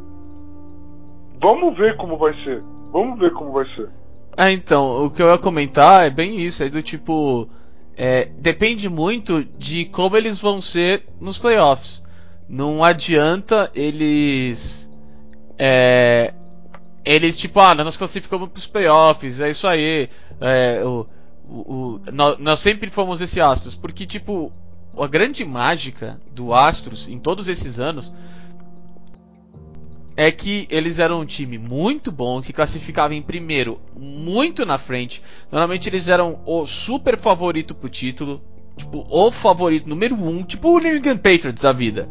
vamos 1.40 1.76
ver 1.76 1.96
como 1.98 2.16
vai 2.16 2.32
ser. 2.42 2.62
Vamos 2.90 3.18
ver 3.18 3.30
como 3.32 3.52
vai 3.52 3.66
ser. 3.74 3.90
Ah, 4.36 4.50
então, 4.50 5.04
o 5.04 5.10
que 5.10 5.22
eu 5.22 5.28
ia 5.28 5.38
comentar 5.38 6.06
é 6.06 6.10
bem 6.10 6.40
isso, 6.40 6.62
é 6.62 6.68
do 6.70 6.82
tipo. 6.82 7.46
É, 7.94 8.24
depende 8.24 8.88
muito 8.88 9.44
de 9.44 9.84
como 9.84 10.16
eles 10.16 10.40
vão 10.40 10.60
ser 10.62 11.04
nos 11.20 11.38
playoffs. 11.38 12.02
Não 12.48 12.82
adianta 12.82 13.70
eles 13.74 14.89
é, 15.62 16.32
eles, 17.04 17.36
tipo, 17.36 17.60
ah, 17.60 17.74
nós 17.74 17.94
classificamos 17.94 18.48
pros 18.48 18.66
playoffs, 18.66 19.40
é 19.40 19.50
isso 19.50 19.68
aí. 19.68 20.08
É, 20.40 20.82
o, 20.82 21.06
o, 21.46 21.58
o 21.58 22.00
nós, 22.38 22.58
sempre 22.58 22.88
fomos 22.88 23.20
esse 23.20 23.42
Astros, 23.42 23.74
porque, 23.74 24.06
tipo, 24.06 24.50
a 24.98 25.06
grande 25.06 25.44
mágica 25.44 26.18
do 26.34 26.54
Astros 26.54 27.08
em 27.08 27.18
todos 27.18 27.46
esses 27.46 27.78
anos 27.78 28.10
é 30.16 30.32
que 30.32 30.66
eles 30.70 30.98
eram 30.98 31.20
um 31.20 31.26
time 31.26 31.58
muito 31.58 32.10
bom, 32.10 32.40
que 32.40 32.54
classificava 32.54 33.14
em 33.14 33.20
primeiro, 33.20 33.78
muito 33.94 34.64
na 34.64 34.78
frente. 34.78 35.22
Normalmente 35.52 35.90
eles 35.90 36.08
eram 36.08 36.40
o 36.46 36.66
super 36.66 37.18
favorito 37.18 37.74
pro 37.74 37.90
título, 37.90 38.42
tipo, 38.78 39.06
o 39.10 39.30
favorito 39.30 39.86
número 39.86 40.14
um, 40.14 40.42
tipo 40.42 40.70
o 40.70 40.78
New 40.78 40.96
England 40.96 41.18
Patriots 41.18 41.62
da 41.62 41.72
vida. 41.72 42.08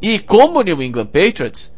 E 0.00 0.18
como 0.18 0.58
o 0.58 0.62
New 0.62 0.82
England 0.82 1.06
Patriots, 1.06 1.73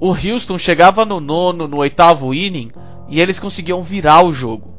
o 0.00 0.10
Houston 0.10 0.58
chegava 0.58 1.04
no 1.04 1.20
nono, 1.20 1.66
no 1.66 1.78
oitavo 1.78 2.34
inning 2.34 2.70
e 3.08 3.20
eles 3.20 3.38
conseguiam 3.38 3.82
virar 3.82 4.22
o 4.22 4.32
jogo. 4.32 4.74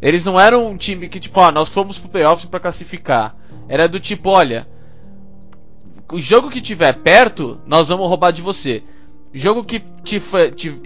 Eles 0.00 0.24
não 0.24 0.38
eram 0.38 0.66
um 0.66 0.76
time 0.76 1.08
que 1.08 1.18
tipo, 1.18 1.40
ah, 1.40 1.50
nós 1.50 1.68
fomos 1.68 1.98
pro 1.98 2.10
playoffs 2.10 2.44
para 2.44 2.60
classificar. 2.60 3.36
Era 3.68 3.88
do 3.88 3.98
tipo, 3.98 4.30
olha, 4.30 4.68
o 6.12 6.20
jogo 6.20 6.50
que 6.50 6.60
tiver 6.60 6.92
perto, 6.92 7.60
nós 7.66 7.88
vamos 7.88 8.08
roubar 8.08 8.30
de 8.30 8.42
você. 8.42 8.82
Jogo 9.32 9.64
que, 9.64 9.82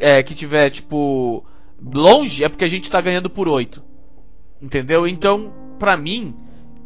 é, 0.00 0.22
que 0.22 0.34
tiver, 0.34 0.70
tipo, 0.70 1.44
longe, 1.82 2.44
é 2.44 2.48
porque 2.48 2.64
a 2.64 2.68
gente 2.68 2.90
tá 2.90 3.00
ganhando 3.00 3.28
por 3.28 3.48
8. 3.48 3.84
Entendeu? 4.62 5.06
Então, 5.06 5.52
pra 5.78 5.96
mim, 5.96 6.34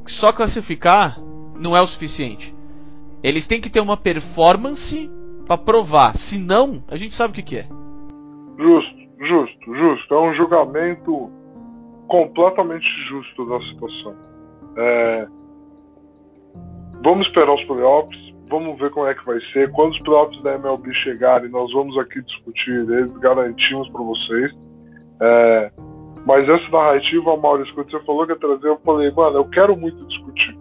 só 0.06 0.32
classificar 0.32 1.20
não 1.56 1.76
é 1.76 1.80
o 1.80 1.86
suficiente. 1.86 2.54
Eles 3.22 3.46
têm 3.46 3.60
que 3.60 3.70
ter 3.70 3.80
uma 3.80 3.96
performance 3.96 5.08
para 5.46 5.58
provar. 5.58 6.14
Se 6.14 6.40
não, 6.40 6.82
a 6.88 6.96
gente 6.96 7.14
sabe 7.14 7.32
o 7.32 7.34
que, 7.34 7.42
que 7.42 7.58
é. 7.58 7.66
Justo, 8.58 8.96
justo, 9.18 9.74
justo. 9.74 10.14
É 10.14 10.20
um 10.20 10.34
julgamento 10.34 11.30
completamente 12.08 12.86
justo 13.08 13.46
da 13.46 13.58
situação. 13.60 14.14
É... 14.76 15.26
Vamos 17.02 17.26
esperar 17.26 17.54
os 17.54 17.64
playoffs, 17.64 18.34
vamos 18.48 18.78
ver 18.78 18.90
como 18.90 19.06
é 19.06 19.14
que 19.14 19.24
vai 19.24 19.40
ser. 19.52 19.70
Quando 19.72 19.92
os 19.92 20.00
playoffs 20.00 20.40
da 20.42 20.54
MLB 20.54 20.94
chegarem, 20.94 21.50
nós 21.50 21.72
vamos 21.72 21.96
aqui 21.98 22.22
discutir 22.22 22.88
eles, 22.90 23.10
garantimos 23.18 23.88
para 23.90 24.02
vocês. 24.02 24.52
É... 25.20 25.72
Mas 26.24 26.48
essa 26.48 26.68
narrativa, 26.70 27.36
Maurício, 27.36 27.74
quando 27.74 27.90
você 27.90 28.00
falou 28.04 28.26
que 28.26 28.32
ia 28.32 28.38
trazer, 28.38 28.68
eu 28.68 28.78
falei, 28.84 29.10
mano, 29.10 29.38
eu 29.38 29.44
quero 29.46 29.76
muito 29.76 30.04
discutir. 30.06 30.56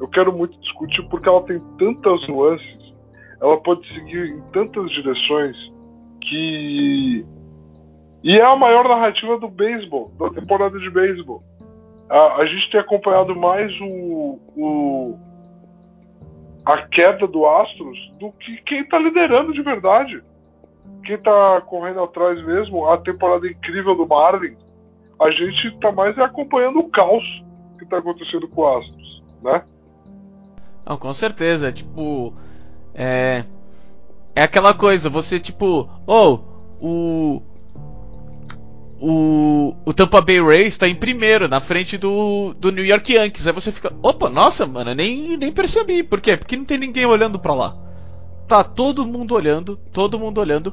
Eu 0.00 0.08
quero 0.08 0.32
muito 0.32 0.58
discutir 0.60 1.02
porque 1.08 1.28
ela 1.28 1.42
tem 1.42 1.60
tantas 1.78 2.26
nuances, 2.28 2.81
ela 3.42 3.60
pode 3.60 3.86
seguir 3.92 4.36
em 4.36 4.40
tantas 4.52 4.88
direções 4.92 5.56
que. 6.20 7.26
E 8.22 8.38
é 8.38 8.44
a 8.44 8.54
maior 8.54 8.88
narrativa 8.88 9.36
do 9.36 9.48
beisebol, 9.48 10.12
da 10.16 10.30
temporada 10.30 10.78
de 10.78 10.88
beisebol. 10.88 11.42
A, 12.08 12.36
a 12.36 12.46
gente 12.46 12.70
tem 12.70 12.80
acompanhado 12.80 13.34
mais 13.34 13.72
o, 13.80 14.38
o 14.56 15.18
a 16.64 16.86
queda 16.86 17.26
do 17.26 17.44
Astros 17.44 17.98
do 18.20 18.30
que 18.30 18.58
quem 18.62 18.82
está 18.82 18.96
liderando 19.00 19.52
de 19.52 19.60
verdade. 19.60 20.22
Quem 21.04 21.16
está 21.16 21.60
correndo 21.62 22.00
atrás 22.00 22.40
mesmo, 22.44 22.88
a 22.88 22.96
temporada 22.98 23.48
incrível 23.48 23.96
do 23.96 24.06
Marlins, 24.06 24.58
a 25.20 25.30
gente 25.32 25.66
está 25.66 25.90
mais 25.90 26.16
acompanhando 26.16 26.78
o 26.78 26.88
caos 26.90 27.24
que 27.76 27.82
está 27.82 27.98
acontecendo 27.98 28.46
com 28.46 28.60
o 28.60 28.78
Astros, 28.78 29.22
né? 29.42 29.64
Não, 30.86 30.96
com 30.96 31.12
certeza, 31.12 31.72
tipo, 31.72 32.32
é 32.94 33.44
é 34.34 34.42
aquela 34.42 34.72
coisa, 34.72 35.10
você 35.10 35.38
tipo, 35.38 35.88
oh, 36.06 36.38
o 36.80 37.42
o, 39.04 39.74
o 39.84 39.92
Tampa 39.92 40.20
Bay 40.20 40.40
Rays 40.40 40.68
está 40.68 40.86
em 40.88 40.94
primeiro, 40.94 41.48
na 41.48 41.58
frente 41.58 41.98
do, 41.98 42.54
do 42.54 42.70
New 42.70 42.84
York 42.84 43.12
Yankees. 43.12 43.48
Aí 43.48 43.52
você 43.52 43.72
fica, 43.72 43.92
opa, 44.00 44.30
nossa, 44.30 44.64
mano, 44.64 44.94
nem, 44.94 45.36
nem 45.36 45.52
percebi. 45.52 46.04
Por 46.04 46.20
quê? 46.20 46.36
Porque 46.36 46.56
não 46.56 46.64
tem 46.64 46.78
ninguém 46.78 47.04
olhando 47.04 47.36
para 47.38 47.52
lá. 47.52 47.74
Tá 48.46 48.62
todo 48.62 49.04
mundo 49.04 49.34
olhando, 49.34 49.76
todo 49.92 50.20
mundo 50.20 50.40
olhando 50.40 50.72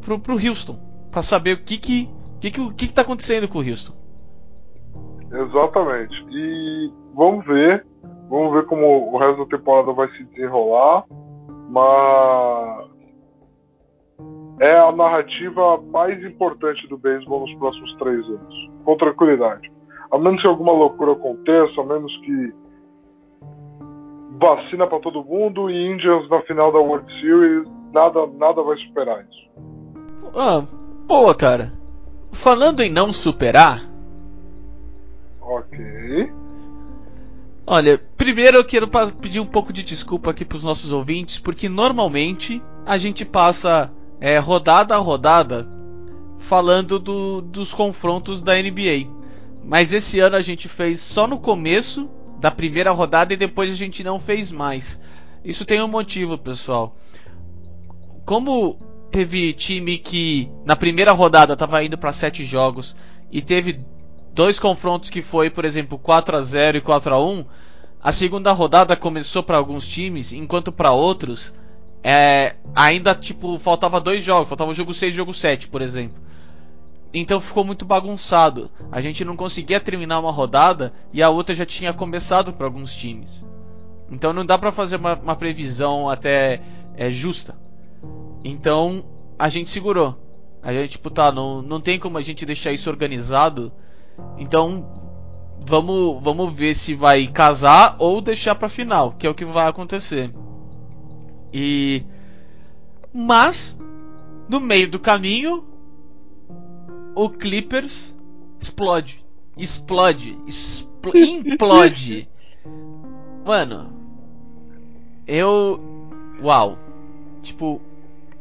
pro, 0.00 0.18
pro 0.18 0.34
Houston. 0.34 0.78
para 1.10 1.22
saber 1.22 1.52
o 1.52 1.64
que 1.64 1.76
que, 1.76 2.08
que, 2.40 2.50
que, 2.50 2.72
que, 2.72 2.86
que 2.86 2.94
tá 2.94 3.02
acontecendo 3.02 3.46
com 3.46 3.58
o 3.58 3.62
Houston. 3.62 3.94
Exatamente. 5.30 6.14
E 6.30 6.90
vamos 7.14 7.44
ver. 7.44 7.84
Vamos 8.30 8.54
ver 8.54 8.64
como 8.64 9.12
o 9.12 9.18
resto 9.18 9.44
da 9.44 9.56
temporada 9.56 9.92
vai 9.92 10.08
se 10.12 10.24
desenrolar. 10.24 11.04
Mas 11.68 12.86
é 14.60 14.78
a 14.78 14.92
narrativa 14.92 15.80
mais 15.90 16.22
importante 16.24 16.86
do 16.88 16.96
beisebol 16.96 17.40
nos 17.40 17.54
próximos 17.58 17.94
três 17.96 18.24
anos, 18.24 18.70
com 18.84 18.96
tranquilidade. 18.96 19.70
A 20.10 20.18
menos 20.18 20.40
que 20.40 20.46
alguma 20.46 20.72
loucura 20.72 21.12
aconteça, 21.12 21.80
a 21.80 21.84
menos 21.84 22.16
que 22.18 22.54
vacina 24.38 24.86
para 24.86 25.00
todo 25.00 25.24
mundo 25.24 25.70
e 25.70 25.92
Indians 25.92 26.28
na 26.30 26.40
final 26.42 26.72
da 26.72 26.78
World 26.78 27.06
Series, 27.20 27.68
nada, 27.92 28.26
nada 28.38 28.62
vai 28.62 28.76
superar 28.78 29.24
isso. 29.24 29.50
Ah, 30.34 30.64
boa, 31.06 31.34
cara. 31.34 31.72
Falando 32.32 32.80
em 32.80 32.90
não 32.90 33.12
superar. 33.12 33.80
Ok. 35.40 36.32
Olha, 37.68 37.98
primeiro 38.16 38.58
eu 38.58 38.64
quero 38.64 38.88
pedir 39.20 39.40
um 39.40 39.46
pouco 39.46 39.72
de 39.72 39.82
desculpa 39.82 40.30
aqui 40.30 40.44
para 40.44 40.56
os 40.56 40.62
nossos 40.62 40.92
ouvintes, 40.92 41.38
porque 41.38 41.68
normalmente 41.68 42.62
a 42.86 42.96
gente 42.96 43.24
passa 43.24 43.92
é, 44.20 44.38
rodada 44.38 44.94
a 44.94 44.98
rodada 44.98 45.68
falando 46.38 47.00
do, 47.00 47.40
dos 47.40 47.74
confrontos 47.74 48.40
da 48.40 48.54
NBA. 48.54 49.10
Mas 49.64 49.92
esse 49.92 50.20
ano 50.20 50.36
a 50.36 50.42
gente 50.42 50.68
fez 50.68 51.00
só 51.00 51.26
no 51.26 51.40
começo 51.40 52.08
da 52.38 52.52
primeira 52.52 52.92
rodada 52.92 53.34
e 53.34 53.36
depois 53.36 53.68
a 53.72 53.74
gente 53.74 54.04
não 54.04 54.20
fez 54.20 54.52
mais. 54.52 55.00
Isso 55.44 55.64
tem 55.64 55.82
um 55.82 55.88
motivo, 55.88 56.38
pessoal. 56.38 56.96
Como 58.24 58.78
teve 59.10 59.52
time 59.52 59.98
que 59.98 60.48
na 60.64 60.76
primeira 60.76 61.10
rodada 61.10 61.54
estava 61.54 61.82
indo 61.82 61.98
para 61.98 62.12
sete 62.12 62.44
jogos 62.44 62.94
e 63.32 63.42
teve 63.42 63.84
dois 64.36 64.60
confrontos 64.60 65.08
que 65.08 65.22
foi, 65.22 65.48
por 65.48 65.64
exemplo, 65.64 65.98
4 65.98 66.36
a 66.36 66.42
0 66.42 66.76
e 66.76 66.80
4 66.82 67.14
a 67.14 67.24
1, 67.24 67.44
a 68.02 68.12
segunda 68.12 68.52
rodada 68.52 68.94
começou 68.94 69.42
para 69.42 69.56
alguns 69.56 69.88
times, 69.88 70.32
enquanto 70.32 70.70
para 70.70 70.92
outros 70.92 71.54
é, 72.04 72.54
ainda, 72.74 73.14
tipo, 73.14 73.58
faltava 73.58 74.00
dois 74.00 74.22
jogos. 74.22 74.48
Faltava 74.48 74.70
o 74.70 74.74
jogo 74.74 74.94
6 74.94 75.12
e 75.12 75.16
jogo 75.16 75.32
7, 75.32 75.68
por 75.68 75.80
exemplo. 75.82 76.22
Então 77.12 77.40
ficou 77.40 77.64
muito 77.64 77.86
bagunçado. 77.86 78.70
A 78.92 79.00
gente 79.00 79.24
não 79.24 79.34
conseguia 79.36 79.80
terminar 79.80 80.20
uma 80.20 80.30
rodada 80.30 80.92
e 81.12 81.22
a 81.22 81.30
outra 81.30 81.54
já 81.54 81.64
tinha 81.64 81.92
começado 81.94 82.52
para 82.52 82.66
alguns 82.66 82.94
times. 82.94 83.44
Então 84.10 84.32
não 84.34 84.44
dá 84.44 84.58
para 84.58 84.70
fazer 84.70 84.96
uma, 84.96 85.14
uma, 85.14 85.34
previsão 85.34 86.08
até 86.10 86.60
é, 86.94 87.10
justa. 87.10 87.58
Então 88.44 89.02
a 89.38 89.48
gente 89.48 89.70
segurou. 89.70 90.16
A 90.62 90.72
gente, 90.74 90.90
tipo, 90.92 91.10
tá, 91.10 91.32
não, 91.32 91.62
não 91.62 91.80
tem 91.80 91.98
como 91.98 92.18
a 92.18 92.22
gente 92.22 92.44
deixar 92.44 92.70
isso 92.70 92.90
organizado. 92.90 93.72
Então 94.38 94.86
vamos, 95.60 96.22
vamos 96.22 96.52
ver 96.52 96.74
se 96.74 96.94
vai 96.94 97.26
casar 97.26 97.96
ou 97.98 98.20
deixar 98.20 98.54
pra 98.54 98.68
final, 98.68 99.12
que 99.12 99.26
é 99.26 99.30
o 99.30 99.34
que 99.34 99.44
vai 99.44 99.66
acontecer. 99.68 100.32
E 101.52 102.04
mas 103.12 103.78
no 104.48 104.60
meio 104.60 104.90
do 104.90 104.98
caminho 104.98 105.66
o 107.14 107.30
Clippers 107.30 108.16
explode, 108.60 109.24
explode, 109.56 110.38
expl 110.46 111.16
implode. 111.16 112.28
Mano, 113.44 113.92
eu 115.26 115.80
uau. 116.42 116.78
Tipo, 117.42 117.80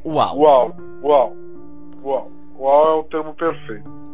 uau. 0.04 0.40
Uau, 0.40 0.76
uau. 1.04 1.36
Uau. 2.04 2.32
Uau 2.58 2.88
é 2.88 3.00
o 3.00 3.04
termo 3.04 3.34
perfeito. 3.34 4.05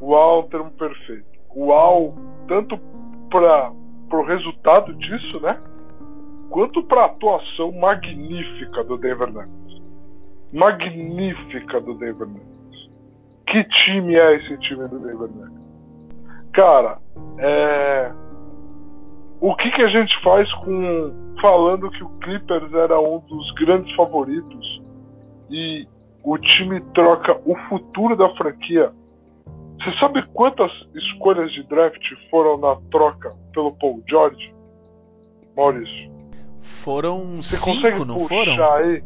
Uau 0.00 0.40
é 0.40 0.44
o 0.44 0.48
termo 0.48 0.70
perfeito. 0.72 1.26
Uau, 1.56 2.14
tanto 2.46 2.78
para 3.30 3.72
o 4.12 4.24
resultado 4.24 4.94
disso, 4.94 5.40
né? 5.40 5.58
quanto 6.50 6.82
para 6.82 7.02
a 7.02 7.06
atuação 7.06 7.72
magnífica 7.72 8.82
do 8.84 8.96
Denver 8.96 9.32
Nuggets. 9.32 9.82
Magnífica 10.52 11.80
do 11.80 11.94
Denver 11.94 12.26
Nuggets. 12.26 12.90
Que 13.46 13.64
time 13.64 14.14
é 14.14 14.36
esse 14.36 14.58
time 14.58 14.88
do 14.88 14.98
Denver 14.98 15.28
Nuggets? 15.28 15.68
Cara, 16.52 16.98
é... 17.38 18.12
o 19.40 19.54
que, 19.54 19.70
que 19.70 19.82
a 19.82 19.88
gente 19.88 20.22
faz 20.22 20.50
com 20.54 21.28
falando 21.40 21.90
que 21.90 22.02
o 22.02 22.08
Clippers 22.20 22.72
era 22.74 22.98
um 23.00 23.20
dos 23.20 23.52
grandes 23.52 23.94
favoritos 23.94 24.82
e 25.50 25.86
o 26.24 26.36
time 26.36 26.80
troca 26.94 27.38
o 27.44 27.54
futuro 27.68 28.16
da 28.16 28.28
franquia? 28.30 28.90
Você 29.78 29.98
sabe 29.98 30.26
quantas 30.34 30.70
escolhas 30.94 31.52
de 31.52 31.62
draft 31.64 32.02
foram 32.30 32.58
na 32.58 32.76
troca 32.90 33.30
pelo 33.52 33.72
Paul 33.76 34.02
George? 34.08 34.54
Maurício. 35.56 36.12
Foram 36.60 37.36
Você 37.36 37.56
cinco, 37.56 38.04
não 38.04 38.20
foram? 38.20 38.52
Aí? 38.74 39.02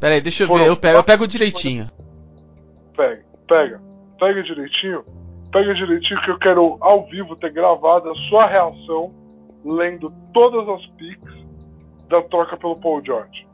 Pera 0.00 0.14
aí, 0.14 0.20
deixa 0.20 0.44
eu 0.44 0.48
foram 0.48 0.64
ver. 0.64 0.70
Eu 0.70 0.76
pego, 0.76 0.98
eu 0.98 1.04
pego 1.04 1.28
direitinho. 1.28 1.90
Pega, 2.96 3.24
pega. 3.46 3.80
Pega 4.18 4.42
direitinho. 4.42 5.04
Pega 5.52 5.74
direitinho 5.74 6.22
que 6.22 6.30
eu 6.30 6.38
quero 6.38 6.78
ao 6.80 7.06
vivo 7.06 7.36
ter 7.36 7.52
gravado 7.52 8.10
a 8.10 8.14
sua 8.28 8.46
reação 8.46 9.12
lendo 9.64 10.12
todas 10.32 10.68
as 10.68 10.86
pics 10.96 11.34
da 12.08 12.22
troca 12.22 12.56
pelo 12.56 12.80
Paul 12.80 13.04
George. 13.04 13.46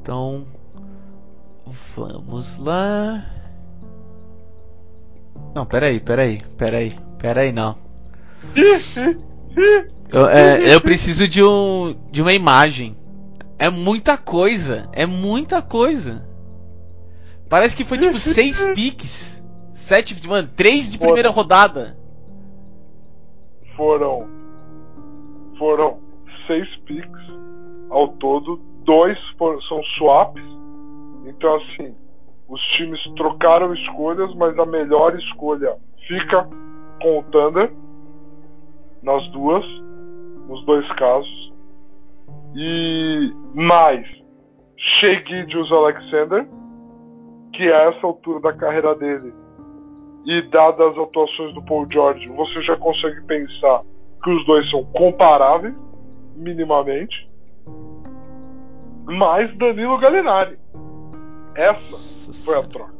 Então, 0.00 0.46
Vamos 1.94 2.58
lá. 2.58 3.24
Não, 5.54 5.66
peraí, 5.66 6.00
peraí, 6.00 6.40
peraí, 6.56 6.92
peraí, 7.18 7.52
não. 7.52 7.76
Eu, 10.12 10.28
é, 10.28 10.74
eu 10.74 10.80
preciso 10.80 11.28
de 11.28 11.42
um 11.42 11.94
de 12.10 12.20
uma 12.20 12.32
imagem. 12.32 12.96
É 13.58 13.70
muita 13.70 14.16
coisa, 14.18 14.88
é 14.92 15.06
muita 15.06 15.62
coisa. 15.62 16.26
Parece 17.48 17.76
que 17.76 17.84
foi 17.84 17.98
tipo 17.98 18.18
seis 18.20 18.64
piques, 18.74 19.46
sete, 19.72 20.16
mano, 20.26 20.48
três 20.56 20.90
de 20.90 20.98
primeira 20.98 21.30
rodada. 21.30 21.96
Foram 23.76 24.28
foram 25.58 25.98
seis 26.46 26.68
picks 26.86 27.20
ao 27.90 28.08
todo, 28.08 28.60
dois 28.84 29.18
foram, 29.38 29.60
são 29.62 29.82
swaps. 29.98 30.42
Então 31.26 31.54
assim, 31.56 31.94
os 32.50 32.60
times 32.76 33.00
trocaram 33.14 33.72
escolhas, 33.72 34.34
mas 34.34 34.58
a 34.58 34.66
melhor 34.66 35.16
escolha 35.16 35.76
fica 36.06 36.48
com 37.00 37.20
o 37.20 37.22
Thunder 37.24 37.70
nas 39.02 39.26
duas, 39.30 39.64
nos 40.48 40.64
dois 40.66 40.86
casos. 40.94 41.52
E 42.54 43.32
mais 43.54 44.04
Shea 44.76 45.24
Gilles 45.26 45.70
Alexander, 45.70 46.46
que 47.54 47.72
a 47.72 47.90
essa 47.90 48.06
altura 48.06 48.40
da 48.40 48.52
carreira 48.52 48.94
dele 48.96 49.32
e 50.26 50.42
dadas 50.50 50.92
as 50.92 50.98
atuações 50.98 51.54
do 51.54 51.62
Paul 51.64 51.86
George, 51.90 52.26
você 52.28 52.62
já 52.62 52.76
consegue 52.76 53.22
pensar 53.26 53.82
que 54.22 54.30
os 54.30 54.44
dois 54.44 54.68
são 54.70 54.84
comparáveis, 54.86 55.74
minimamente. 56.36 57.30
Mais 59.06 59.56
Danilo 59.56 59.98
Gallinari. 59.98 60.58
Essa 61.60 62.46
foi 62.46 62.58
a 62.58 62.62
troca. 62.62 62.94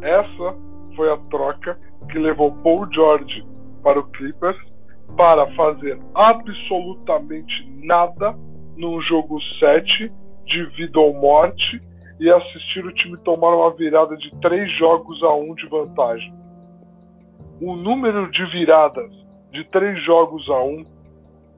Essa 0.00 0.56
foi 0.96 1.12
a 1.12 1.18
troca 1.28 1.78
que 2.10 2.18
levou 2.18 2.50
Paul 2.62 2.90
George 2.90 3.46
para 3.82 4.00
o 4.00 4.04
Clippers 4.04 4.56
para 5.14 5.46
fazer 5.54 6.00
absolutamente 6.14 7.70
nada 7.82 8.34
num 8.74 9.02
jogo 9.02 9.38
7 9.60 10.10
de 10.46 10.64
vida 10.76 10.98
ou 10.98 11.12
morte 11.12 11.78
e 12.18 12.30
assistir 12.30 12.86
o 12.86 12.94
time 12.94 13.18
tomar 13.18 13.54
uma 13.54 13.70
virada 13.74 14.16
de 14.16 14.30
3 14.40 14.78
jogos 14.78 15.22
a 15.22 15.34
1 15.34 15.54
de 15.56 15.68
vantagem. 15.68 16.34
O 17.60 17.76
número 17.76 18.30
de 18.30 18.46
viradas 18.46 19.12
de 19.50 19.62
3 19.64 20.02
jogos 20.06 20.48
a 20.48 20.62
1 20.62 20.84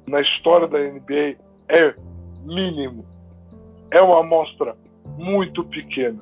na 0.09 0.21
história 0.21 0.67
da 0.67 0.81
NBA 0.81 1.37
é 1.69 1.95
mínimo. 2.45 3.05
É 3.93 4.03
uma 4.03 4.19
amostra 4.19 4.75
muito 5.17 5.65
pequena. 5.65 6.19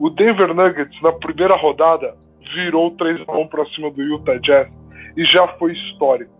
O 0.00 0.10
Denver 0.10 0.54
Nuggets, 0.54 1.00
na 1.02 1.12
primeira 1.12 1.56
rodada, 1.56 2.14
virou 2.54 2.90
3 2.92 3.28
a 3.28 3.32
1 3.32 3.48
para 3.48 3.66
cima 3.70 3.90
do 3.90 4.02
Utah 4.02 4.38
Jazz 4.38 4.68
e 5.16 5.24
já 5.24 5.48
foi 5.58 5.72
histórico, 5.72 6.32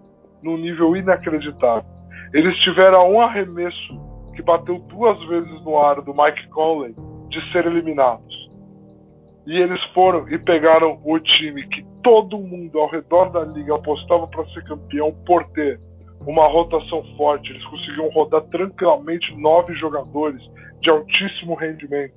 num 0.42 0.56
nível 0.56 0.96
inacreditável. 0.96 1.88
Eles 2.32 2.56
tiveram 2.58 3.12
um 3.12 3.20
arremesso 3.20 4.08
que 4.34 4.42
bateu 4.42 4.78
duas 4.78 5.18
vezes 5.26 5.64
no 5.64 5.78
ar 5.78 6.00
do 6.02 6.14
Mike 6.14 6.48
Conley 6.48 6.94
de 7.28 7.52
ser 7.52 7.66
eliminados. 7.66 8.48
E 9.46 9.56
eles 9.56 9.82
foram 9.94 10.28
e 10.28 10.38
pegaram 10.38 11.00
o 11.04 11.18
time 11.18 11.66
que 11.68 11.84
todo 12.02 12.38
mundo 12.38 12.78
ao 12.78 12.88
redor 12.88 13.30
da 13.30 13.44
liga 13.44 13.74
apostava 13.74 14.26
para 14.28 14.46
ser 14.50 14.62
campeão 14.64 15.12
por 15.26 15.44
ter 15.50 15.80
uma 16.26 16.46
rotação 16.48 17.02
forte. 17.16 17.50
Eles 17.50 17.64
conseguiam 17.66 18.08
rodar 18.10 18.42
tranquilamente 18.48 19.34
nove 19.36 19.74
jogadores 19.74 20.40
de 20.80 20.90
altíssimo 20.90 21.54
rendimento. 21.54 22.14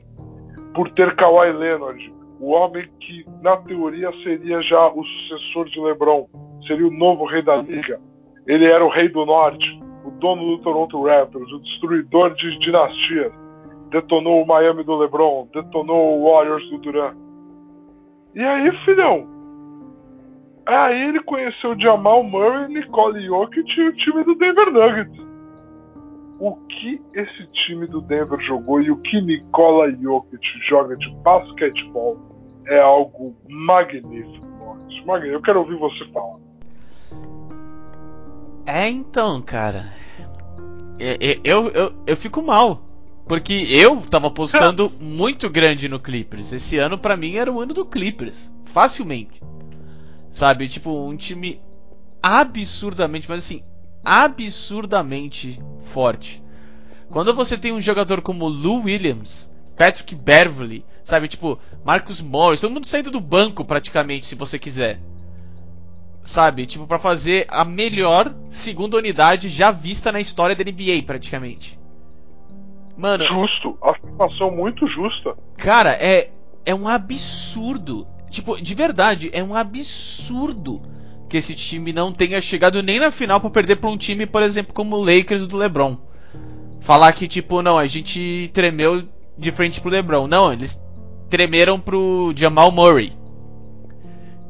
Por 0.74 0.90
ter 0.92 1.16
Kawhi 1.16 1.52
Leonard, 1.52 2.14
o 2.40 2.52
homem 2.52 2.90
que 3.00 3.26
na 3.42 3.58
teoria 3.58 4.12
seria 4.24 4.62
já 4.62 4.88
o 4.88 5.04
sucessor 5.04 5.70
de 5.70 5.80
LeBron, 5.80 6.28
seria 6.68 6.88
o 6.88 6.92
novo 6.92 7.26
rei 7.26 7.42
da 7.42 7.58
liga. 7.58 8.00
Ele 8.48 8.66
era 8.66 8.84
o 8.84 8.90
rei 8.90 9.10
do 9.10 9.26
norte, 9.26 9.80
o 10.04 10.12
dono 10.12 10.58
do 10.58 10.64
Toronto 10.64 11.04
Raptors, 11.04 11.52
o 11.52 11.60
destruidor 11.60 12.34
de 12.34 12.58
dinastias. 12.60 13.32
Detonou 13.90 14.42
o 14.42 14.48
Miami 14.48 14.84
do 14.84 14.96
LeBron, 14.96 15.48
detonou 15.54 16.20
o 16.20 16.32
Warriors 16.32 16.68
do 16.70 16.78
Durant. 16.80 17.16
E 18.34 18.42
aí, 18.42 18.72
filhão? 18.86 19.28
Aí 20.66 21.10
ele 21.10 21.22
conheceu 21.24 21.80
Jamal 21.80 22.24
Murray, 22.24 22.68
Nicole 22.68 23.26
Jokic 23.26 23.80
e 23.80 23.88
o 23.88 23.96
time 23.96 24.24
do 24.24 24.36
Denver 24.36 24.72
Nuggets. 24.72 25.32
O 26.40 26.56
que 26.68 27.02
esse 27.14 27.48
time 27.66 27.88
do 27.88 28.02
Denver 28.02 28.40
jogou 28.42 28.82
e 28.82 28.90
o 28.90 28.98
que 28.98 29.22
Nikola 29.22 29.92
Jokic 29.92 30.44
joga 30.68 30.96
de 30.98 31.10
basquetebol 31.18 32.18
é 32.68 32.80
algo 32.80 33.36
magnífico, 33.50 34.48
Magnífico. 35.06 35.36
Eu 35.36 35.42
quero 35.42 35.60
ouvir 35.60 35.78
você 35.78 36.06
falar. 36.12 36.38
É 38.66 38.90
então, 38.90 39.42
cara. 39.42 39.84
É, 41.00 41.32
é, 41.32 41.40
eu, 41.44 41.70
eu, 41.70 41.94
eu 42.06 42.16
fico 42.16 42.42
mal. 42.42 42.82
Porque 43.28 43.54
eu 43.70 44.02
tava 44.02 44.28
apostando 44.28 44.92
muito 45.00 45.50
grande 45.50 45.88
no 45.88 46.00
Clippers. 46.00 46.52
Esse 46.52 46.78
ano, 46.78 46.98
para 46.98 47.18
mim, 47.18 47.36
era 47.36 47.52
o 47.52 47.60
ano 47.60 47.74
do 47.74 47.86
Clippers. 47.86 48.54
Facilmente. 48.66 49.42
Sabe? 50.32 50.68
Tipo, 50.68 51.08
um 51.08 51.16
time 51.16 51.62
absurdamente, 52.22 53.30
mas 53.30 53.40
assim, 53.40 53.64
absurdamente 54.04 55.60
forte. 55.80 56.42
Quando 57.10 57.34
você 57.34 57.58
tem 57.58 57.74
um 57.74 57.82
jogador 57.82 58.22
como 58.22 58.48
Lou 58.48 58.84
Williams, 58.84 59.54
Patrick 59.78 60.16
Beverly, 60.16 60.86
sabe? 61.04 61.28
Tipo, 61.28 61.60
Marcus 61.84 62.22
Morris, 62.22 62.62
todo 62.62 62.74
mundo 62.74 62.86
saindo 62.86 63.12
do 63.12 63.20
banco 63.20 63.66
praticamente, 63.66 64.26
se 64.26 64.36
você 64.36 64.58
quiser 64.58 65.00
sabe? 66.22 66.66
Tipo, 66.66 66.88
para 66.88 67.00
fazer 67.00 67.46
a 67.50 67.66
melhor 67.66 68.34
segunda 68.48 68.98
unidade 68.98 69.50
já 69.50 69.72
vista 69.72 70.12
na 70.12 70.20
história 70.20 70.56
da 70.56 70.64
NBA, 70.64 71.04
praticamente. 71.06 71.80
Mano. 72.98 73.26
Justo, 73.26 73.78
afirmação 73.82 74.52
muito 74.52 74.88
justa. 74.88 75.36
Cara, 75.58 75.92
é, 75.92 76.30
é 76.66 76.76
um 76.76 76.88
absurdo. 76.88 78.08
Tipo, 78.32 78.60
de 78.60 78.74
verdade, 78.74 79.30
é 79.34 79.44
um 79.44 79.54
absurdo 79.54 80.82
que 81.30 81.38
esse 81.38 81.54
time 81.54 81.94
não 81.94 82.12
tenha 82.12 82.42
chegado 82.42 82.82
nem 82.82 83.00
na 83.00 83.12
final 83.12 83.40
para 83.40 83.50
perder 83.50 83.76
pra 83.76 83.90
um 83.90 83.98
time, 83.98 84.26
por 84.26 84.42
exemplo, 84.42 84.74
como 84.74 84.96
o 84.96 85.04
Lakers 85.04 85.48
do 85.48 85.58
LeBron. 85.58 85.98
Falar 86.80 87.14
que, 87.14 87.28
tipo, 87.28 87.62
não, 87.62 87.78
a 87.78 87.86
gente 87.86 88.50
tremeu 88.54 89.04
de 89.38 89.52
frente 89.52 89.80
pro 89.80 89.92
LeBron. 89.92 90.28
Não, 90.28 90.52
eles 90.52 90.82
tremeram 91.30 91.80
pro 91.80 92.34
Jamal 92.36 92.72
Murray 92.72 93.14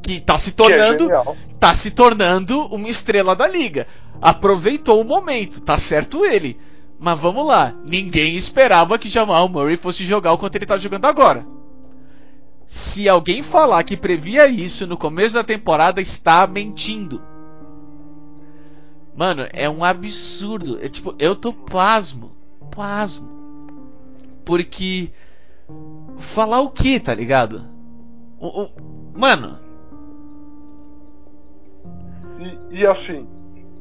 que 0.01 0.19
tá 0.19 0.37
se 0.37 0.53
tornando 0.53 1.11
é 1.11 1.23
tá 1.59 1.73
se 1.73 1.91
tornando 1.91 2.65
uma 2.67 2.89
estrela 2.89 3.35
da 3.35 3.47
liga. 3.47 3.85
Aproveitou 4.19 4.99
o 4.99 5.05
momento, 5.05 5.61
tá 5.61 5.77
certo 5.77 6.25
ele. 6.25 6.57
Mas 6.99 7.19
vamos 7.19 7.45
lá, 7.45 7.73
ninguém 7.87 8.35
esperava 8.35 8.97
que 8.97 9.09
Jamal 9.09 9.47
Murray 9.47 9.77
fosse 9.77 10.05
jogar 10.05 10.33
o 10.33 10.37
quanto 10.37 10.55
ele 10.55 10.65
tá 10.65 10.77
jogando 10.77 11.05
agora. 11.05 11.45
Se 12.71 13.09
alguém 13.09 13.43
falar 13.43 13.83
que 13.83 13.97
previa 13.97 14.47
isso 14.47 14.87
no 14.87 14.95
começo 14.95 15.35
da 15.35 15.43
temporada, 15.43 15.99
está 15.99 16.47
mentindo. 16.47 17.21
Mano, 19.13 19.45
é 19.51 19.69
um 19.69 19.83
absurdo. 19.83 20.79
É, 20.81 20.87
tipo, 20.87 21.13
eu 21.19 21.35
tô 21.35 21.51
pasmo. 21.51 22.31
Pasmo. 22.73 23.27
Porque. 24.45 25.11
Falar 26.15 26.61
o 26.61 26.71
que, 26.71 26.97
tá 26.97 27.13
ligado? 27.13 27.61
O, 28.39 28.63
o, 28.63 28.71
mano, 29.19 29.59
e, 32.39 32.79
e 32.79 32.87
assim, 32.87 33.27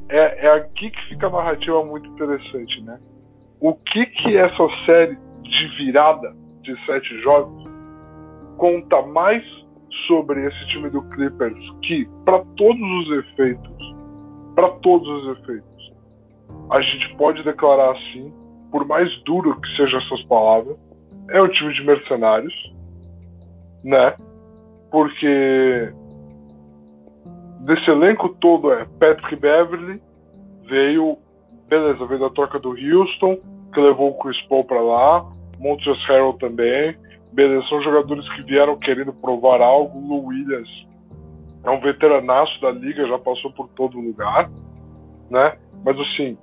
é, 0.08 0.46
é 0.46 0.56
aqui 0.56 0.90
que 0.90 1.08
fica 1.08 1.28
a 1.28 1.30
narrativa 1.30 1.84
muito 1.84 2.08
interessante, 2.08 2.80
né? 2.82 2.98
O 3.60 3.72
que 3.72 4.04
que 4.06 4.36
essa 4.36 4.68
série 4.84 5.16
de 5.42 5.68
virada 5.76 6.34
de 6.62 6.74
sete 6.86 7.20
jogos 7.22 7.69
conta 8.60 9.00
mais 9.06 9.42
sobre 10.06 10.46
esse 10.46 10.66
time 10.66 10.90
do 10.90 11.02
Clippers 11.08 11.58
que, 11.82 12.06
para 12.26 12.44
todos 12.58 12.80
os 12.80 13.18
efeitos, 13.24 13.94
para 14.54 14.68
todos 14.82 15.08
os 15.08 15.38
efeitos, 15.38 15.92
a 16.70 16.80
gente 16.82 17.16
pode 17.16 17.42
declarar 17.42 17.92
assim, 17.92 18.30
por 18.70 18.86
mais 18.86 19.10
duro 19.22 19.58
que 19.58 19.76
sejam 19.76 19.98
essas 20.00 20.22
palavras, 20.24 20.76
é 21.30 21.40
um 21.40 21.48
time 21.48 21.72
de 21.72 21.82
mercenários, 21.84 22.54
né? 23.82 24.14
Porque 24.90 25.92
desse 27.60 27.90
elenco 27.90 28.28
todo 28.40 28.72
é 28.72 28.84
Patrick 28.98 29.36
Beverly, 29.36 30.02
veio, 30.68 31.16
beleza, 31.66 32.04
veio 32.04 32.20
da 32.20 32.30
troca 32.30 32.58
do 32.58 32.70
Houston, 32.70 33.38
que 33.72 33.80
levou 33.80 34.10
o 34.10 34.18
Chris 34.18 34.40
Paul 34.48 34.64
para 34.64 34.82
lá, 34.82 35.26
Montrezl 35.58 35.98
Harrell 36.08 36.34
também, 36.34 36.94
beleza, 37.32 37.66
são 37.68 37.82
jogadores 37.82 38.28
que 38.34 38.42
vieram 38.42 38.78
querendo 38.78 39.12
provar 39.12 39.60
algo, 39.60 40.06
Lou 40.06 40.26
Williams 40.26 40.90
é 41.64 41.70
um 41.70 41.80
veteranaço 41.80 42.60
da 42.60 42.70
liga, 42.70 43.06
já 43.06 43.18
passou 43.18 43.52
por 43.52 43.68
todo 43.70 44.00
lugar, 44.00 44.50
né? 45.30 45.56
Mas 45.84 45.98
assim, 45.98 46.38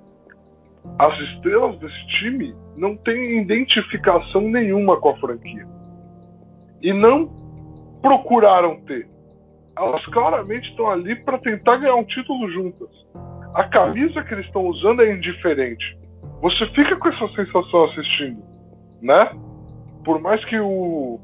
as 0.98 1.18
estrelas 1.30 1.78
desse 1.78 2.06
time 2.18 2.54
não 2.76 2.96
têm 2.96 3.42
identificação 3.42 4.42
nenhuma 4.42 4.96
com 5.00 5.10
a 5.10 5.16
franquia. 5.16 5.66
E 6.80 6.92
não 6.92 7.28
procuraram 8.00 8.80
ter. 8.82 9.08
Elas 9.76 10.04
claramente 10.06 10.68
estão 10.70 10.88
ali 10.88 11.16
para 11.24 11.38
tentar 11.38 11.76
ganhar 11.78 11.96
um 11.96 12.04
título 12.04 12.48
juntas. 12.50 12.88
A 13.54 13.64
camisa 13.64 14.22
que 14.22 14.34
eles 14.34 14.46
estão 14.46 14.66
usando 14.66 15.02
é 15.02 15.12
indiferente. 15.12 15.98
Você 16.40 16.66
fica 16.66 16.96
com 16.96 17.08
essa 17.08 17.28
sensação 17.34 17.84
assistindo, 17.86 18.42
né? 19.02 19.32
Por 20.04 20.20
mais 20.20 20.44
que 20.46 20.58
o, 20.58 21.20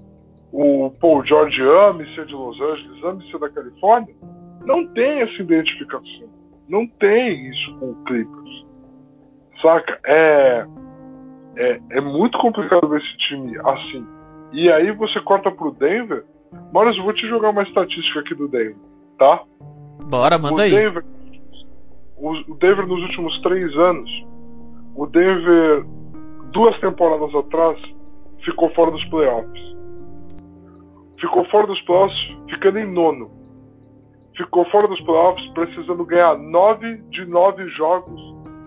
o 0.53 0.91
Paul 1.01 1.25
George 1.25 1.61
ame 1.63 2.07
ser 2.15 2.27
de 2.27 2.35
Los 2.35 2.61
Angeles, 2.61 3.05
ame 3.05 3.31
ser 3.31 3.39
da 3.39 3.49
Califórnia, 3.51 4.15
não 4.65 4.87
tem 4.89 5.23
essa 5.23 5.43
identificação. 5.43 6.29
Não 6.69 6.87
tem 6.87 7.49
isso 7.51 7.79
com 7.79 7.91
o 7.91 8.05
Clippers. 8.05 8.67
Saca? 9.61 10.01
É, 10.07 10.67
é, 11.57 11.81
é 11.91 12.01
muito 12.01 12.39
complicado 12.39 12.89
ver 12.89 13.01
esse 13.01 13.17
time 13.19 13.59
assim. 13.59 14.07
E 14.53 14.71
aí 14.71 14.93
você 14.93 15.21
corta 15.21 15.51
pro 15.51 15.73
Denver. 15.73 16.25
Mas 16.73 16.97
eu 16.97 17.03
vou 17.03 17.13
te 17.13 17.27
jogar 17.29 17.51
uma 17.51 17.63
estatística 17.63 18.21
aqui 18.21 18.35
do 18.35 18.49
Denver, 18.49 18.77
tá? 19.19 19.43
Bora, 20.09 20.39
manda 20.39 20.57
o 20.57 20.61
aí. 20.61 20.73
O 22.17 22.55
Denver 22.55 22.87
nos 22.87 23.03
últimos 23.03 23.41
três 23.43 23.75
anos, 23.77 24.11
o 24.95 25.07
Denver, 25.07 25.85
duas 26.53 26.79
temporadas 26.81 27.35
atrás, 27.35 27.79
ficou 28.45 28.71
fora 28.71 28.91
dos 28.91 29.05
playoffs. 29.07 29.75
Ficou 31.21 31.45
fora 31.47 31.67
dos 31.67 31.81
playoffs, 31.83 32.19
ficando 32.51 32.79
em 32.79 32.91
nono. 32.91 33.31
Ficou 34.37 34.65
fora 34.67 34.89
dos 34.89 35.01
playoffs, 35.03 35.47
precisando 35.53 36.05
ganhar 36.05 36.37
nove 36.39 36.97
de 37.11 37.25
nove 37.25 37.67
jogos 37.69 38.21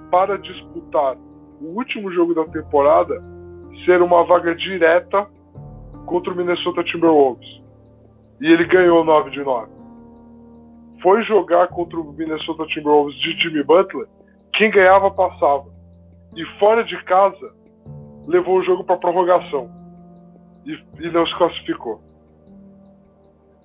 para 0.09 0.37
disputar 0.37 1.17
o 1.61 1.75
último 1.75 2.11
jogo 2.11 2.33
da 2.33 2.45
temporada 2.45 3.21
ser 3.85 4.01
uma 4.01 4.23
vaga 4.23 4.55
direta 4.55 5.27
contra 6.05 6.31
o 6.31 6.35
Minnesota 6.35 6.83
Timberwolves. 6.83 7.47
E 8.39 8.47
ele 8.47 8.65
ganhou 8.65 9.03
9 9.03 9.31
de 9.31 9.43
9. 9.43 9.71
Foi 11.01 11.23
jogar 11.23 11.67
contra 11.69 11.99
o 11.99 12.13
Minnesota 12.13 12.65
Timberwolves 12.67 13.15
de 13.19 13.33
Jimmy 13.41 13.63
Butler, 13.63 14.07
quem 14.53 14.71
ganhava 14.71 15.11
passava. 15.11 15.65
E 16.35 16.45
fora 16.59 16.83
de 16.83 16.95
casa, 17.03 17.53
levou 18.27 18.57
o 18.57 18.63
jogo 18.63 18.83
para 18.83 18.97
prorrogação. 18.97 19.71
E, 20.65 20.73
e 20.99 21.09
não 21.09 21.25
se 21.25 21.35
classificou. 21.37 22.01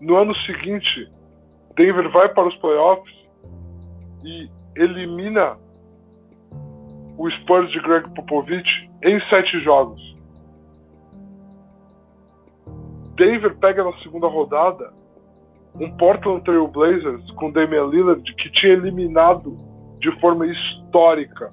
No 0.00 0.16
ano 0.16 0.34
seguinte, 0.46 1.10
Denver 1.76 2.10
vai 2.10 2.28
para 2.28 2.48
os 2.48 2.56
playoffs 2.56 3.14
e 4.24 4.48
elimina 4.76 5.56
o 7.18 7.28
Spurs 7.30 7.70
de 7.72 7.80
Greg 7.80 8.08
Popovich 8.14 8.90
em 9.02 9.20
sete 9.28 9.60
jogos. 9.60 10.00
Denver 13.16 13.54
pega 13.56 13.84
na 13.84 13.92
segunda 13.98 14.26
rodada 14.26 14.92
um 15.74 15.90
Portland 15.96 16.42
Trail 16.44 16.68
Blazers 16.68 17.30
com 17.32 17.50
Damian 17.50 17.86
Lillard 17.86 18.22
que 18.34 18.50
tinha 18.52 18.72
eliminado 18.72 19.56
de 20.00 20.10
forma 20.20 20.46
histórica 20.46 21.52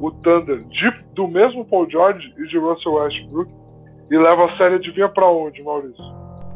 o 0.00 0.10
Thunder 0.10 0.64
de, 0.64 0.90
do 1.14 1.28
mesmo 1.28 1.64
Paul 1.64 1.88
George 1.90 2.32
e 2.38 2.46
de 2.48 2.58
Russell 2.58 2.94
Westbrook 2.94 3.50
e 4.10 4.16
leva 4.16 4.44
a 4.44 4.56
série 4.56 4.76
adivinha 4.76 5.08
para 5.08 5.26
onde, 5.26 5.62
Maurício? 5.62 6.04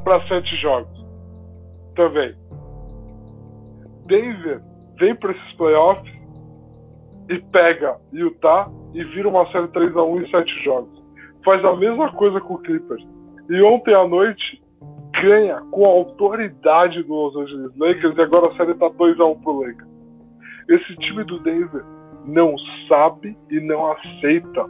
Para 0.05 0.27
sete 0.29 0.55
jogos. 0.57 1.05
Também. 1.95 2.35
Denver 4.07 4.61
vem 4.99 5.15
para 5.17 5.33
esses 5.33 5.53
playoffs 5.55 6.13
e 7.29 7.39
pega 7.39 7.97
Utah 8.13 8.71
e 8.95 9.05
vira 9.05 9.29
uma 9.29 9.51
série 9.51 9.69
3 9.69 9.97
a 9.97 10.03
1 10.03 10.21
em 10.21 10.31
sete 10.31 10.65
jogos. 10.65 11.01
Faz 11.45 11.65
a 11.65 11.77
mesma 11.77 12.13
coisa 12.13 12.41
com 12.41 12.55
o 12.55 12.59
Clippers. 12.59 13.05
E 13.49 13.63
ontem 13.63 13.95
à 13.95 14.07
noite 14.07 14.63
ganha 15.23 15.61
com 15.71 15.85
a 15.85 15.89
autoridade 15.89 17.03
do 17.03 17.15
Los 17.15 17.37
Angeles 17.37 17.77
Lakers 17.77 18.17
e 18.17 18.21
agora 18.21 18.49
a 18.49 18.57
série 18.57 18.75
tá 18.75 18.89
2 18.89 19.21
a 19.21 19.25
1 19.25 19.41
pro 19.41 19.61
Lakers. 19.61 19.91
Esse 20.69 20.97
time 20.97 21.25
do 21.25 21.39
Denver 21.41 21.85
não 22.25 22.55
sabe 22.89 23.37
e 23.51 23.61
não 23.61 23.93
aceita 23.93 24.67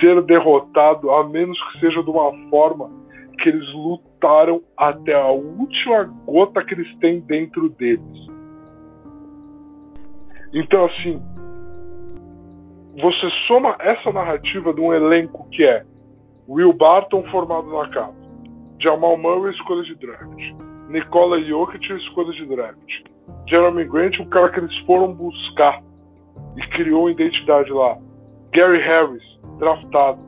ser 0.00 0.22
derrotado, 0.22 1.10
a 1.10 1.28
menos 1.28 1.58
que 1.72 1.80
seja 1.80 2.02
de 2.02 2.10
uma 2.10 2.32
forma 2.48 2.90
que 3.38 3.48
eles 3.48 3.72
lutaram 3.72 4.62
até 4.76 5.14
a 5.14 5.28
última 5.28 6.04
gota 6.26 6.64
que 6.64 6.74
eles 6.74 6.96
têm 6.98 7.20
dentro 7.20 7.68
deles. 7.70 8.26
Então, 10.54 10.84
assim, 10.84 11.20
você 13.00 13.30
soma 13.46 13.76
essa 13.80 14.12
narrativa 14.12 14.72
de 14.72 14.80
um 14.80 14.92
elenco 14.92 15.48
que 15.50 15.64
é 15.64 15.84
Will 16.48 16.72
Barton 16.72 17.22
formado 17.30 17.72
na 17.72 17.88
casa, 17.88 18.14
Jamal 18.80 19.16
Murray 19.16 19.54
escolha 19.54 19.82
de 19.82 19.94
draft, 19.94 20.40
Nikola 20.88 21.40
Jokic 21.42 21.90
escolha 21.92 22.32
de 22.32 22.46
draft, 22.46 22.92
Jeremy 23.48 23.84
Grant 23.84 24.18
o 24.18 24.26
cara 24.26 24.50
que 24.50 24.60
eles 24.60 24.76
foram 24.80 25.14
buscar 25.14 25.82
e 26.56 26.60
criou 26.68 27.10
identidade 27.10 27.70
lá, 27.70 27.98
Gary 28.52 28.80
Harris 28.80 29.22
draftado, 29.58 30.22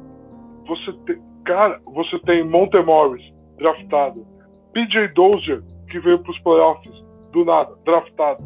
você 0.67 0.93
tem 1.07 1.23
cara, 1.45 1.79
você 1.85 2.19
tem 2.21 2.43
Monte 2.43 2.81
Morris 2.83 3.23
draftado, 3.59 4.27
PJ 4.73 5.09
Dozier 5.09 5.63
que 5.91 6.01
veio 6.01 6.19
para 6.19 6.33
os 6.33 6.39
playoffs 6.41 7.05
do 7.33 7.45
nada 7.45 7.75
draftado, 7.85 8.43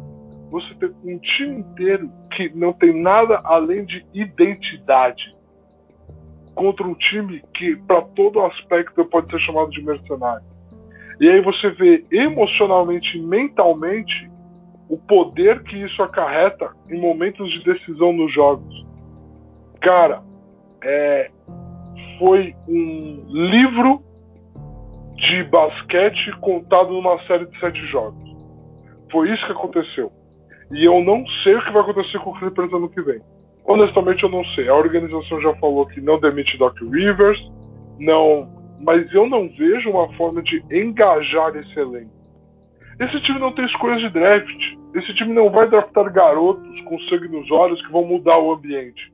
você 0.51 0.73
tem 0.75 0.89
um 1.03 1.19
time 1.19 1.59
inteiro 1.59 2.11
que 2.35 2.49
não 2.55 2.73
tem 2.73 3.01
nada 3.01 3.39
além 3.43 3.85
de 3.85 4.05
identidade 4.13 5.35
contra 6.55 6.85
um 6.85 6.93
time 6.95 7.41
que, 7.53 7.75
para 7.87 8.01
todo 8.01 8.41
aspecto, 8.41 9.05
pode 9.05 9.31
ser 9.31 9.39
chamado 9.39 9.69
de 9.69 9.81
mercenário. 9.81 10.45
E 11.19 11.29
aí 11.29 11.41
você 11.41 11.69
vê 11.71 12.05
emocionalmente 12.11 13.17
e 13.17 13.21
mentalmente 13.21 14.29
o 14.89 14.97
poder 14.97 15.63
que 15.63 15.77
isso 15.77 16.01
acarreta 16.01 16.71
em 16.89 16.99
momentos 16.99 17.49
de 17.51 17.63
decisão 17.63 18.11
nos 18.11 18.33
jogos. 18.33 18.85
Cara, 19.81 20.21
é, 20.83 21.29
foi 22.17 22.55
um 22.67 23.23
livro 23.27 24.01
de 25.15 25.43
basquete 25.43 26.31
contado 26.41 26.91
numa 26.91 27.21
série 27.27 27.45
de 27.45 27.59
sete 27.59 27.79
jogos. 27.87 28.29
Foi 29.11 29.29
isso 29.31 29.45
que 29.45 29.51
aconteceu. 29.51 30.11
E 30.71 30.85
eu 30.85 31.03
não 31.03 31.25
sei 31.43 31.55
o 31.55 31.63
que 31.63 31.71
vai 31.71 31.81
acontecer 31.81 32.19
com 32.19 32.31
o 32.31 32.39
Clippers 32.39 32.73
ano 32.73 32.89
que 32.89 33.01
vem. 33.01 33.21
Honestamente, 33.65 34.23
eu 34.23 34.29
não 34.29 34.43
sei. 34.55 34.67
A 34.67 34.75
organização 34.75 35.41
já 35.41 35.53
falou 35.55 35.85
que 35.85 36.01
não 36.01 36.19
demite 36.19 36.57
Doc 36.57 36.75
Rivers, 36.81 37.39
não. 37.99 38.49
Mas 38.79 39.11
eu 39.13 39.27
não 39.27 39.49
vejo 39.49 39.89
uma 39.89 40.11
forma 40.13 40.41
de 40.41 40.63
engajar 40.71 41.55
esse 41.55 41.79
elenco. 41.79 42.18
Esse 42.99 43.21
time 43.21 43.39
não 43.39 43.53
tem 43.53 43.65
escolhas 43.65 44.01
de 44.01 44.09
draft. 44.09 44.79
Esse 44.93 45.13
time 45.15 45.33
não 45.33 45.49
vai 45.49 45.69
draftar 45.69 46.11
garotos 46.11 46.81
com 46.81 46.99
sangue 47.01 47.29
nos 47.29 47.49
olhos 47.49 47.81
que 47.85 47.91
vão 47.91 48.05
mudar 48.05 48.37
o 48.37 48.51
ambiente. 48.51 49.11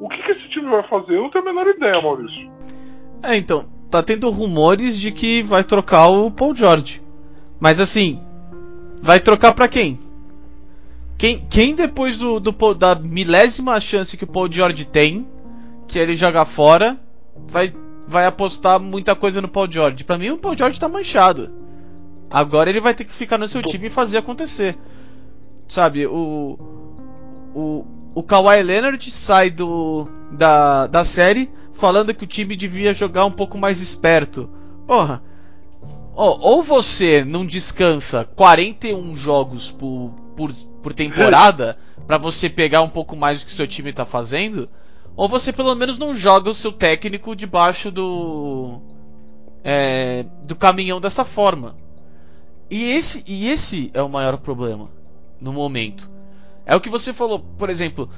O 0.00 0.08
que, 0.08 0.22
que 0.22 0.32
esse 0.32 0.48
time 0.50 0.70
vai 0.70 0.82
fazer? 0.88 1.16
Eu 1.16 1.22
não 1.22 1.30
tenho 1.30 1.44
a 1.44 1.52
menor 1.52 1.66
ideia, 1.68 2.00
Maurício. 2.00 2.50
É, 3.22 3.36
então, 3.36 3.66
tá 3.90 4.02
tendo 4.02 4.30
rumores 4.30 4.98
de 4.98 5.12
que 5.12 5.42
vai 5.42 5.62
trocar 5.62 6.08
o 6.08 6.30
Paul 6.30 6.54
George. 6.54 7.02
Mas 7.60 7.78
assim, 7.78 8.20
vai 9.02 9.20
trocar 9.20 9.54
para 9.54 9.68
quem? 9.68 9.98
Quem, 11.18 11.46
quem 11.48 11.74
depois 11.74 12.18
do, 12.18 12.40
do, 12.40 12.74
da 12.74 12.94
milésima 12.96 13.78
chance 13.78 14.16
que 14.16 14.24
o 14.24 14.26
Paul 14.26 14.50
George 14.50 14.86
tem, 14.86 15.24
que 15.86 15.98
ele 15.98 16.16
joga 16.16 16.44
fora, 16.44 16.98
vai, 17.36 17.72
vai 18.06 18.26
apostar 18.26 18.80
muita 18.80 19.14
coisa 19.14 19.40
no 19.40 19.46
Paul 19.46 19.70
George? 19.70 20.04
Para 20.04 20.18
mim, 20.18 20.30
o 20.30 20.38
Paul 20.38 20.56
George 20.56 20.80
tá 20.80 20.88
manchado. 20.88 21.61
Agora 22.32 22.70
ele 22.70 22.80
vai 22.80 22.94
ter 22.94 23.04
que 23.04 23.10
ficar 23.10 23.38
no 23.38 23.46
seu 23.46 23.62
time 23.62 23.86
e 23.86 23.90
fazer 23.90 24.18
acontecer. 24.18 24.78
Sabe, 25.68 26.06
o. 26.06 26.58
O, 27.54 27.84
o 28.14 28.22
Kawhi 28.22 28.62
Leonard 28.62 29.10
sai 29.10 29.50
do, 29.50 30.08
da, 30.30 30.86
da 30.86 31.04
série 31.04 31.50
falando 31.74 32.14
que 32.14 32.24
o 32.24 32.26
time 32.26 32.56
devia 32.56 32.94
jogar 32.94 33.26
um 33.26 33.30
pouco 33.30 33.58
mais 33.58 33.80
esperto. 33.80 34.48
Porra, 34.86 35.22
Oh, 36.14 36.36
ou 36.40 36.62
você 36.62 37.24
não 37.24 37.46
descansa 37.46 38.24
41 38.36 39.14
jogos 39.14 39.70
por, 39.70 40.10
por, 40.36 40.52
por 40.82 40.92
temporada 40.92 41.78
para 42.06 42.18
você 42.18 42.50
pegar 42.50 42.82
um 42.82 42.88
pouco 42.88 43.16
mais 43.16 43.40
do 43.40 43.46
que 43.46 43.52
seu 43.52 43.66
time 43.66 43.94
tá 43.94 44.04
fazendo, 44.04 44.68
ou 45.16 45.26
você 45.26 45.52
pelo 45.52 45.74
menos 45.74 45.98
não 45.98 46.12
joga 46.12 46.50
o 46.50 46.54
seu 46.54 46.70
técnico 46.70 47.34
debaixo 47.34 47.90
do 47.90 48.78
é, 49.64 50.26
do 50.44 50.54
caminhão 50.54 51.00
dessa 51.00 51.24
forma. 51.24 51.76
E 52.72 52.90
esse, 52.90 53.22
e 53.26 53.48
esse 53.48 53.90
é 53.94 54.02
o 54.02 54.08
maior 54.08 54.38
problema 54.38 54.90
no 55.40 55.52
momento. 55.52 56.10
É 56.66 56.74
o 56.74 56.80
que 56.80 56.88
você 56.88 57.12
falou, 57.12 57.38
por 57.38 57.68
exemplo, 57.68 58.08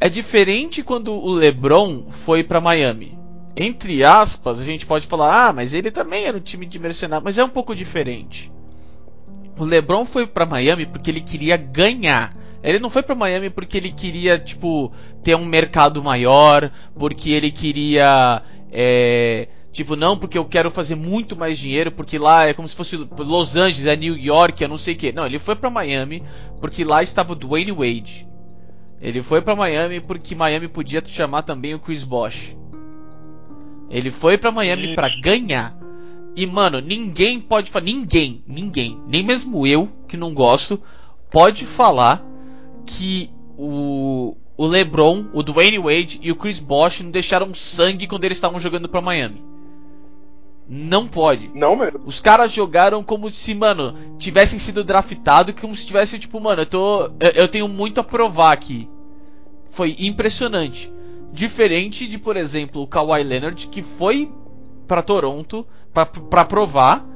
é 0.00 0.08
diferente 0.08 0.82
quando 0.82 1.12
o 1.12 1.30
LeBron 1.30 2.04
foi 2.08 2.42
para 2.42 2.60
Miami 2.60 3.16
entre 3.56 4.04
aspas, 4.04 4.60
a 4.60 4.64
gente 4.64 4.84
pode 4.84 5.06
falar, 5.06 5.48
ah, 5.48 5.52
mas 5.52 5.72
ele 5.72 5.90
também 5.90 6.26
era 6.26 6.36
um 6.36 6.40
time 6.40 6.66
de 6.66 6.78
mercenário, 6.78 7.24
mas 7.24 7.38
é 7.38 7.44
um 7.44 7.48
pouco 7.48 7.74
diferente. 7.74 8.52
O 9.58 9.64
LeBron 9.64 10.04
foi 10.04 10.26
para 10.26 10.44
Miami 10.44 10.84
porque 10.84 11.10
ele 11.10 11.22
queria 11.22 11.56
ganhar. 11.56 12.36
Ele 12.62 12.78
não 12.78 12.90
foi 12.90 13.02
para 13.02 13.14
Miami 13.14 13.48
porque 13.48 13.78
ele 13.78 13.90
queria, 13.90 14.38
tipo, 14.38 14.92
ter 15.22 15.34
um 15.34 15.46
mercado 15.46 16.04
maior, 16.04 16.70
porque 16.98 17.30
ele 17.30 17.50
queria. 17.50 18.42
É, 18.70 19.48
tipo, 19.76 19.94
não, 19.94 20.16
porque 20.16 20.38
eu 20.38 20.44
quero 20.46 20.70
fazer 20.70 20.94
muito 20.94 21.36
mais 21.36 21.58
dinheiro, 21.58 21.92
porque 21.92 22.18
lá 22.18 22.46
é 22.46 22.54
como 22.54 22.66
se 22.66 22.74
fosse 22.74 22.96
Los 23.18 23.56
Angeles, 23.56 23.84
é 23.84 23.94
New 23.94 24.16
York, 24.16 24.64
é 24.64 24.68
não 24.68 24.78
sei 24.78 24.94
o 24.94 24.96
que. 24.96 25.12
Não, 25.12 25.26
ele 25.26 25.38
foi 25.38 25.54
para 25.54 25.68
Miami 25.68 26.22
porque 26.62 26.82
lá 26.82 27.02
estava 27.02 27.34
o 27.34 27.36
Dwayne 27.36 27.72
Wade. 27.72 28.26
Ele 29.02 29.22
foi 29.22 29.42
para 29.42 29.54
Miami 29.54 30.00
porque 30.00 30.34
Miami 30.34 30.66
podia 30.66 31.02
chamar 31.04 31.42
também 31.42 31.74
o 31.74 31.78
Chris 31.78 32.04
Bosh. 32.04 32.56
Ele 33.90 34.10
foi 34.10 34.38
para 34.38 34.50
Miami 34.50 34.94
para 34.94 35.10
ganhar. 35.20 35.76
E 36.34 36.46
mano, 36.46 36.80
ninguém 36.80 37.38
pode 37.38 37.70
falar, 37.70 37.84
ninguém, 37.84 38.42
ninguém, 38.46 38.98
nem 39.06 39.22
mesmo 39.22 39.66
eu 39.66 39.90
que 40.08 40.16
não 40.16 40.32
gosto, 40.32 40.80
pode 41.30 41.66
falar 41.66 42.24
que 42.86 43.30
o, 43.58 44.36
o 44.56 44.66
LeBron, 44.66 45.26
o 45.34 45.42
Dwayne 45.42 45.78
Wade 45.78 46.18
e 46.22 46.32
o 46.32 46.36
Chris 46.36 46.60
Bosh 46.60 47.02
não 47.02 47.10
deixaram 47.10 47.52
sangue 47.52 48.06
quando 48.06 48.24
eles 48.24 48.38
estavam 48.38 48.58
jogando 48.58 48.88
para 48.88 49.02
Miami. 49.02 49.55
Não 50.68 51.06
pode. 51.06 51.50
Não 51.54 51.76
mesmo. 51.76 52.00
Os 52.04 52.20
caras 52.20 52.52
jogaram 52.52 53.02
como 53.02 53.30
se, 53.30 53.54
mano, 53.54 53.94
tivessem 54.18 54.58
sido 54.58 54.82
draftados, 54.82 55.54
como 55.60 55.74
se 55.74 55.86
tivesse, 55.86 56.18
tipo, 56.18 56.40
mano, 56.40 56.62
eu 56.62 56.66
tô. 56.66 57.04
Eu, 57.20 57.30
eu 57.34 57.48
tenho 57.48 57.68
muito 57.68 58.00
a 58.00 58.04
provar 58.04 58.52
aqui. 58.52 58.88
Foi 59.70 59.94
impressionante. 59.98 60.92
Diferente 61.32 62.08
de, 62.08 62.18
por 62.18 62.36
exemplo, 62.36 62.82
o 62.82 62.86
Kawhi 62.86 63.22
Leonard, 63.22 63.68
que 63.68 63.82
foi 63.82 64.32
para 64.86 65.02
Toronto 65.02 65.66
para 65.92 66.44
provar, 66.44 67.06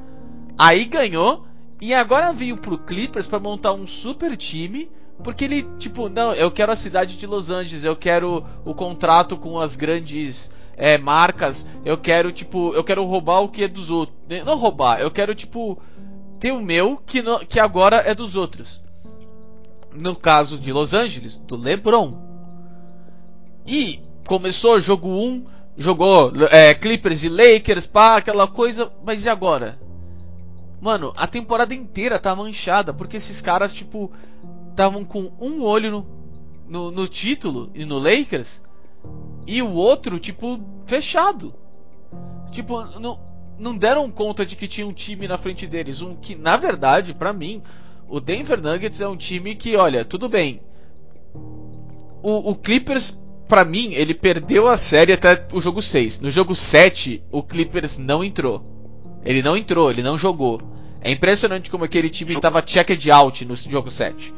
aí 0.57 0.85
ganhou, 0.85 1.45
e 1.79 1.93
agora 1.93 2.33
veio 2.33 2.57
pro 2.57 2.77
Clippers 2.77 3.27
para 3.27 3.39
montar 3.39 3.73
um 3.73 3.85
super 3.85 4.35
time. 4.37 4.89
Porque 5.23 5.45
ele, 5.45 5.67
tipo, 5.77 6.09
não, 6.09 6.33
eu 6.33 6.49
quero 6.49 6.71
a 6.71 6.75
cidade 6.75 7.15
de 7.15 7.27
Los 7.27 7.51
Angeles, 7.51 7.83
eu 7.83 7.95
quero 7.95 8.43
o 8.65 8.73
contrato 8.73 9.37
com 9.37 9.59
as 9.59 9.75
grandes 9.75 10.51
é, 10.77 10.97
marcas, 10.97 11.67
eu 11.85 11.97
quero, 11.97 12.31
tipo, 12.31 12.73
eu 12.73 12.83
quero 12.83 13.05
roubar 13.05 13.41
o 13.41 13.49
que 13.49 13.63
é 13.63 13.67
dos 13.67 13.89
outros. 13.89 14.17
Não 14.45 14.57
roubar, 14.57 14.99
eu 14.99 15.11
quero, 15.11 15.35
tipo, 15.35 15.81
ter 16.39 16.51
o 16.51 16.61
meu 16.61 16.97
que, 16.97 17.21
no, 17.21 17.39
que 17.39 17.59
agora 17.59 17.97
é 17.97 18.15
dos 18.15 18.35
outros. 18.35 18.81
No 19.93 20.15
caso 20.15 20.57
de 20.57 20.71
Los 20.71 20.93
Angeles, 20.93 21.37
do 21.37 21.55
LeBron. 21.55 22.17
E 23.67 23.99
começou 24.25 24.79
jogo 24.79 25.09
1, 25.09 25.45
jogou 25.77 26.31
é, 26.49 26.73
Clippers 26.73 27.23
e 27.23 27.29
Lakers, 27.29 27.85
pá, 27.85 28.17
aquela 28.17 28.47
coisa, 28.47 28.91
mas 29.05 29.25
e 29.25 29.29
agora? 29.29 29.79
Mano, 30.79 31.13
a 31.15 31.27
temporada 31.27 31.75
inteira 31.75 32.17
tá 32.17 32.35
manchada, 32.35 32.91
porque 32.91 33.17
esses 33.17 33.39
caras, 33.39 33.71
tipo, 33.73 34.11
estavam 34.71 35.05
com 35.05 35.31
um 35.39 35.61
olho 35.61 35.91
no, 35.91 36.07
no, 36.67 36.91
no 36.91 37.07
título 37.07 37.69
e 37.75 37.85
no 37.85 37.99
Lakers 37.99 38.63
e 39.47 39.61
o 39.61 39.71
outro, 39.73 40.19
tipo, 40.19 40.59
fechado. 40.85 41.53
Tipo, 42.51 42.83
não, 42.99 43.19
não 43.57 43.77
deram 43.77 44.09
conta 44.09 44.45
de 44.45 44.55
que 44.55 44.67
tinha 44.67 44.85
um 44.85 44.93
time 44.93 45.27
na 45.27 45.37
frente 45.37 45.67
deles. 45.67 46.01
Um 46.01 46.15
que, 46.15 46.35
na 46.35 46.57
verdade, 46.57 47.13
para 47.13 47.33
mim, 47.33 47.61
o 48.07 48.19
Denver 48.19 48.61
Nuggets 48.61 49.01
é 49.01 49.07
um 49.07 49.15
time 49.15 49.55
que, 49.55 49.75
olha, 49.75 50.03
tudo 50.03 50.27
bem. 50.27 50.61
O, 52.23 52.51
o 52.51 52.55
Clippers, 52.55 53.19
para 53.47 53.65
mim, 53.65 53.93
ele 53.93 54.13
perdeu 54.13 54.67
a 54.67 54.77
série 54.77 55.13
até 55.13 55.47
o 55.53 55.61
jogo 55.61 55.81
6. 55.81 56.21
No 56.21 56.29
jogo 56.29 56.55
7, 56.55 57.23
o 57.31 57.41
Clippers 57.41 57.97
não 57.97 58.23
entrou. 58.23 58.65
Ele 59.23 59.41
não 59.41 59.55
entrou, 59.55 59.89
ele 59.89 60.01
não 60.01 60.17
jogou. 60.17 60.61
É 60.99 61.11
impressionante 61.11 61.69
como 61.69 61.83
aquele 61.83 62.09
time 62.09 62.39
tava 62.39 62.63
checked 62.65 63.09
out 63.09 63.43
no 63.45 63.55
jogo 63.55 63.89
7. 63.89 64.33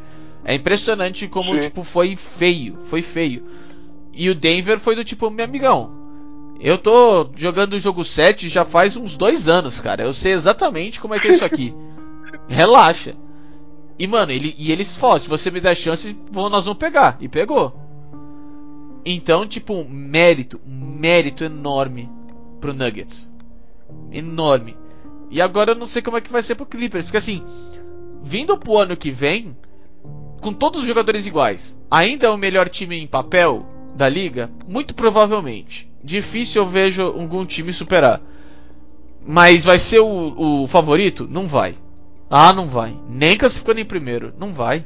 É 0.45 0.53
impressionante 0.53 1.27
como, 1.27 1.53
Sim. 1.53 1.59
tipo, 1.59 1.83
foi 1.83 2.15
feio. 2.15 2.77
Foi 2.79 3.01
feio. 3.01 3.45
E 4.13 4.29
o 4.29 4.35
Denver 4.35 4.79
foi 4.79 4.95
do 4.95 5.03
tipo, 5.03 5.29
meu 5.29 5.45
amigão. 5.45 5.91
Eu 6.59 6.77
tô 6.77 7.29
jogando 7.35 7.73
o 7.73 7.79
jogo 7.79 8.05
7 8.05 8.47
já 8.47 8.63
faz 8.63 8.95
uns 8.95 9.17
dois 9.17 9.49
anos, 9.49 9.79
cara. 9.79 10.03
Eu 10.03 10.13
sei 10.13 10.31
exatamente 10.31 11.01
como 11.01 11.13
é 11.13 11.19
que 11.19 11.27
é 11.27 11.31
isso 11.31 11.43
aqui. 11.43 11.73
Relaxa. 12.47 13.15
E, 13.97 14.07
mano, 14.07 14.31
ele, 14.31 14.55
e 14.57 14.71
eles 14.71 14.95
falam, 14.95 15.19
se 15.19 15.29
você 15.29 15.51
me 15.51 15.59
der 15.59 15.75
chance, 15.75 16.17
nós 16.31 16.65
vamos 16.65 16.79
pegar. 16.79 17.17
E 17.19 17.27
pegou. 17.27 17.75
Então, 19.05 19.45
tipo, 19.45 19.83
mérito, 19.83 20.59
mérito 20.65 21.43
enorme 21.43 22.09
pro 22.61 22.73
Nuggets. 22.73 23.33
Enorme. 24.11 24.77
E 25.29 25.41
agora 25.41 25.71
eu 25.71 25.75
não 25.75 25.85
sei 25.85 26.01
como 26.01 26.17
é 26.17 26.21
que 26.21 26.31
vai 26.31 26.41
ser 26.41 26.55
pro 26.55 26.65
Clippers. 26.65 27.05
Porque 27.05 27.17
assim, 27.17 27.43
vindo 28.23 28.57
pro 28.57 28.77
ano 28.77 28.95
que 28.95 29.11
vem, 29.11 29.55
com 30.41 30.53
todos 30.53 30.81
os 30.81 30.87
jogadores 30.87 31.25
iguais, 31.25 31.79
ainda 31.89 32.27
é 32.27 32.29
o 32.29 32.37
melhor 32.37 32.69
time 32.69 32.95
em 32.95 33.07
papel? 33.07 33.65
Da 33.95 34.09
liga? 34.09 34.49
Muito 34.67 34.95
provavelmente. 34.95 35.91
Difícil 36.03 36.61
eu 36.61 36.67
vejo 36.67 37.03
algum 37.03 37.45
time 37.45 37.71
superar. 37.71 38.21
Mas 39.25 39.63
vai 39.63 39.79
ser 39.79 39.99
o, 39.99 40.63
o 40.63 40.67
favorito? 40.67 41.27
Não 41.29 41.47
vai. 41.47 41.75
Ah, 42.29 42.51
não 42.51 42.67
vai. 42.67 42.97
Nem 43.07 43.37
classificando 43.37 43.79
em 43.79 43.85
primeiro. 43.85 44.33
Não 44.37 44.51
vai. 44.53 44.85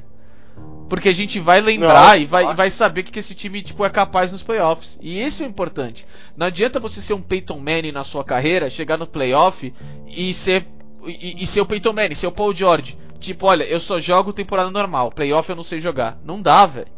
Porque 0.90 1.10
a 1.10 1.14
gente 1.14 1.40
vai 1.40 1.60
lembrar 1.60 2.16
não, 2.16 2.22
e 2.22 2.26
vai, 2.26 2.54
vai 2.54 2.72
saber 2.72 3.04
que 3.04 3.20
esse 3.20 3.36
time 3.36 3.62
tipo, 3.62 3.84
é 3.84 3.90
capaz 3.90 4.32
nos 4.32 4.42
playoffs. 4.42 4.98
E 5.02 5.22
isso 5.22 5.44
é 5.44 5.46
importante. 5.46 6.06
Não 6.36 6.48
adianta 6.48 6.80
você 6.80 7.02
ser 7.02 7.14
um 7.14 7.22
Peyton 7.22 7.60
Manning 7.60 7.92
na 7.92 8.04
sua 8.04 8.24
carreira, 8.24 8.70
chegar 8.70 8.98
no 8.98 9.06
playoff 9.06 9.74
e 10.08 10.34
ser, 10.34 10.66
e, 11.06 11.44
e 11.44 11.48
ser 11.48 11.62
o 11.62 11.66
Peyton 11.66 11.94
Manning, 11.94 12.16
ser 12.16 12.28
o 12.28 12.32
Paul 12.32 12.54
George. 12.54 12.98
Tipo, 13.20 13.48
olha, 13.48 13.64
eu 13.64 13.80
só 13.80 14.00
jogo 14.00 14.32
temporada 14.32 14.72
normal. 14.72 15.12
Playoff 15.12 15.50
eu 15.50 15.56
não 15.56 15.64
sei 15.64 15.80
jogar. 15.80 16.18
Não 16.24 16.42
dá, 16.42 16.66
velho. 16.66 16.97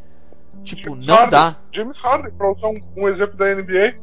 Tipo, 0.63 0.91
James 0.91 1.05
não 1.05 1.15
Harden, 1.15 1.31
dá. 1.31 1.55
James 1.73 1.97
Harden, 1.97 2.31
pra 2.31 2.51
usar 2.51 2.67
um, 2.67 2.79
um, 2.97 3.09
exemplo 3.09 3.37
da 3.37 3.55
NBA, 3.55 3.95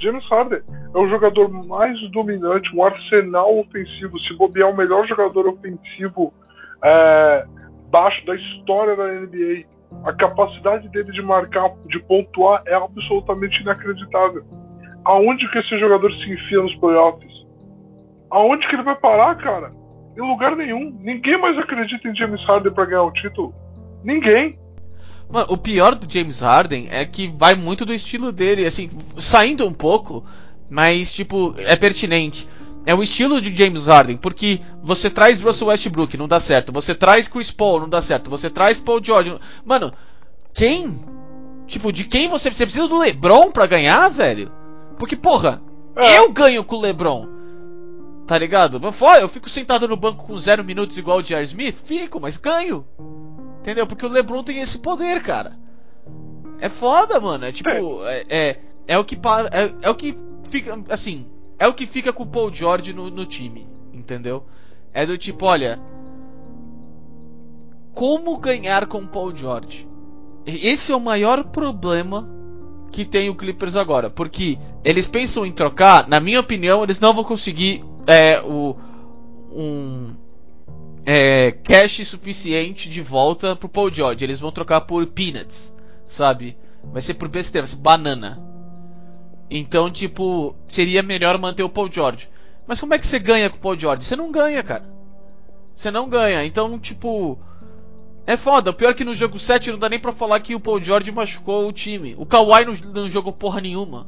James 0.00 0.24
Harden 0.28 0.60
é 0.94 0.98
o 0.98 1.08
jogador 1.08 1.48
mais 1.48 1.98
dominante, 2.10 2.74
um 2.74 2.84
arsenal 2.84 3.58
ofensivo. 3.58 4.18
Se 4.20 4.34
bobear, 4.36 4.70
o 4.70 4.76
melhor 4.76 5.06
jogador 5.06 5.48
ofensivo 5.48 6.32
é, 6.82 7.46
baixo 7.90 8.24
da 8.26 8.34
história 8.34 8.96
da 8.96 9.06
NBA. 9.06 9.64
A 10.04 10.12
capacidade 10.12 10.88
dele 10.88 11.12
de 11.12 11.22
marcar, 11.22 11.70
de 11.86 12.00
pontuar, 12.00 12.62
é 12.66 12.74
absolutamente 12.74 13.60
inacreditável. 13.62 14.44
Aonde 15.04 15.48
que 15.50 15.58
esse 15.58 15.78
jogador 15.78 16.12
se 16.12 16.32
enfia 16.32 16.60
nos 16.60 16.74
playoffs? 16.76 17.32
Aonde 18.30 18.66
que 18.66 18.74
ele 18.74 18.82
vai 18.82 18.96
parar, 18.96 19.36
cara? 19.36 19.70
Em 20.16 20.20
lugar 20.20 20.56
nenhum. 20.56 20.90
Ninguém 21.00 21.38
mais 21.38 21.56
acredita 21.58 22.08
em 22.08 22.14
James 22.16 22.42
Harden 22.44 22.72
para 22.72 22.86
ganhar 22.86 23.04
o 23.04 23.12
título. 23.12 23.54
Ninguém. 24.02 24.58
Mano, 25.34 25.46
o 25.48 25.56
pior 25.56 25.96
do 25.96 26.08
James 26.08 26.38
Harden 26.38 26.86
é 26.92 27.04
que 27.04 27.26
vai 27.26 27.56
muito 27.56 27.84
do 27.84 27.92
estilo 27.92 28.30
dele, 28.30 28.64
assim, 28.64 28.88
saindo 29.18 29.66
um 29.66 29.72
pouco, 29.72 30.24
mas, 30.70 31.12
tipo, 31.12 31.52
é 31.58 31.74
pertinente. 31.74 32.48
É 32.86 32.94
o 32.94 33.02
estilo 33.02 33.40
de 33.40 33.52
James 33.52 33.86
Harden, 33.88 34.16
porque 34.16 34.60
você 34.80 35.10
traz 35.10 35.40
Russell 35.40 35.66
Westbrook, 35.66 36.16
não 36.16 36.28
dá 36.28 36.38
certo. 36.38 36.70
Você 36.70 36.94
traz 36.94 37.26
Chris 37.26 37.50
Paul, 37.50 37.80
não 37.80 37.88
dá 37.88 38.00
certo. 38.00 38.30
Você 38.30 38.48
traz 38.48 38.78
Paul 38.78 39.02
George. 39.02 39.30
Não... 39.30 39.40
Mano, 39.64 39.90
quem? 40.52 40.94
Tipo, 41.66 41.92
de 41.92 42.04
quem 42.04 42.28
você. 42.28 42.52
Você 42.52 42.64
precisa 42.64 42.86
do 42.86 43.00
LeBron 43.00 43.50
pra 43.50 43.66
ganhar, 43.66 44.08
velho? 44.10 44.52
Porque, 44.96 45.16
porra, 45.16 45.60
é. 45.96 46.16
eu 46.16 46.30
ganho 46.30 46.62
com 46.62 46.76
o 46.76 46.80
LeBron. 46.80 47.26
Tá 48.24 48.38
ligado? 48.38 48.80
Eu 49.20 49.28
fico 49.28 49.50
sentado 49.50 49.88
no 49.88 49.96
banco 49.96 50.26
com 50.26 50.38
zero 50.38 50.62
minutos 50.62 50.96
igual 50.96 51.18
o 51.18 51.22
J.R. 51.24 51.42
Smith? 51.42 51.82
Fico, 51.84 52.20
mas 52.20 52.36
ganho. 52.36 52.86
Entendeu? 53.64 53.86
Porque 53.86 54.04
o 54.04 54.10
LeBron 54.10 54.42
tem 54.42 54.60
esse 54.60 54.76
poder, 54.76 55.22
cara. 55.22 55.58
É 56.60 56.68
foda, 56.68 57.18
mano. 57.18 57.46
É 57.46 57.50
tipo. 57.50 57.70
É, 58.04 58.24
é, 58.28 58.60
é 58.86 58.98
o 58.98 59.04
que. 59.04 59.14
É, 59.14 59.86
é, 59.86 59.90
o 59.90 59.94
que 59.94 60.14
fica. 60.50 60.78
Assim. 60.90 61.26
É 61.58 61.66
o 61.66 61.72
que 61.72 61.86
fica 61.86 62.12
com 62.12 62.24
o 62.24 62.26
Paul 62.26 62.52
George 62.52 62.92
no, 62.92 63.08
no 63.08 63.24
time. 63.24 63.66
Entendeu? 63.90 64.44
É 64.92 65.06
do 65.06 65.16
tipo, 65.16 65.46
olha. 65.46 65.80
Como 67.94 68.36
ganhar 68.36 68.84
com 68.84 68.98
o 68.98 69.08
Paul 69.08 69.34
George? 69.34 69.88
Esse 70.44 70.92
é 70.92 70.96
o 70.96 71.00
maior 71.00 71.44
problema 71.44 72.28
que 72.92 73.06
tem 73.06 73.30
o 73.30 73.34
Clippers 73.34 73.76
agora. 73.76 74.10
Porque 74.10 74.58
eles 74.84 75.08
pensam 75.08 75.46
em 75.46 75.52
trocar, 75.52 76.06
na 76.06 76.20
minha 76.20 76.40
opinião, 76.40 76.82
eles 76.82 77.00
não 77.00 77.14
vão 77.14 77.24
conseguir 77.24 77.82
é, 78.06 78.42
o, 78.42 78.76
um, 79.50 80.14
é, 81.06 81.52
cash 81.52 82.06
suficiente 82.06 82.88
de 82.88 83.02
volta 83.02 83.54
pro 83.54 83.68
Paul 83.68 83.92
George. 83.92 84.24
Eles 84.24 84.40
vão 84.40 84.50
trocar 84.50 84.82
por 84.82 85.06
peanuts, 85.06 85.74
sabe? 86.06 86.56
Vai 86.82 87.02
ser 87.02 87.14
por 87.14 87.28
besteira, 87.28 87.66
vai 87.66 87.74
ser 87.74 87.80
banana. 87.80 88.42
Então, 89.50 89.90
tipo, 89.90 90.56
seria 90.66 91.02
melhor 91.02 91.38
manter 91.38 91.62
o 91.62 91.68
Paul 91.68 91.90
George. 91.90 92.28
Mas 92.66 92.80
como 92.80 92.94
é 92.94 92.98
que 92.98 93.06
você 93.06 93.18
ganha 93.18 93.50
com 93.50 93.56
o 93.56 93.60
Paul 93.60 93.78
George? 93.78 94.04
Você 94.04 94.16
não 94.16 94.32
ganha, 94.32 94.62
cara. 94.62 94.84
Você 95.74 95.90
não 95.90 96.08
ganha. 96.08 96.44
Então, 96.44 96.78
tipo. 96.78 97.38
É 98.26 98.38
foda. 98.38 98.70
O 98.70 98.74
pior 98.74 98.90
é 98.90 98.94
que 98.94 99.04
no 99.04 99.14
jogo 99.14 99.38
7 99.38 99.70
não 99.70 99.78
dá 99.78 99.88
nem 99.88 99.98
pra 99.98 100.12
falar 100.12 100.40
que 100.40 100.54
o 100.54 100.60
Paul 100.60 100.80
George 100.80 101.12
machucou 101.12 101.68
o 101.68 101.72
time. 101.72 102.14
O 102.16 102.24
Kawhi 102.24 102.64
não, 102.64 102.74
não 102.94 103.10
jogou 103.10 103.32
porra 103.34 103.60
nenhuma. 103.60 104.06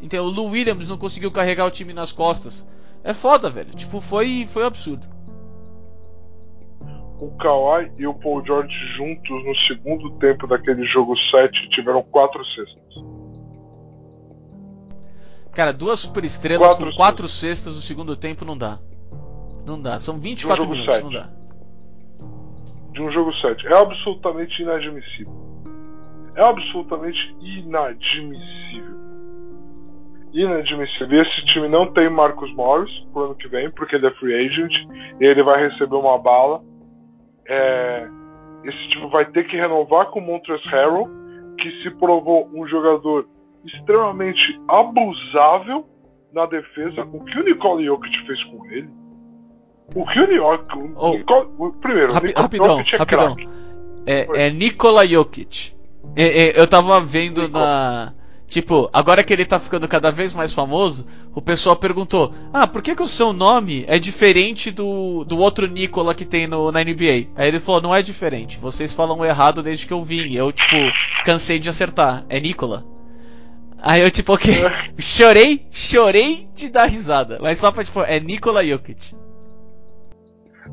Então, 0.00 0.24
o 0.24 0.30
Lou 0.30 0.48
Williams 0.48 0.88
não 0.88 0.96
conseguiu 0.96 1.30
carregar 1.30 1.66
o 1.66 1.70
time 1.70 1.92
nas 1.92 2.10
costas. 2.10 2.66
É 3.04 3.12
foda, 3.12 3.50
velho. 3.50 3.74
Tipo, 3.74 4.00
foi, 4.00 4.46
foi 4.50 4.64
absurdo. 4.64 5.06
O 7.20 7.30
Kawhi 7.36 7.92
e 7.98 8.06
o 8.06 8.14
Paul 8.14 8.44
George 8.44 8.74
juntos 8.96 9.44
no 9.44 9.56
segundo 9.68 10.10
tempo 10.18 10.46
daquele 10.46 10.84
jogo 10.86 11.14
7 11.30 11.68
tiveram 11.70 12.02
quatro 12.02 12.42
cestas. 12.46 13.20
Cara, 15.52 15.72
duas 15.72 16.00
superestrelas 16.00 16.68
Quatro 16.68 16.86
com 16.86 16.96
quatro 16.96 17.28
cestas 17.28 17.74
no 17.74 17.80
segundo 17.80 18.16
tempo 18.16 18.44
não 18.44 18.56
dá. 18.56 18.78
Não 19.66 19.80
dá. 19.80 19.98
São 19.98 20.18
24 20.18 20.62
jogo 20.62 20.74
minutos, 20.74 21.02
não 21.02 21.10
dá. 21.10 21.28
de 22.92 23.02
um 23.02 23.12
jogo 23.12 23.32
7. 23.34 23.66
É 23.66 23.76
absolutamente 23.76 24.62
inadmissível. 24.62 25.50
É 26.36 26.42
absolutamente 26.42 27.18
inadmissível. 27.40 29.00
Inadmissível. 30.32 31.12
E 31.12 31.20
esse 31.20 31.44
time 31.46 31.68
não 31.68 31.92
tem 31.92 32.08
Marcos 32.08 32.52
Morris 32.54 32.90
pro 33.12 33.24
ano 33.24 33.34
que 33.34 33.48
vem, 33.48 33.70
porque 33.70 33.96
ele 33.96 34.06
é 34.06 34.10
free 34.12 34.34
agent 34.34 34.72
e 35.20 35.24
ele 35.24 35.42
vai 35.42 35.68
receber 35.68 35.96
uma 35.96 36.18
bala. 36.18 36.62
É, 37.52 38.08
esse 38.64 38.88
time 38.90 39.10
vai 39.10 39.24
ter 39.26 39.44
que 39.48 39.56
renovar 39.56 40.06
com 40.10 40.20
o 40.20 40.22
Montrezl 40.22 40.68
Harrell, 40.68 41.08
que 41.58 41.70
se 41.82 41.90
provou 41.98 42.48
um 42.54 42.66
jogador 42.68 43.26
extremamente 43.66 44.40
abusável 44.68 45.84
na 46.32 46.46
defesa. 46.46 47.02
O 47.12 47.24
que 47.24 47.38
o 47.38 47.42
Nikola 47.44 47.82
Jokic 47.82 48.26
fez 48.26 48.42
com 48.44 48.64
ele? 48.66 48.88
O 49.94 50.06
que 50.06 50.20
o 50.20 50.44
o 50.44 50.92
Oh. 50.96 51.66
O- 51.66 51.72
primeiro, 51.72 52.12
Rapi- 52.12 52.26
o 52.26 52.28
Nikola 52.28 52.42
rapidão, 52.42 52.78
Jokic 52.78 52.94
é 52.94 52.98
rapidão. 52.98 53.36
É, 54.06 54.46
é 54.46 54.50
Nikola 54.50 55.06
Jokic. 55.06 55.74
É, 56.16 56.22
é, 56.22 56.60
eu 56.60 56.66
tava 56.68 57.00
vendo 57.00 57.42
Nikola. 57.42 57.64
na. 57.64 58.19
Tipo, 58.50 58.90
agora 58.92 59.22
que 59.22 59.32
ele 59.32 59.44
tá 59.44 59.60
ficando 59.60 59.86
cada 59.86 60.10
vez 60.10 60.34
mais 60.34 60.52
famoso, 60.52 61.06
o 61.32 61.40
pessoal 61.40 61.76
perguntou: 61.76 62.34
Ah, 62.52 62.66
por 62.66 62.82
que, 62.82 62.96
que 62.96 63.02
o 63.02 63.06
seu 63.06 63.32
nome 63.32 63.84
é 63.86 63.96
diferente 63.96 64.72
do, 64.72 65.22
do 65.22 65.38
outro 65.38 65.68
Nikola 65.68 66.16
que 66.16 66.24
tem 66.24 66.48
no, 66.48 66.72
na 66.72 66.82
NBA? 66.82 67.28
Aí 67.36 67.46
ele 67.46 67.60
falou: 67.60 67.80
Não 67.80 67.94
é 67.94 68.02
diferente, 68.02 68.58
vocês 68.58 68.92
falam 68.92 69.24
errado 69.24 69.62
desde 69.62 69.86
que 69.86 69.92
eu 69.92 70.02
vim. 70.02 70.34
Eu, 70.34 70.50
tipo, 70.50 70.74
cansei 71.24 71.60
de 71.60 71.68
acertar. 71.68 72.24
É 72.28 72.40
Nikola. 72.40 72.84
Aí 73.78 74.02
eu, 74.02 74.10
tipo, 74.10 74.34
ok. 74.34 74.52
Chorei, 74.98 75.64
chorei 75.70 76.48
de 76.52 76.72
dar 76.72 76.86
risada. 76.86 77.38
Mas 77.40 77.56
só 77.56 77.70
pra, 77.70 77.84
tipo, 77.84 78.02
é 78.02 78.18
Nikola 78.18 78.66
Jokic. 78.66 79.14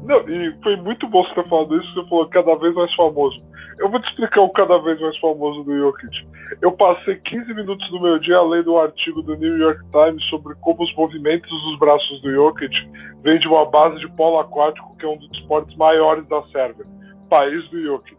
Não, 0.08 0.30
e 0.30 0.56
foi 0.64 0.76
muito 0.78 1.08
bom 1.08 1.24
você 1.24 1.36
ter 1.36 1.50
falado 1.50 1.76
isso, 1.82 1.94
você 1.94 2.08
falou 2.10 2.28
cada 2.30 2.56
vez 2.56 2.74
mais 2.74 2.94
famoso. 2.96 3.38
Eu 3.78 3.90
vou 3.92 4.00
te 4.02 4.08
explicar 4.10 4.42
o 4.42 4.50
cada 4.50 4.78
vez 4.80 5.00
mais 5.00 5.18
famoso 5.20 5.64
do 5.64 5.78
Jokic. 5.78 6.28
Eu 6.62 6.72
passei 6.72 7.16
15 7.18 7.54
minutos 7.54 7.88
do 7.92 8.02
meu 8.02 8.18
dia 8.18 8.42
lendo 8.42 8.74
um 8.74 8.80
artigo 8.80 9.22
do 9.22 9.36
New 9.36 9.58
York 9.58 9.82
Times 9.92 10.24
sobre 10.30 10.56
como 10.62 10.82
os 10.84 10.96
movimentos 10.96 11.50
dos 11.50 11.78
braços 11.78 12.22
do 12.22 12.32
Jokic 12.32 12.74
vêm 13.22 13.38
de 13.40 13.48
uma 13.48 13.66
base 13.70 14.00
de 14.00 14.08
polo 14.16 14.40
aquático, 14.40 14.96
que 14.98 15.06
é 15.06 15.10
um 15.10 15.18
dos 15.18 15.30
esportes 15.38 15.76
maiores 15.76 16.26
da 16.28 16.42
Sérvia, 16.48 16.86
país 17.30 17.68
do 17.70 17.84
Jokic. 17.84 18.18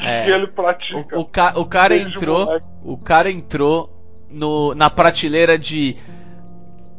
É. 0.00 0.24
que 0.24 0.30
ele 0.30 0.46
pratica. 0.48 1.16
O, 1.16 1.20
o, 1.20 1.24
ca- 1.24 1.54
o 1.58 1.64
cara 1.66 1.88
desde 1.94 2.12
entrou. 2.14 2.46
O 2.84 2.96
cara 2.96 3.30
entrou 3.30 3.90
no, 4.30 4.74
na 4.74 4.88
prateleira 4.88 5.58
de. 5.58 5.92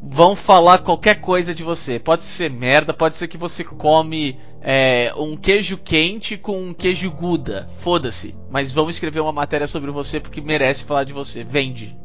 Vão 0.01 0.33
falar 0.35 0.79
qualquer 0.79 1.19
coisa 1.19 1.53
de 1.53 1.61
você. 1.61 1.99
Pode 1.99 2.23
ser 2.23 2.49
merda, 2.49 2.93
pode 2.93 3.15
ser 3.15 3.27
que 3.27 3.37
você 3.37 3.63
come 3.63 4.37
é, 4.61 5.11
um 5.17 5.35
queijo 5.35 5.77
quente 5.77 6.37
com 6.37 6.57
um 6.57 6.73
queijo 6.73 7.11
Guda. 7.11 7.67
Foda-se. 7.67 8.33
Mas 8.49 8.73
vamos 8.73 8.91
escrever 8.91 9.19
uma 9.19 9.33
matéria 9.33 9.67
sobre 9.67 9.91
você 9.91 10.19
porque 10.19 10.39
merece 10.39 10.87
falar 10.87 11.03
de 11.03 11.13
você. 11.13 11.43
Vende. 11.43 11.97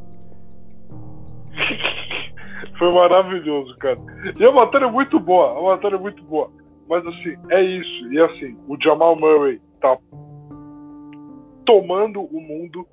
Foi 2.79 2.93
maravilhoso, 2.93 3.77
cara. 3.79 3.99
E 4.39 4.45
a 4.45 4.51
matéria 4.51 4.87
é 4.87 4.91
muito 4.91 5.21
boa, 5.21 5.57
a 5.57 5.63
matéria 5.63 5.97
é 5.97 6.01
muito 6.01 6.23
boa. 6.25 6.51
Mas 6.89 7.07
assim, 7.07 7.37
é 7.51 7.63
isso. 7.63 8.13
E 8.13 8.21
assim, 8.21 8.57
o 8.69 8.77
Jamal 8.83 9.17
Murray 9.17 9.61
tá 9.81 9.97
tomando 11.65 12.23
o 12.23 12.41
mundo 12.41 12.87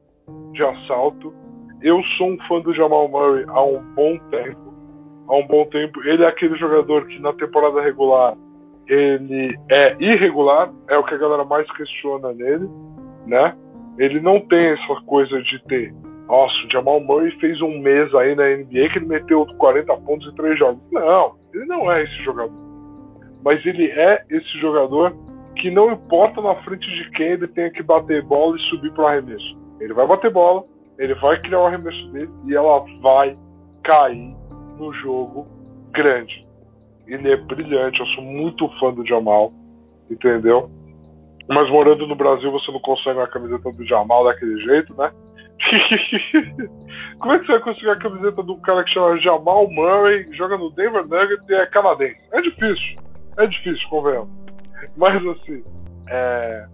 de 0.53 0.63
assalto. 0.63 1.33
Eu 1.81 2.01
sou 2.17 2.29
um 2.29 2.37
fã 2.47 2.61
do 2.61 2.73
Jamal 2.73 3.07
Murray 3.09 3.43
há 3.47 3.63
um 3.63 3.81
bom 3.95 4.17
tempo. 4.29 4.70
Há 5.31 5.35
um 5.37 5.47
bom 5.47 5.65
tempo. 5.67 6.03
Ele 6.03 6.23
é 6.23 6.27
aquele 6.27 6.57
jogador 6.57 7.07
que 7.07 7.17
na 7.19 7.31
temporada 7.31 7.81
regular 7.81 8.35
ele 8.85 9.57
é 9.69 9.95
irregular, 9.97 10.69
é 10.89 10.97
o 10.97 11.03
que 11.05 11.13
a 11.13 11.17
galera 11.17 11.45
mais 11.45 11.65
questiona 11.71 12.33
nele, 12.33 12.67
né? 13.25 13.55
Ele 13.97 14.19
não 14.19 14.41
tem 14.41 14.73
essa 14.73 15.01
coisa 15.05 15.41
de 15.41 15.63
ter 15.65 15.93
nossa, 16.27 16.53
o 16.65 16.71
Jamal 16.71 17.01
Murray 17.01 17.29
fez 17.41 17.61
um 17.61 17.79
mês 17.79 18.13
aí 18.15 18.33
na 18.35 18.45
NBA 18.45 18.89
que 18.89 18.99
ele 18.99 19.05
meteu 19.05 19.45
40 19.57 19.97
pontos 19.97 20.31
em 20.31 20.35
três 20.35 20.57
jogos. 20.57 20.81
Não, 20.89 21.35
ele 21.53 21.65
não 21.65 21.91
é 21.91 22.03
esse 22.03 22.23
jogador. 22.23 22.55
Mas 23.43 23.65
ele 23.65 23.87
é 23.91 24.23
esse 24.29 24.59
jogador 24.59 25.13
que 25.57 25.69
não 25.69 25.91
importa 25.91 26.41
na 26.41 26.55
frente 26.63 26.87
de 26.89 27.11
quem 27.11 27.31
ele 27.31 27.47
tenha 27.49 27.69
que 27.71 27.83
bater 27.83 28.23
bola 28.23 28.55
e 28.55 28.61
subir 28.69 28.93
para 28.93 29.03
o 29.03 29.07
arremesso. 29.07 29.57
Ele 29.81 29.93
vai 29.93 30.07
bater 30.07 30.31
bola, 30.31 30.63
ele 30.97 31.13
vai 31.15 31.37
criar 31.41 31.59
o 31.59 31.65
arremesso 31.65 32.11
dele 32.13 32.29
e 32.47 32.55
ela 32.55 32.81
vai 33.01 33.37
cair 33.83 34.33
no 34.81 34.91
jogo 34.93 35.47
grande. 35.91 36.45
Ele 37.05 37.31
é 37.31 37.37
brilhante, 37.37 37.99
eu 37.99 38.05
sou 38.07 38.23
muito 38.23 38.67
fã 38.79 38.91
do 38.91 39.05
Jamal, 39.05 39.53
entendeu? 40.09 40.69
Mas 41.47 41.69
morando 41.69 42.07
no 42.07 42.15
Brasil 42.15 42.51
você 42.51 42.71
não 42.71 42.79
consegue 42.79 43.19
uma 43.19 43.27
camiseta 43.27 43.71
do 43.71 43.85
Jamal 43.85 44.25
daquele 44.25 44.57
jeito, 44.61 44.95
né? 44.97 45.11
Como 47.19 47.33
é 47.33 47.39
que 47.39 47.45
você 47.45 47.51
vai 47.51 47.61
conseguir 47.61 47.89
a 47.89 47.95
camiseta 47.97 48.43
de 48.43 48.51
um 48.51 48.59
cara 48.61 48.83
que 48.83 48.91
chama 48.91 49.19
Jamal 49.19 49.69
Murray, 49.69 50.25
joga 50.33 50.57
no 50.57 50.71
Denver 50.71 51.05
Nuggets 51.05 51.47
e 51.47 51.53
é 51.53 51.65
canadense? 51.67 52.19
É 52.31 52.41
difícil. 52.41 52.95
É 53.37 53.45
difícil, 53.45 53.89
convenhamos. 53.89 54.29
Mas 54.97 55.23
assim, 55.27 55.63
é... 56.09 56.65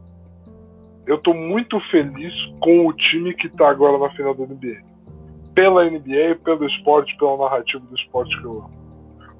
eu 1.05 1.17
tô 1.17 1.33
muito 1.33 1.79
feliz 1.91 2.33
com 2.61 2.87
o 2.87 2.93
time 2.93 3.33
que 3.33 3.49
tá 3.49 3.69
agora 3.69 3.97
na 3.97 4.09
final 4.11 4.33
da 4.33 4.45
NBA. 4.45 4.96
Pela 5.57 5.89
NBA, 5.89 6.35
pelo 6.45 6.67
esporte, 6.67 7.17
pela 7.17 7.35
narrativa 7.35 7.83
do 7.83 7.95
esporte 7.95 8.39
que 8.39 8.45
eu 8.45 8.51
amo. 8.51 8.69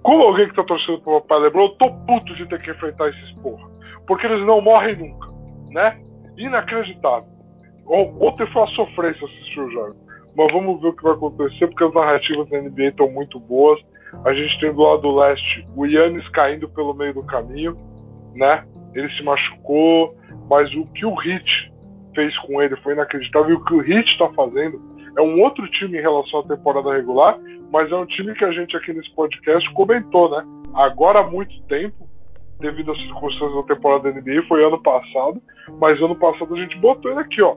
Como 0.02 0.24
alguém 0.24 0.48
que 0.48 0.56
tá 0.56 0.64
torcendo 0.64 1.00
pro 1.02 1.22
papai 1.22 1.42
LeBron, 1.42 1.66
eu 1.66 1.70
tô 1.76 1.92
puto 2.08 2.34
de 2.34 2.48
ter 2.48 2.60
que 2.60 2.72
enfrentar 2.72 3.10
esses 3.10 3.32
porra. 3.34 3.70
Porque 4.08 4.26
eles 4.26 4.44
não 4.48 4.60
morrem 4.60 4.96
nunca, 4.96 5.28
né? 5.70 6.02
Inacreditável. 6.36 7.30
Ontem 7.86 8.48
foi 8.48 8.64
uma 8.64 8.72
sofrência 8.72 9.28
assistir 9.28 9.60
o 9.60 9.70
jogo. 9.70 9.96
Mas 10.36 10.52
vamos 10.52 10.82
ver 10.82 10.88
o 10.88 10.94
que 10.96 11.04
vai 11.04 11.14
acontecer, 11.14 11.68
porque 11.68 11.84
as 11.84 11.94
narrativas 11.94 12.50
da 12.50 12.62
NBA 12.62 12.86
estão 12.86 13.12
muito 13.12 13.40
boas. 13.40 13.80
A 14.26 14.34
gente 14.34 14.60
tem 14.60 14.74
do 14.74 14.82
lado 14.82 15.16
leste 15.16 15.68
o 15.76 15.86
Yannis 15.86 16.28
caindo 16.30 16.68
pelo 16.70 16.96
meio 16.96 17.14
do 17.14 17.24
caminho, 17.28 17.78
né? 18.34 18.66
Ele 18.96 19.10
se 19.12 19.24
machucou, 19.24 20.16
mas 20.50 20.74
o 20.74 20.84
que 20.94 21.06
o 21.06 21.14
Hit 21.14 21.72
fez 22.16 22.36
com 22.40 22.60
ele 22.60 22.76
foi 22.78 22.94
inacreditável. 22.94 23.52
E 23.52 23.54
o 23.54 23.64
que 23.64 23.76
o 23.76 23.82
Hit 23.82 24.12
está 24.12 24.28
fazendo 24.30 24.97
é 25.18 25.22
um 25.22 25.42
outro 25.42 25.68
time 25.72 25.98
em 25.98 26.02
relação 26.02 26.42
à 26.42 26.44
temporada 26.44 26.94
regular, 26.94 27.40
mas 27.72 27.92
é 27.92 27.96
um 27.96 28.06
time 28.06 28.36
que 28.36 28.46
a 28.46 28.52
gente 28.52 28.78
aqui 28.78 28.94
nesse 28.94 29.12
podcast 29.16 29.74
comentou, 29.74 30.30
né? 30.30 30.46
Agora 30.76 31.22
há 31.22 31.28
muito 31.28 31.60
tempo, 31.64 32.08
devido 32.60 32.92
às 32.92 33.00
circunstâncias 33.00 33.56
da 33.56 33.76
temporada 33.76 34.12
da 34.12 34.22
NBA, 34.22 34.44
foi 34.48 34.64
ano 34.64 34.82
passado, 34.82 35.42
mas 35.80 36.00
ano 36.00 36.16
passado 36.16 36.54
a 36.54 36.60
gente 36.60 36.78
botou 36.78 37.12
ele 37.12 37.20
aqui, 37.20 37.42
ó. 37.42 37.56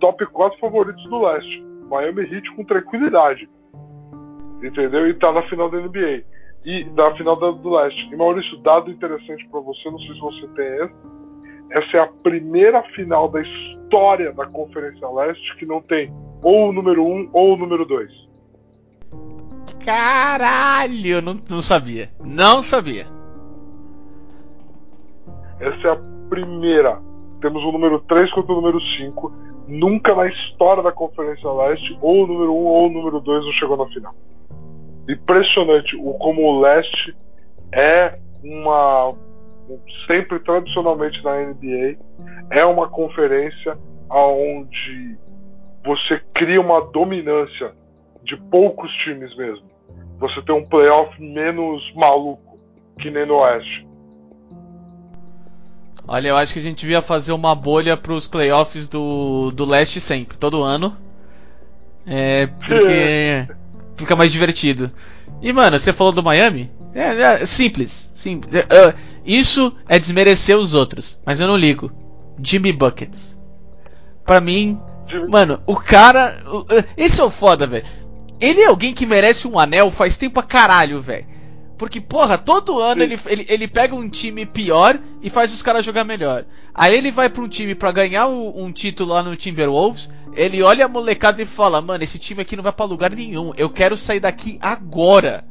Top 0.00 0.24
4 0.26 0.58
favoritos 0.60 1.02
do 1.04 1.22
leste. 1.22 1.64
Miami 1.88 2.22
Heat 2.22 2.54
com 2.54 2.64
tranquilidade. 2.64 3.48
Entendeu? 4.62 5.08
E 5.08 5.14
tá 5.14 5.32
na 5.32 5.42
final 5.48 5.70
da 5.70 5.78
NBA. 5.78 6.24
E 6.64 6.84
da 6.90 7.14
final 7.14 7.36
da, 7.36 7.50
do 7.50 7.70
leste. 7.70 8.12
E 8.12 8.16
Maurício, 8.16 8.58
dado 8.58 8.90
interessante 8.90 9.48
para 9.48 9.60
você, 9.60 9.90
não 9.90 9.98
sei 10.00 10.14
se 10.14 10.20
você 10.20 10.46
tem 10.48 10.66
esse. 10.66 10.94
Essa 11.70 11.96
é 11.96 12.00
a 12.00 12.06
primeira 12.22 12.82
final 12.94 13.28
da 13.28 13.40
história 13.40 14.32
da 14.32 14.46
Conferência 14.46 15.08
Leste 15.08 15.56
que 15.56 15.66
não 15.66 15.82
tem 15.82 16.12
ou 16.42 16.68
o 16.68 16.72
número 16.72 17.04
1 17.04 17.06
um, 17.06 17.30
ou 17.32 17.54
o 17.54 17.56
número 17.56 17.84
2. 17.84 18.28
Caralho, 19.84 21.22
não, 21.22 21.36
não 21.50 21.62
sabia. 21.62 22.08
Não 22.22 22.62
sabia. 22.62 23.06
Essa 25.60 25.88
é 25.88 25.90
a 25.92 26.00
primeira. 26.28 27.00
Temos 27.40 27.62
o 27.64 27.72
número 27.72 28.00
3 28.00 28.30
contra 28.32 28.52
o 28.52 28.56
número 28.56 28.80
5. 28.98 29.32
Nunca 29.68 30.14
na 30.14 30.26
história 30.26 30.82
da 30.82 30.92
Conferência 30.92 31.50
Leste, 31.50 31.98
ou 32.00 32.24
o 32.24 32.26
número 32.26 32.52
1 32.52 32.56
um, 32.56 32.66
ou 32.66 32.86
o 32.86 32.90
número 32.90 33.20
2 33.20 33.44
não 33.44 33.52
chegou 33.52 33.76
na 33.76 33.86
final. 33.86 34.14
Impressionante 35.08 35.96
o 35.96 36.14
como 36.14 36.42
o 36.42 36.60
Leste 36.60 37.16
é 37.72 38.18
uma. 38.44 39.14
Sempre 40.06 40.38
tradicionalmente 40.40 41.22
na 41.22 41.44
NBA, 41.44 41.98
é 42.50 42.64
uma 42.64 42.88
conferência 42.88 43.76
onde 44.10 45.18
você 45.84 46.20
cria 46.34 46.60
uma 46.60 46.80
dominância 46.90 47.72
de 48.22 48.36
poucos 48.36 48.90
times 49.04 49.34
mesmo. 49.36 49.66
Você 50.18 50.42
tem 50.42 50.54
um 50.54 50.64
playoff 50.64 51.20
menos 51.20 51.82
maluco 51.94 52.58
que 53.00 53.10
nem 53.10 53.26
no 53.26 53.36
Oeste. 53.36 53.86
Olha, 56.06 56.28
eu 56.28 56.36
acho 56.36 56.52
que 56.54 56.58
a 56.58 56.62
gente 56.62 56.80
devia 56.80 57.02
fazer 57.02 57.32
uma 57.32 57.54
bolha 57.54 57.96
pros 57.96 58.26
playoffs 58.26 58.88
do, 58.88 59.50
do 59.50 59.64
leste 59.64 60.00
sempre, 60.00 60.38
todo 60.38 60.62
ano. 60.62 60.96
É, 62.06 62.46
porque 62.46 63.46
fica 63.94 64.16
mais 64.16 64.32
divertido. 64.32 64.90
E, 65.42 65.52
mano, 65.52 65.78
você 65.78 65.92
falou 65.92 66.12
do 66.12 66.22
Miami? 66.22 66.70
É, 66.94 67.20
é 67.20 67.36
simples, 67.46 68.10
simples. 68.14 68.54
É, 68.54 68.60
é, 68.60 68.94
isso 69.24 69.76
é 69.88 69.98
desmerecer 69.98 70.56
os 70.56 70.74
outros, 70.74 71.20
mas 71.24 71.40
eu 71.40 71.46
não 71.46 71.56
ligo. 71.56 71.92
Jimmy 72.42 72.72
Buckets. 72.72 73.38
Pra 74.24 74.40
mim, 74.40 74.80
mano, 75.28 75.62
o 75.66 75.76
cara. 75.76 76.38
Esse 76.96 77.20
é 77.20 77.24
o 77.24 77.30
foda, 77.30 77.66
velho. 77.66 77.84
Ele 78.40 78.60
é 78.60 78.66
alguém 78.66 78.92
que 78.94 79.06
merece 79.06 79.48
um 79.48 79.58
anel 79.58 79.90
faz 79.90 80.16
tempo 80.16 80.34
pra 80.34 80.42
caralho, 80.42 81.00
velho. 81.00 81.26
Porque, 81.76 82.00
porra, 82.00 82.36
todo 82.36 82.80
ano 82.80 83.02
ele, 83.04 83.18
ele, 83.26 83.46
ele 83.48 83.68
pega 83.68 83.94
um 83.94 84.08
time 84.08 84.44
pior 84.44 84.98
e 85.22 85.30
faz 85.30 85.52
os 85.54 85.62
caras 85.62 85.84
jogar 85.84 86.02
melhor. 86.04 86.44
Aí 86.74 86.96
ele 86.96 87.10
vai 87.12 87.28
pra 87.28 87.42
um 87.42 87.48
time 87.48 87.72
pra 87.74 87.92
ganhar 87.92 88.26
o- 88.26 88.60
um 88.64 88.72
título 88.72 89.12
lá 89.12 89.22
no 89.22 89.36
Timberwolves. 89.36 90.10
Ele 90.34 90.60
olha 90.62 90.84
a 90.86 90.88
molecada 90.88 91.40
e 91.40 91.46
fala: 91.46 91.80
Mano, 91.80 92.02
esse 92.02 92.18
time 92.18 92.42
aqui 92.42 92.56
não 92.56 92.64
vai 92.64 92.72
pra 92.72 92.84
lugar 92.84 93.12
nenhum. 93.12 93.52
Eu 93.56 93.70
quero 93.70 93.96
sair 93.96 94.18
daqui 94.20 94.58
agora. 94.60 95.44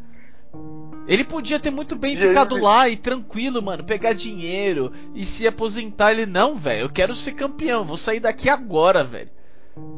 Ele 1.07 1.23
podia 1.23 1.57
ter 1.59 1.69
muito 1.71 1.95
bem 1.95 2.13
E 2.13 2.17
ficado 2.17 2.57
lá 2.61 2.89
e 2.89 2.97
tranquilo, 2.97 3.61
mano, 3.61 3.81
pegar 3.85 4.11
dinheiro 4.11 4.91
e 5.15 5.25
se 5.25 5.47
aposentar. 5.47 6.11
Ele, 6.11 6.25
não, 6.25 6.55
velho, 6.55 6.81
eu 6.81 6.89
quero 6.89 7.15
ser 7.15 7.31
campeão, 7.31 7.85
vou 7.85 7.95
sair 7.95 8.19
daqui 8.19 8.49
agora, 8.49 9.03
velho. 9.05 9.29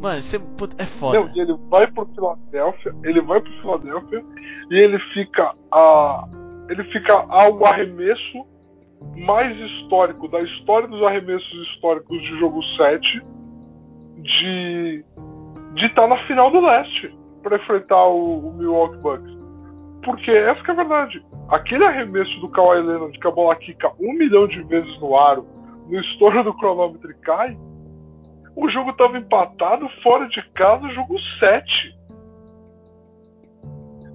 Mano, 0.02 0.22
você 0.22 0.38
é 0.78 0.86
foda. 0.86 1.20
Não, 1.20 1.28
ele 1.36 1.58
vai 1.70 1.88
pro 1.88 2.06
Filadélfia, 2.16 2.96
ele 3.04 3.22
vai 3.22 3.42
pro 3.42 3.52
Filadélfia 3.62 4.24
e 4.72 4.76
ele 4.76 5.00
fica 5.14 5.54
a 5.72 6.28
ele 6.70 6.84
fica 6.86 7.14
ao 7.14 7.66
arremesso 7.66 8.46
mais 9.16 9.58
histórico 9.58 10.28
da 10.28 10.42
história 10.42 10.88
dos 10.88 11.02
arremessos 11.04 11.68
históricos 11.68 12.22
de 12.22 12.40
jogo 12.40 12.62
7 12.78 13.22
de 14.22 15.06
de 15.74 15.86
estar 15.86 16.08
na 16.08 16.18
final 16.28 16.52
do 16.52 16.60
leste 16.60 17.16
para 17.42 17.58
enfrentar 17.58 18.06
o, 18.08 18.50
o 18.50 18.54
Milwaukee 18.54 18.98
Bucks. 18.98 19.38
Porque 20.04 20.32
essa 20.32 20.62
é 20.68 20.72
a 20.72 20.76
verdade. 20.76 21.26
Aquele 21.50 21.86
arremesso 21.86 22.40
do 22.40 22.50
Kawhi 22.50 22.82
Leonard 22.82 23.18
que 23.18 23.28
a 23.28 23.32
bola 23.32 23.56
quica 23.56 23.92
um 24.00 24.14
milhão 24.14 24.48
de 24.48 24.62
vezes 24.64 25.00
no 25.00 25.18
aro, 25.18 25.46
no 25.88 26.00
estouro 26.00 26.44
do 26.44 26.54
cronômetro 26.54 27.14
cai, 27.22 27.58
o 28.64 28.70
jogo 28.70 28.92
estava 28.92 29.18
empatado 29.18 29.88
fora 30.04 30.28
de 30.28 30.42
casa, 30.52 30.88
jogo 30.90 31.16
7. 31.40 31.98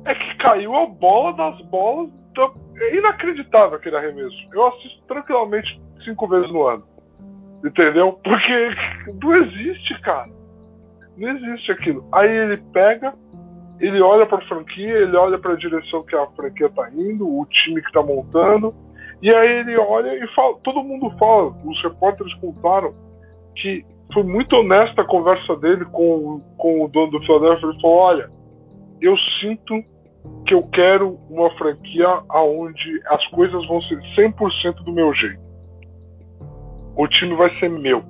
É 0.05 0.15
que 0.15 0.37
caiu 0.39 0.75
a 0.77 0.87
bola 0.87 1.33
das 1.33 1.61
bolas. 1.67 2.11
da- 2.35 2.51
É 2.81 2.97
inacreditável 2.97 3.77
aquele 3.77 3.97
arremesso. 3.97 4.37
Eu 4.53 4.67
assisto 4.67 5.01
tranquilamente 5.07 5.81
cinco 6.05 6.27
vezes 6.27 6.51
no 6.53 6.67
ano. 6.67 6.83
Entendeu? 7.65 8.13
Porque 8.25 8.75
não 9.23 9.37
existe, 9.37 10.01
cara. 10.03 10.29
Não 11.17 11.29
existe 11.31 11.71
aquilo. 11.71 12.05
Aí 12.13 12.29
ele 12.29 12.57
pega, 12.73 13.15
ele 13.79 14.01
olha 14.03 14.27
pra 14.27 14.41
franquia, 14.49 14.93
ele 14.99 15.17
olha 15.17 15.39
pra 15.39 15.55
direção 15.55 16.03
que 16.03 16.17
a 16.17 16.27
franquia 16.33 16.69
tá 16.71 16.91
indo, 16.91 17.25
o 17.27 17.47
time 17.47 17.81
que 17.81 17.93
tá 17.93 18.03
montando. 18.03 18.75
E 19.23 19.33
aí 19.33 19.61
ele 19.61 19.77
olha 19.79 20.13
e 20.23 20.27
fala, 20.35 20.57
todo 20.65 20.83
mundo 20.83 21.17
fala, 21.17 21.55
os 21.65 21.81
repórteres 21.85 22.35
contaram 22.35 22.93
que 23.55 23.87
foi 24.15 24.23
muito 24.23 24.55
honesta 24.57 25.03
a 25.03 25.07
conversa 25.07 25.55
dele 25.57 25.85
com, 25.87 26.41
com 26.57 26.85
o 26.85 26.89
dono 26.89 27.11
do 27.11 27.21
Philadelphia. 27.27 27.67
Ele 27.69 27.81
falou: 27.81 27.97
Olha, 27.99 28.31
eu 29.01 29.15
sinto 29.41 29.75
que 30.47 30.55
eu 30.55 30.63
quero 30.71 31.19
uma 31.29 31.51
franquia 31.59 32.09
onde 32.35 33.01
as 33.09 33.27
coisas 33.29 33.67
vão 33.67 33.83
ser 33.83 33.99
100% 34.17 34.83
do 34.85 34.93
meu 34.93 35.13
jeito. 35.15 35.43
O 36.97 37.07
time 37.09 37.35
vai 37.35 37.51
ser 37.59 37.69
meu. 37.69 38.03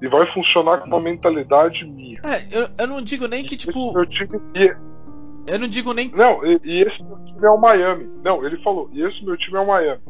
E 0.00 0.08
vai 0.08 0.26
funcionar 0.32 0.78
com 0.78 0.86
uma 0.86 1.00
mentalidade 1.00 1.84
minha. 1.84 2.20
É, 2.24 2.58
eu, 2.58 2.68
eu 2.78 2.86
não 2.86 3.02
digo 3.02 3.26
nem 3.26 3.44
que, 3.44 3.56
tipo. 3.56 3.92
meu 3.92 4.06
time- 4.06 4.40
e- 4.54 4.74
Eu 5.52 5.58
não 5.58 5.68
digo 5.68 5.92
nem. 5.92 6.08
não, 6.10 6.42
e, 6.46 6.58
e 6.64 6.82
esse 6.82 7.02
meu 7.02 7.18
time 7.24 7.44
é 7.46 7.50
o 7.50 7.60
Miami. 7.60 8.08
Não, 8.24 8.42
ele 8.46 8.56
falou, 8.62 8.88
e 8.92 9.02
esse 9.02 9.22
meu 9.24 9.36
time 9.36 9.58
é 9.58 9.60
o 9.60 9.66
Miami. 9.66 10.00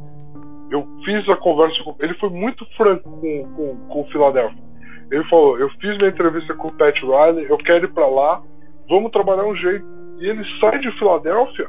Eu 0.70 0.86
fiz 1.04 1.28
a 1.28 1.36
conversa 1.36 1.82
com. 1.82 1.96
Ele 1.98 2.14
foi 2.14 2.28
muito 2.30 2.64
franco 2.76 3.02
com, 3.10 3.44
com, 3.56 3.76
com 3.88 4.00
o 4.02 4.04
Philadelphia. 4.12 4.69
Ele 5.10 5.24
falou: 5.24 5.58
Eu 5.58 5.68
fiz 5.80 5.96
minha 5.98 6.10
entrevista 6.10 6.54
com 6.54 6.68
o 6.68 6.72
Pat 6.72 6.96
Riley, 7.00 7.46
eu 7.48 7.58
quero 7.58 7.86
ir 7.86 7.92
pra 7.92 8.06
lá, 8.06 8.42
vamos 8.88 9.10
trabalhar 9.10 9.44
um 9.44 9.56
jeito. 9.56 9.86
E 10.18 10.28
ele 10.28 10.44
sai 10.60 10.78
de 10.78 10.90
Filadélfia 10.98 11.68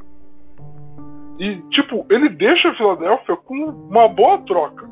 e, 1.42 1.60
tipo, 1.70 2.06
ele 2.08 2.30
deixa 2.30 2.70
a 2.70 2.76
Filadélfia 2.76 3.36
com 3.36 3.56
uma 3.56 4.08
boa 4.08 4.38
troca. 4.46 4.88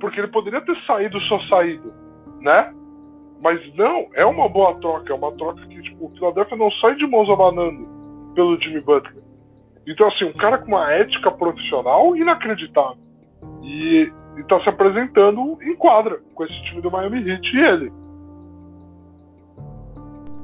Porque 0.00 0.18
ele 0.18 0.26
poderia 0.26 0.60
ter 0.60 0.76
saído 0.84 1.20
só 1.20 1.38
saído, 1.42 1.94
né? 2.40 2.74
Mas 3.40 3.60
não, 3.76 4.08
é 4.14 4.26
uma 4.26 4.48
boa 4.48 4.74
troca. 4.80 5.12
É 5.12 5.14
uma 5.14 5.30
troca 5.36 5.64
que, 5.68 5.80
tipo, 5.82 6.06
o 6.06 6.10
Philadelphia 6.10 6.56
não 6.56 6.68
sai 6.72 6.96
de 6.96 7.06
mãos 7.06 7.30
abanando 7.30 7.86
pelo 8.34 8.60
Jimmy 8.60 8.80
Butler. 8.80 9.22
Então, 9.86 10.08
assim, 10.08 10.24
um 10.24 10.32
cara 10.32 10.58
com 10.58 10.66
uma 10.66 10.92
ética 10.92 11.30
profissional 11.30 12.16
inacreditável. 12.16 12.98
E, 13.62 14.12
e 14.38 14.42
tá 14.44 14.60
se 14.62 14.68
apresentando 14.68 15.58
em 15.62 15.74
quadra 15.76 16.20
com 16.34 16.44
esse 16.44 16.62
time 16.64 16.80
do 16.80 16.90
Miami 16.90 17.18
Heat 17.28 17.46
e 17.54 17.58
ele. 17.58 17.92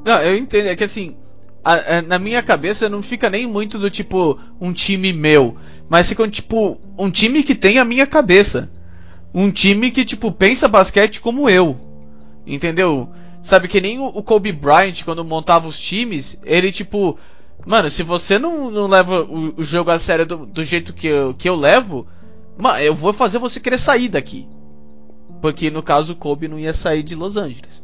Não, 0.05 0.21
eu 0.23 0.37
entendo. 0.37 0.69
É 0.69 0.77
que 0.77 0.85
assim. 0.85 1.17
a- 1.65 1.99
a- 1.99 2.03
na 2.03 2.19
minha 2.19 2.43
cabeça 2.43 2.91
não 2.91 3.03
fica 3.03 3.31
nem 3.31 3.47
muito 3.47 3.79
do 3.79 3.89
tipo 3.91 4.39
um 4.61 4.73
time 4.73 5.13
meu. 5.15 5.57
Mas 5.89 6.09
fica 6.09 6.29
tipo 6.29 6.79
um 6.99 7.11
time 7.11 7.43
que 7.43 7.55
tem 7.55 7.79
a 7.79 7.85
minha 7.85 8.07
cabeça. 8.07 8.71
Um 9.33 9.51
time 9.51 9.91
que, 9.91 10.05
tipo, 10.05 10.31
pensa 10.31 10.69
basquete 10.69 11.21
como 11.21 11.49
eu. 11.49 11.77
Entendeu? 12.47 13.09
Sabe 13.43 13.67
que 13.67 13.81
nem 13.81 13.99
o, 13.99 14.05
o 14.07 14.23
Kobe 14.23 14.53
Bryant, 14.53 15.03
quando 15.05 15.25
montava 15.25 15.67
os 15.67 15.79
times, 15.79 16.39
ele 16.45 16.71
tipo. 16.71 17.19
Mano, 17.67 17.89
se 17.89 18.03
você 18.03 18.39
não, 18.39 18.71
não 18.71 18.87
leva 18.87 19.23
o, 19.23 19.55
o 19.59 19.63
jogo 19.63 19.91
a 19.91 19.99
sério 19.99 20.27
do, 20.27 20.45
do 20.45 20.63
jeito 20.63 20.93
que 20.93 21.07
eu, 21.07 21.33
que 21.33 21.49
eu 21.49 21.57
levo, 21.57 22.07
mano, 22.61 22.79
eu 22.79 22.95
vou 22.95 23.13
fazer 23.13 23.39
você 23.39 23.61
querer 23.61 23.79
sair 23.79 24.09
daqui. 24.09 24.49
Porque 25.41 25.71
no 25.71 25.83
caso 25.83 26.13
o 26.13 26.17
Kobe 26.17 26.49
não 26.49 26.59
ia 26.59 26.73
sair 26.73 27.03
de 27.03 27.15
Los 27.15 27.37
Angeles. 27.37 27.83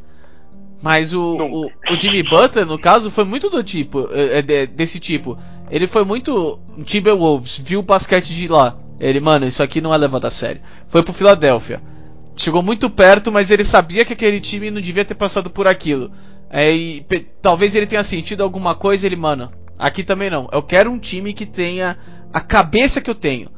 Mas 0.83 1.13
o, 1.13 1.21
o, 1.21 1.67
o 1.67 2.01
Jimmy 2.01 2.23
Butler, 2.23 2.65
no 2.65 2.79
caso, 2.79 3.11
foi 3.11 3.25
muito 3.25 3.51
do 3.51 3.63
tipo, 3.63 4.09
é, 4.13 4.39
é, 4.39 4.43
de- 4.43 4.67
desse 4.69 4.99
tipo. 4.99 5.39
Ele 5.71 5.87
foi 5.87 6.05
muito 6.05 6.59
Timberwolves, 6.85 7.61
viu 7.63 7.81
o 7.81 7.83
basquete 7.83 8.33
de 8.35 8.49
lá. 8.49 8.79
Ele, 8.99 9.21
mano, 9.21 9.47
isso 9.47 9.63
aqui 9.63 9.81
não 9.81 9.93
é 9.93 9.97
levado 9.99 10.25
a 10.25 10.31
sério. 10.31 10.61
Foi 10.87 11.03
pro 11.03 11.13
Philadelphia. 11.13 11.83
Chegou 12.35 12.63
muito 12.63 12.89
perto, 12.89 13.31
mas 13.31 13.51
ele 13.51 13.63
sabia 13.65 14.05
que 14.07 14.15
aquele 14.15 14.41
time 14.41 14.71
não 14.71 14.81
devia 14.81 15.05
ter 15.05 15.15
passado 15.15 15.51
por 15.51 15.67
aquilo. 15.67 16.11
É, 16.49 16.75
e 16.75 17.01
talvez 17.43 17.75
ele 17.75 17.87
tenha 17.87 18.03
sentido 18.03 18.43
alguma 18.43 18.75
coisa, 18.75 19.05
ele, 19.07 19.17
mano, 19.17 19.53
aqui 19.79 20.03
também 20.03 20.31
não. 20.31 20.49
Eu 20.51 20.63
quero 20.63 20.91
um 20.91 20.99
time 20.99 21.35
que 21.35 21.45
tenha 21.45 21.97
a 22.33 22.41
cabeça 22.41 23.01
que 23.03 23.11
eu 23.11 23.15
tenho. 23.15 23.51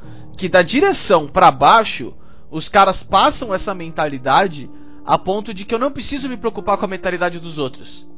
Que 0.43 0.49
da 0.49 0.61
direção 0.61 1.29
pra 1.29 1.53
baixo, 1.53 2.17
os 2.51 2.69
caras 2.69 3.01
passam 3.05 3.55
essa 3.55 3.73
mentalidade 3.73 4.69
a 5.07 5.17
ponto 5.17 5.55
de 5.55 5.65
que 5.65 5.73
eu 5.73 5.79
não 5.79 5.93
preciso 5.93 6.29
me 6.29 6.37
preocupar 6.37 6.77
com 6.77 6.85
a 6.85 6.89
mentalidade 6.89 7.39
dos 7.39 7.61
outros. 7.61 8.11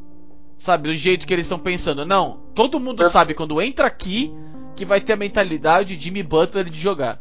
Sabe, 0.56 0.88
do 0.88 0.94
jeito 0.94 1.26
que 1.26 1.34
eles 1.34 1.44
estão 1.44 1.58
pensando. 1.58 2.06
Não, 2.06 2.40
todo 2.54 2.80
mundo 2.80 3.02
É. 3.02 3.10
sabe 3.10 3.34
quando 3.34 3.60
entra 3.60 3.86
aqui 3.88 4.32
que 4.74 4.86
vai 4.86 5.02
ter 5.02 5.12
a 5.12 5.16
mentalidade 5.16 5.94
de 5.98 6.02
Jimmy 6.02 6.22
Butler 6.22 6.64
de 6.70 6.80
jogar. 6.80 7.20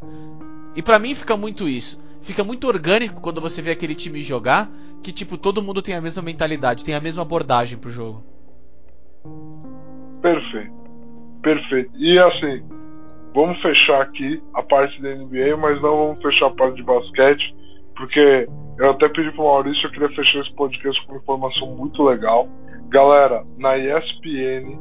E 0.74 0.82
pra 0.82 1.00
mim 1.00 1.14
fica 1.14 1.36
muito 1.36 1.68
isso. 1.68 2.02
Fica 2.22 2.42
muito 2.42 2.66
orgânico 2.66 3.20
quando 3.20 3.42
você 3.42 3.62
vê 3.62 3.72
aquele 3.72 3.96
time 3.96 4.24
jogar, 4.24 4.72
que 5.02 5.12
tipo, 5.12 5.38
todo 5.38 5.62
mundo 5.62 5.82
tem 5.82 5.96
a 5.96 6.02
mesma 6.02 6.22
mentalidade, 6.22 6.86
tem 6.86 6.96
a 6.96 7.02
mesma 7.02 7.24
abordagem 7.24 7.78
pro 7.78 7.90
jogo. 7.90 8.24
Perfeito. 10.22 10.72
Perfeito. 11.42 11.92
E 11.98 12.18
assim, 12.20 12.64
vamos 13.34 13.62
fechar 13.62 14.02
aqui 14.02 14.42
a 14.54 14.64
parte 14.64 15.02
da 15.02 15.16
NBA, 15.16 15.58
mas 15.58 15.82
não 15.82 15.98
vamos 15.98 16.22
fechar 16.22 16.48
a 16.48 16.56
parte 16.56 16.76
de 16.76 16.84
basquete, 16.84 17.56
porque 17.96 18.48
eu 18.80 18.92
até 18.92 19.10
pedi 19.10 19.32
pro 19.32 19.44
Maurício, 19.44 19.86
eu 19.86 19.92
queria 19.92 20.10
fechar 20.10 20.40
esse 20.40 20.54
podcast 20.56 21.06
com 21.06 21.14
uma 21.14 21.22
informação 21.22 21.76
muito 21.76 22.04
legal. 22.04 22.48
Galera, 22.90 23.44
na 23.58 23.78
ESPN 23.78 24.78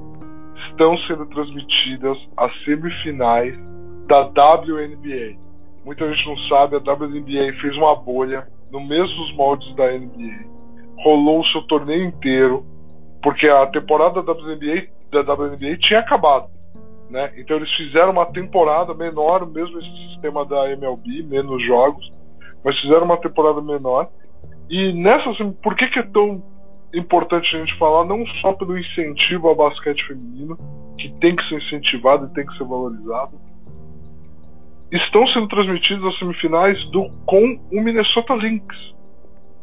estão 0.70 0.96
sendo 1.06 1.26
transmitidas 1.26 2.18
as 2.36 2.64
semifinais 2.64 3.54
da 4.06 4.22
WNBA. 4.22 5.36
Muita 5.84 6.08
gente 6.12 6.26
não 6.26 6.36
sabe, 6.48 6.76
a 6.76 6.78
WNBA 6.78 7.60
fez 7.60 7.76
uma 7.76 7.96
bolha 7.96 8.46
no 8.70 8.80
mesmos 8.80 9.34
moldes 9.34 9.74
da 9.74 9.90
NBA. 9.90 10.46
Rolou 11.02 11.40
o 11.40 11.46
seu 11.46 11.62
torneio 11.62 12.04
inteiro, 12.04 12.64
porque 13.22 13.48
a 13.48 13.66
temporada 13.66 14.22
da 14.22 14.32
WNBA, 14.32 14.86
da 15.10 15.34
WNBA 15.34 15.76
tinha 15.78 16.00
acabado. 16.00 16.46
Né? 17.12 17.30
Então 17.36 17.58
eles 17.58 17.70
fizeram 17.74 18.10
uma 18.10 18.24
temporada 18.24 18.94
menor, 18.94 19.46
mesmo 19.46 19.78
esse 19.78 20.08
sistema 20.08 20.46
da 20.46 20.70
MLB, 20.70 21.22
menos 21.24 21.62
jogos, 21.66 22.10
mas 22.64 22.74
fizeram 22.80 23.04
uma 23.04 23.18
temporada 23.18 23.60
menor. 23.60 24.08
E 24.70 24.94
nessa, 24.94 25.28
assim, 25.28 25.52
por 25.62 25.76
que, 25.76 25.88
que 25.88 25.98
é 25.98 26.02
tão 26.04 26.42
importante 26.94 27.54
a 27.54 27.58
gente 27.58 27.76
falar? 27.76 28.06
Não 28.06 28.26
só 28.40 28.54
pelo 28.54 28.78
incentivo 28.78 29.48
ao 29.48 29.54
basquete 29.54 30.02
feminino, 30.06 30.56
que 30.98 31.12
tem 31.20 31.36
que 31.36 31.46
ser 31.50 31.56
incentivado 31.56 32.26
e 32.26 32.34
tem 32.34 32.46
que 32.46 32.56
ser 32.56 32.64
valorizado. 32.64 33.38
Estão 34.90 35.26
sendo 35.28 35.48
transmitidas 35.48 36.04
as 36.04 36.18
semifinais 36.18 36.82
do 36.92 37.10
com 37.26 37.60
o 37.70 37.82
Minnesota 37.82 38.32
Lynx. 38.34 38.74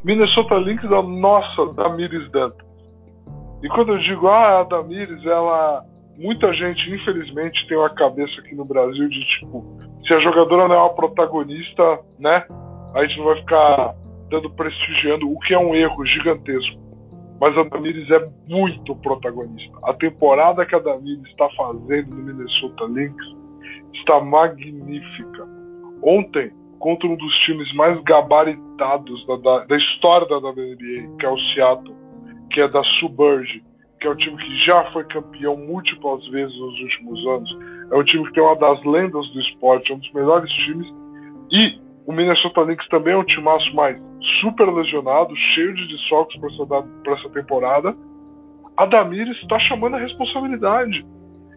Minnesota 0.06 0.56
Lynx 0.56 0.88
da 0.88 1.02
nossa 1.02 1.74
Damiris 1.74 2.30
Dantas. 2.30 2.68
E 3.64 3.68
quando 3.70 3.94
eu 3.94 3.98
digo, 3.98 4.28
ah, 4.28 4.60
a 4.60 4.64
Damires, 4.66 5.26
ela 5.26 5.84
muita 6.20 6.54
gente, 6.54 6.94
infelizmente, 6.94 7.66
tem 7.68 7.78
uma 7.78 7.90
cabeça 7.90 8.40
aqui 8.42 8.54
no 8.54 8.66
Brasil 8.66 9.08
de 9.08 9.26
tipo, 9.26 9.64
se 10.06 10.14
a 10.14 10.20
jogadora 10.20 10.68
não 10.68 10.76
é 10.76 10.80
uma 10.80 10.94
protagonista, 10.94 12.00
né? 12.20 12.46
A 12.94 13.06
gente 13.06 13.18
não 13.18 13.26
vai 13.26 13.36
ficar 13.38 13.96
dando 14.30 14.50
prestigiando, 14.52 15.32
o 15.32 15.40
que 15.40 15.54
é 15.54 15.60
um 15.60 15.74
erro 15.74 16.06
gigantesco. 16.06 16.78
Mas 17.40 17.58
a 17.58 17.64
Damiris 17.64 18.10
é 18.12 18.30
muito 18.48 18.94
protagonista. 18.98 19.78
A 19.84 19.94
temporada 19.94 20.66
que 20.66 20.76
a 20.76 20.80
Damiris 20.80 21.26
está 21.28 21.50
fazendo 21.52 22.16
no 22.16 22.24
Minnesota 22.24 22.84
Lynx 22.86 23.16
está 23.94 24.20
magnífica. 24.20 25.48
Ontem, 26.04 26.52
contra 26.80 27.08
um 27.08 27.16
dos 27.16 27.34
times 27.46 27.74
mais 27.76 28.02
gabaritados 28.04 29.26
da, 29.26 29.38
da, 29.38 29.66
da 29.66 29.78
história 29.78 30.28
da 30.28 30.38
WNBA, 30.38 31.18
que 31.18 31.26
é 31.26 31.30
o 31.30 31.38
Seattle, 31.54 31.96
que 32.52 32.60
é 32.60 32.68
da 32.68 32.84
Suburge, 33.00 33.64
que 34.00 34.08
é 34.08 34.10
um 34.10 34.16
time 34.16 34.38
que 34.38 34.66
já 34.66 34.84
foi 34.92 35.04
campeão 35.06 35.58
múltiplas 35.58 36.26
vezes 36.30 36.58
nos 36.58 36.80
últimos 36.80 37.28
anos. 37.28 37.58
É 37.92 37.96
um 37.96 38.04
time 38.04 38.26
que 38.26 38.34
tem 38.34 38.44
uma 38.44 38.56
das 38.56 38.84
lendas 38.86 39.28
do 39.30 39.40
esporte, 39.42 39.92
é 39.92 39.96
um 39.96 40.00
dos 40.00 40.12
melhores 40.14 40.52
times. 40.52 40.88
E 41.52 41.80
o 42.08 42.14
Minnesota 42.14 42.62
Lynx 42.62 42.88
também 42.88 43.14
é 43.14 43.18
um 43.18 43.24
timaço 43.24 43.76
mais 43.76 44.02
super 44.42 44.72
lesionado, 44.72 45.36
cheio 45.54 45.74
de 45.76 45.88
desfalques 45.88 46.40
para 46.40 47.14
essa, 47.14 47.30
temporada. 47.30 47.96
A 48.78 48.86
Damires 48.86 49.38
está 49.42 49.60
chamando 49.60 49.96
a 49.96 50.00
responsabilidade 50.00 51.06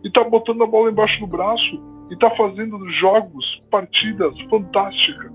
e 0.03 0.09
está 0.09 0.24
botando 0.24 0.64
a 0.64 0.66
bola 0.66 0.90
embaixo 0.90 1.20
do 1.20 1.26
braço 1.26 1.80
e 2.11 2.14
está 2.14 2.28
fazendo 2.30 2.76
jogos, 2.90 3.62
partidas 3.70 4.34
fantásticas. 4.51 5.30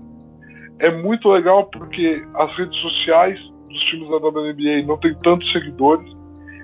É 0.80 0.90
muito 0.90 1.28
legal 1.30 1.64
porque 1.66 2.22
as 2.34 2.56
redes 2.56 2.78
sociais 2.78 3.40
dos 3.68 3.80
times 3.84 4.08
da 4.10 4.16
WNBA 4.16 4.86
não 4.86 4.98
tem 4.98 5.14
tantos 5.20 5.50
seguidores 5.52 6.17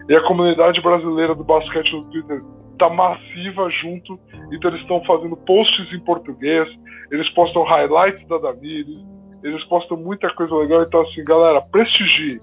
e 0.09 0.15
a 0.15 0.23
comunidade 0.23 0.81
brasileira 0.81 1.35
do 1.35 1.45
basquete 1.45 1.93
no 1.93 2.05
Twitter 2.11 2.43
tá 2.79 2.91
massiva 2.91 3.71
junto, 3.71 4.19
então 4.53 4.71
eles 4.71 4.83
estão 4.83 5.03
fazendo 5.05 5.37
posts 5.37 5.93
em 5.93 6.01
português, 6.01 6.69
eles 7.11 7.29
postam 7.31 7.63
highlights 7.63 8.27
da 8.29 8.39
Damires, 8.39 8.99
eles 9.43 9.63
postam 9.65 9.97
muita 9.97 10.33
coisa 10.35 10.55
legal, 10.57 10.83
então 10.83 11.01
assim, 11.03 11.25
galera, 11.25 11.61
prestigie. 11.61 12.41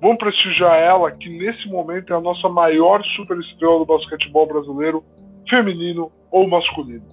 Vamos 0.00 0.18
prestigiar 0.18 0.76
ela, 0.78 1.10
que 1.10 1.28
nesse 1.28 1.68
momento 1.68 2.12
é 2.12 2.16
a 2.16 2.20
nossa 2.20 2.48
maior 2.48 3.02
super 3.16 3.38
estrela 3.38 3.78
do 3.78 3.86
basquetebol 3.86 4.46
brasileiro, 4.46 5.02
feminino 5.48 6.10
ou 6.30 6.48
masculino. 6.48 7.06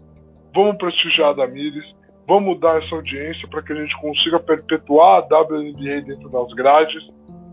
Vamos 0.53 0.77
prestigiar 0.77 1.29
a 1.29 1.33
Damires, 1.33 1.85
vamos 2.27 2.59
dar 2.59 2.81
essa 2.83 2.95
audiência 2.95 3.47
para 3.47 3.61
que 3.61 3.73
a 3.73 3.75
gente 3.75 3.99
consiga 4.01 4.39
perpetuar 4.39 5.23
a 5.23 5.41
WNBA 5.41 6.01
dentro 6.05 6.29
das 6.29 6.53
grades 6.53 7.01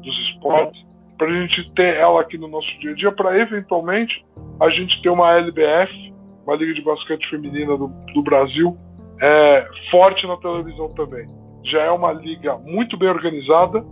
dos 0.03 0.19
esportes 0.31 0.88
para 1.19 1.27
a 1.27 1.41
gente 1.43 1.71
ter 1.75 1.97
ela 1.97 2.21
aqui 2.21 2.39
no 2.39 2.49
nosso 2.49 2.67
dia 2.79 2.93
a 2.93 2.95
dia, 2.95 3.13
para 3.13 3.39
eventualmente 3.39 4.25
a 4.61 4.71
gente 4.71 5.03
ter 5.03 5.11
uma 5.11 5.33
LBF, 5.37 6.15
uma 6.47 6.57
Liga 6.57 6.73
de 6.73 6.83
Basquete 6.83 7.29
Feminina 7.29 7.77
do, 7.77 7.89
do 8.15 8.23
Brasil, 8.23 8.77
é, 9.21 9.69
forte 9.91 10.27
na 10.27 10.37
televisão 10.37 10.89
também. 10.95 11.27
Já 11.65 11.83
é 11.83 11.91
uma 11.91 12.13
liga 12.13 12.57
muito 12.59 12.97
bem 12.97 13.09
organizada 13.09 13.85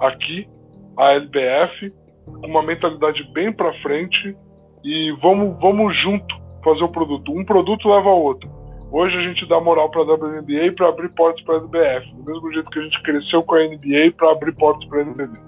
aqui, 0.00 0.48
a 0.96 1.12
LBF, 1.12 1.92
com 2.24 2.46
uma 2.46 2.62
mentalidade 2.62 3.22
bem 3.32 3.52
para 3.52 3.72
frente 3.82 4.36
e 4.84 5.12
vamos, 5.20 5.58
vamos 5.60 5.96
junto 6.02 6.34
fazer 6.64 6.84
o 6.84 6.88
produto. 6.88 7.32
Um 7.32 7.44
produto 7.44 7.88
leva 7.88 8.08
ao 8.08 8.22
outro. 8.22 8.48
Hoje 8.90 9.16
a 9.16 9.20
gente 9.20 9.46
dá 9.46 9.60
moral 9.60 9.90
para 9.90 10.00
a 10.00 10.14
WNBA 10.14 10.72
para 10.74 10.88
abrir 10.88 11.10
portas 11.10 11.44
para 11.44 11.56
a 11.56 11.58
LBF, 11.58 12.14
do 12.14 12.24
mesmo 12.24 12.52
jeito 12.52 12.70
que 12.70 12.78
a 12.78 12.82
gente 12.82 13.02
cresceu 13.02 13.42
com 13.42 13.54
a 13.56 13.64
NBA 13.64 14.12
para 14.16 14.30
abrir 14.30 14.54
portas 14.54 14.88
para 14.88 15.00
a 15.00 15.02
NBB. 15.02 15.47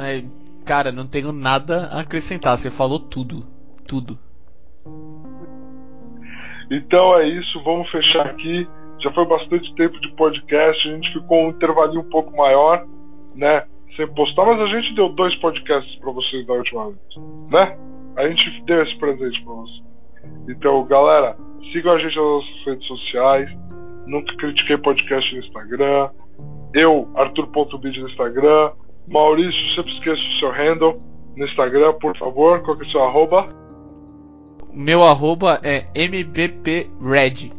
É, 0.00 0.24
cara, 0.64 0.92
não 0.92 1.06
tenho 1.06 1.32
nada 1.32 1.88
a 1.92 2.00
acrescentar. 2.00 2.56
Você 2.56 2.70
falou 2.70 2.98
tudo. 2.98 3.44
Tudo. 3.86 4.18
Então 6.70 7.18
é 7.18 7.28
isso, 7.28 7.62
vamos 7.64 7.90
fechar 7.90 8.26
aqui. 8.26 8.66
Já 9.02 9.12
foi 9.12 9.26
bastante 9.26 9.74
tempo 9.74 10.00
de 10.00 10.10
podcast, 10.12 10.88
a 10.88 10.92
gente 10.94 11.12
ficou 11.12 11.44
um 11.44 11.48
intervalinho 11.50 12.00
um 12.00 12.08
pouco 12.08 12.34
maior, 12.36 12.86
né? 13.34 13.64
Sem 13.96 14.06
postar, 14.14 14.46
mas 14.46 14.60
a 14.60 14.66
gente 14.66 14.94
deu 14.94 15.10
dois 15.10 15.34
podcasts 15.40 15.94
para 15.96 16.12
vocês 16.12 16.46
da 16.46 16.54
última 16.54 16.86
vez, 16.86 16.98
né? 17.50 17.76
A 18.16 18.28
gente 18.28 18.62
deu 18.64 18.82
esse 18.82 18.96
presente 18.98 19.42
para 19.44 19.52
vocês. 19.52 19.82
Então, 20.48 20.84
galera, 20.86 21.36
sigam 21.72 21.92
a 21.92 21.98
gente 21.98 22.16
nas 22.16 22.24
nossas 22.24 22.64
redes 22.64 22.86
sociais. 22.86 23.50
Nunca 24.06 24.34
critiquei 24.36 24.78
podcast 24.78 25.34
no 25.34 25.40
Instagram. 25.40 26.10
Eu, 26.74 27.10
Arthur.bid 27.14 28.00
no 28.00 28.08
Instagram. 28.08 28.72
Maurício, 29.08 29.74
sempre 29.74 29.92
esqueça 29.92 30.20
o 30.20 30.38
seu 30.38 30.50
handle 30.50 30.94
no 31.36 31.44
Instagram, 31.46 31.92
por 31.94 32.16
favor. 32.16 32.62
Qual 32.62 32.76
que 32.76 32.84
é 32.84 32.86
o 32.86 32.90
seu 32.90 33.02
arroba? 33.02 33.36
Meu 34.72 35.02
arroba 35.02 35.60
é 35.64 35.84
mbpred. 35.94 37.52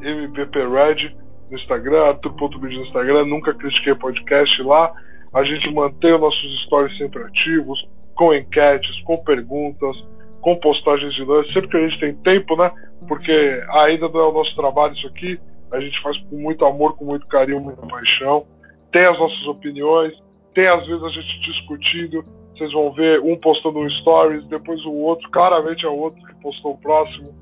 mbpred 0.00 1.16
no 1.50 1.58
Instagram, 1.58 2.02
Arthur.bid 2.04 2.76
no 2.76 2.84
Instagram. 2.84 3.26
Nunca 3.26 3.52
critiquei 3.54 3.94
podcast 3.96 4.62
lá. 4.62 4.92
A 5.34 5.44
gente 5.44 5.72
mantém 5.72 6.14
os 6.14 6.20
nossos 6.20 6.64
stories 6.64 6.96
sempre 6.96 7.22
ativos, 7.22 7.86
com 8.14 8.34
enquetes, 8.34 9.00
com 9.02 9.16
perguntas, 9.18 9.96
com 10.40 10.56
postagens 10.56 11.14
de 11.14 11.24
lance, 11.24 11.52
sempre 11.52 11.68
que 11.68 11.76
a 11.76 11.86
gente 11.86 12.00
tem 12.00 12.14
tempo, 12.16 12.56
né? 12.56 12.70
Porque 13.06 13.62
ainda 13.70 14.08
não 14.08 14.20
é 14.20 14.28
o 14.28 14.32
nosso 14.32 14.54
trabalho 14.56 14.94
isso 14.94 15.06
aqui. 15.06 15.38
A 15.72 15.80
gente 15.80 16.00
faz 16.02 16.16
com 16.24 16.36
muito 16.36 16.64
amor, 16.64 16.96
com 16.96 17.04
muito 17.04 17.26
carinho, 17.26 17.60
muita 17.60 17.86
paixão 17.86 18.46
tem 18.92 19.06
as 19.06 19.18
nossas 19.18 19.46
opiniões, 19.46 20.12
tem 20.54 20.68
às 20.68 20.86
vezes 20.86 21.02
a 21.02 21.08
gente 21.08 21.40
discutindo. 21.40 22.24
Vocês 22.56 22.72
vão 22.72 22.92
ver 22.92 23.20
um 23.20 23.36
postando 23.36 23.78
um 23.78 23.90
stories, 23.90 24.44
depois 24.48 24.84
o 24.84 24.92
outro, 24.92 25.28
claramente 25.30 25.86
é 25.86 25.88
o 25.88 25.96
outro 25.96 26.22
que 26.26 26.34
postou 26.42 26.72
o 26.72 26.78
próximo. 26.78 27.34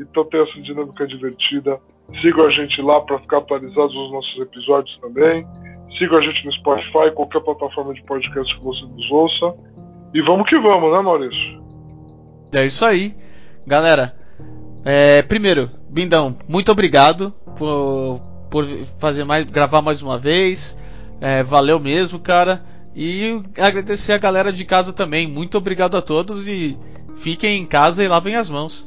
Então 0.00 0.24
tem 0.24 0.42
essa 0.42 0.60
dinâmica 0.60 1.06
divertida. 1.06 1.78
Sigam 2.20 2.46
a 2.46 2.50
gente 2.50 2.82
lá 2.82 3.00
para 3.00 3.18
ficar 3.20 3.38
atualizados 3.38 3.94
dos 3.94 4.12
nossos 4.12 4.40
episódios 4.40 4.98
também. 4.98 5.46
Sigam 5.98 6.18
a 6.18 6.22
gente 6.22 6.44
no 6.44 6.52
Spotify, 6.54 7.14
qualquer 7.14 7.40
plataforma 7.40 7.94
de 7.94 8.02
podcast 8.02 8.58
que 8.58 8.64
você 8.64 8.84
nos 8.84 9.10
ouça. 9.10 9.54
E 10.12 10.20
vamos 10.22 10.48
que 10.48 10.58
vamos, 10.58 10.92
né, 10.92 11.00
Maurício? 11.00 11.62
É 12.52 12.66
isso 12.66 12.84
aí. 12.84 13.14
Galera, 13.66 14.14
é, 14.84 15.22
primeiro, 15.22 15.70
Bindão, 15.88 16.36
muito 16.48 16.70
obrigado 16.70 17.32
por, 17.56 18.20
por 18.50 18.64
fazer 19.00 19.24
mais, 19.24 19.44
gravar 19.44 19.80
mais 19.80 20.02
uma 20.02 20.18
vez. 20.18 20.76
É, 21.20 21.42
valeu 21.42 21.78
mesmo, 21.78 22.18
cara. 22.18 22.64
E 22.96 23.42
agradecer 23.58 24.12
a 24.12 24.18
galera 24.18 24.52
de 24.52 24.64
casa 24.64 24.92
também. 24.92 25.26
Muito 25.26 25.58
obrigado 25.58 25.96
a 25.96 26.02
todos 26.02 26.46
e 26.46 26.78
fiquem 27.16 27.60
em 27.60 27.66
casa 27.66 28.04
e 28.04 28.08
lavem 28.08 28.36
as 28.36 28.48
mãos. 28.48 28.86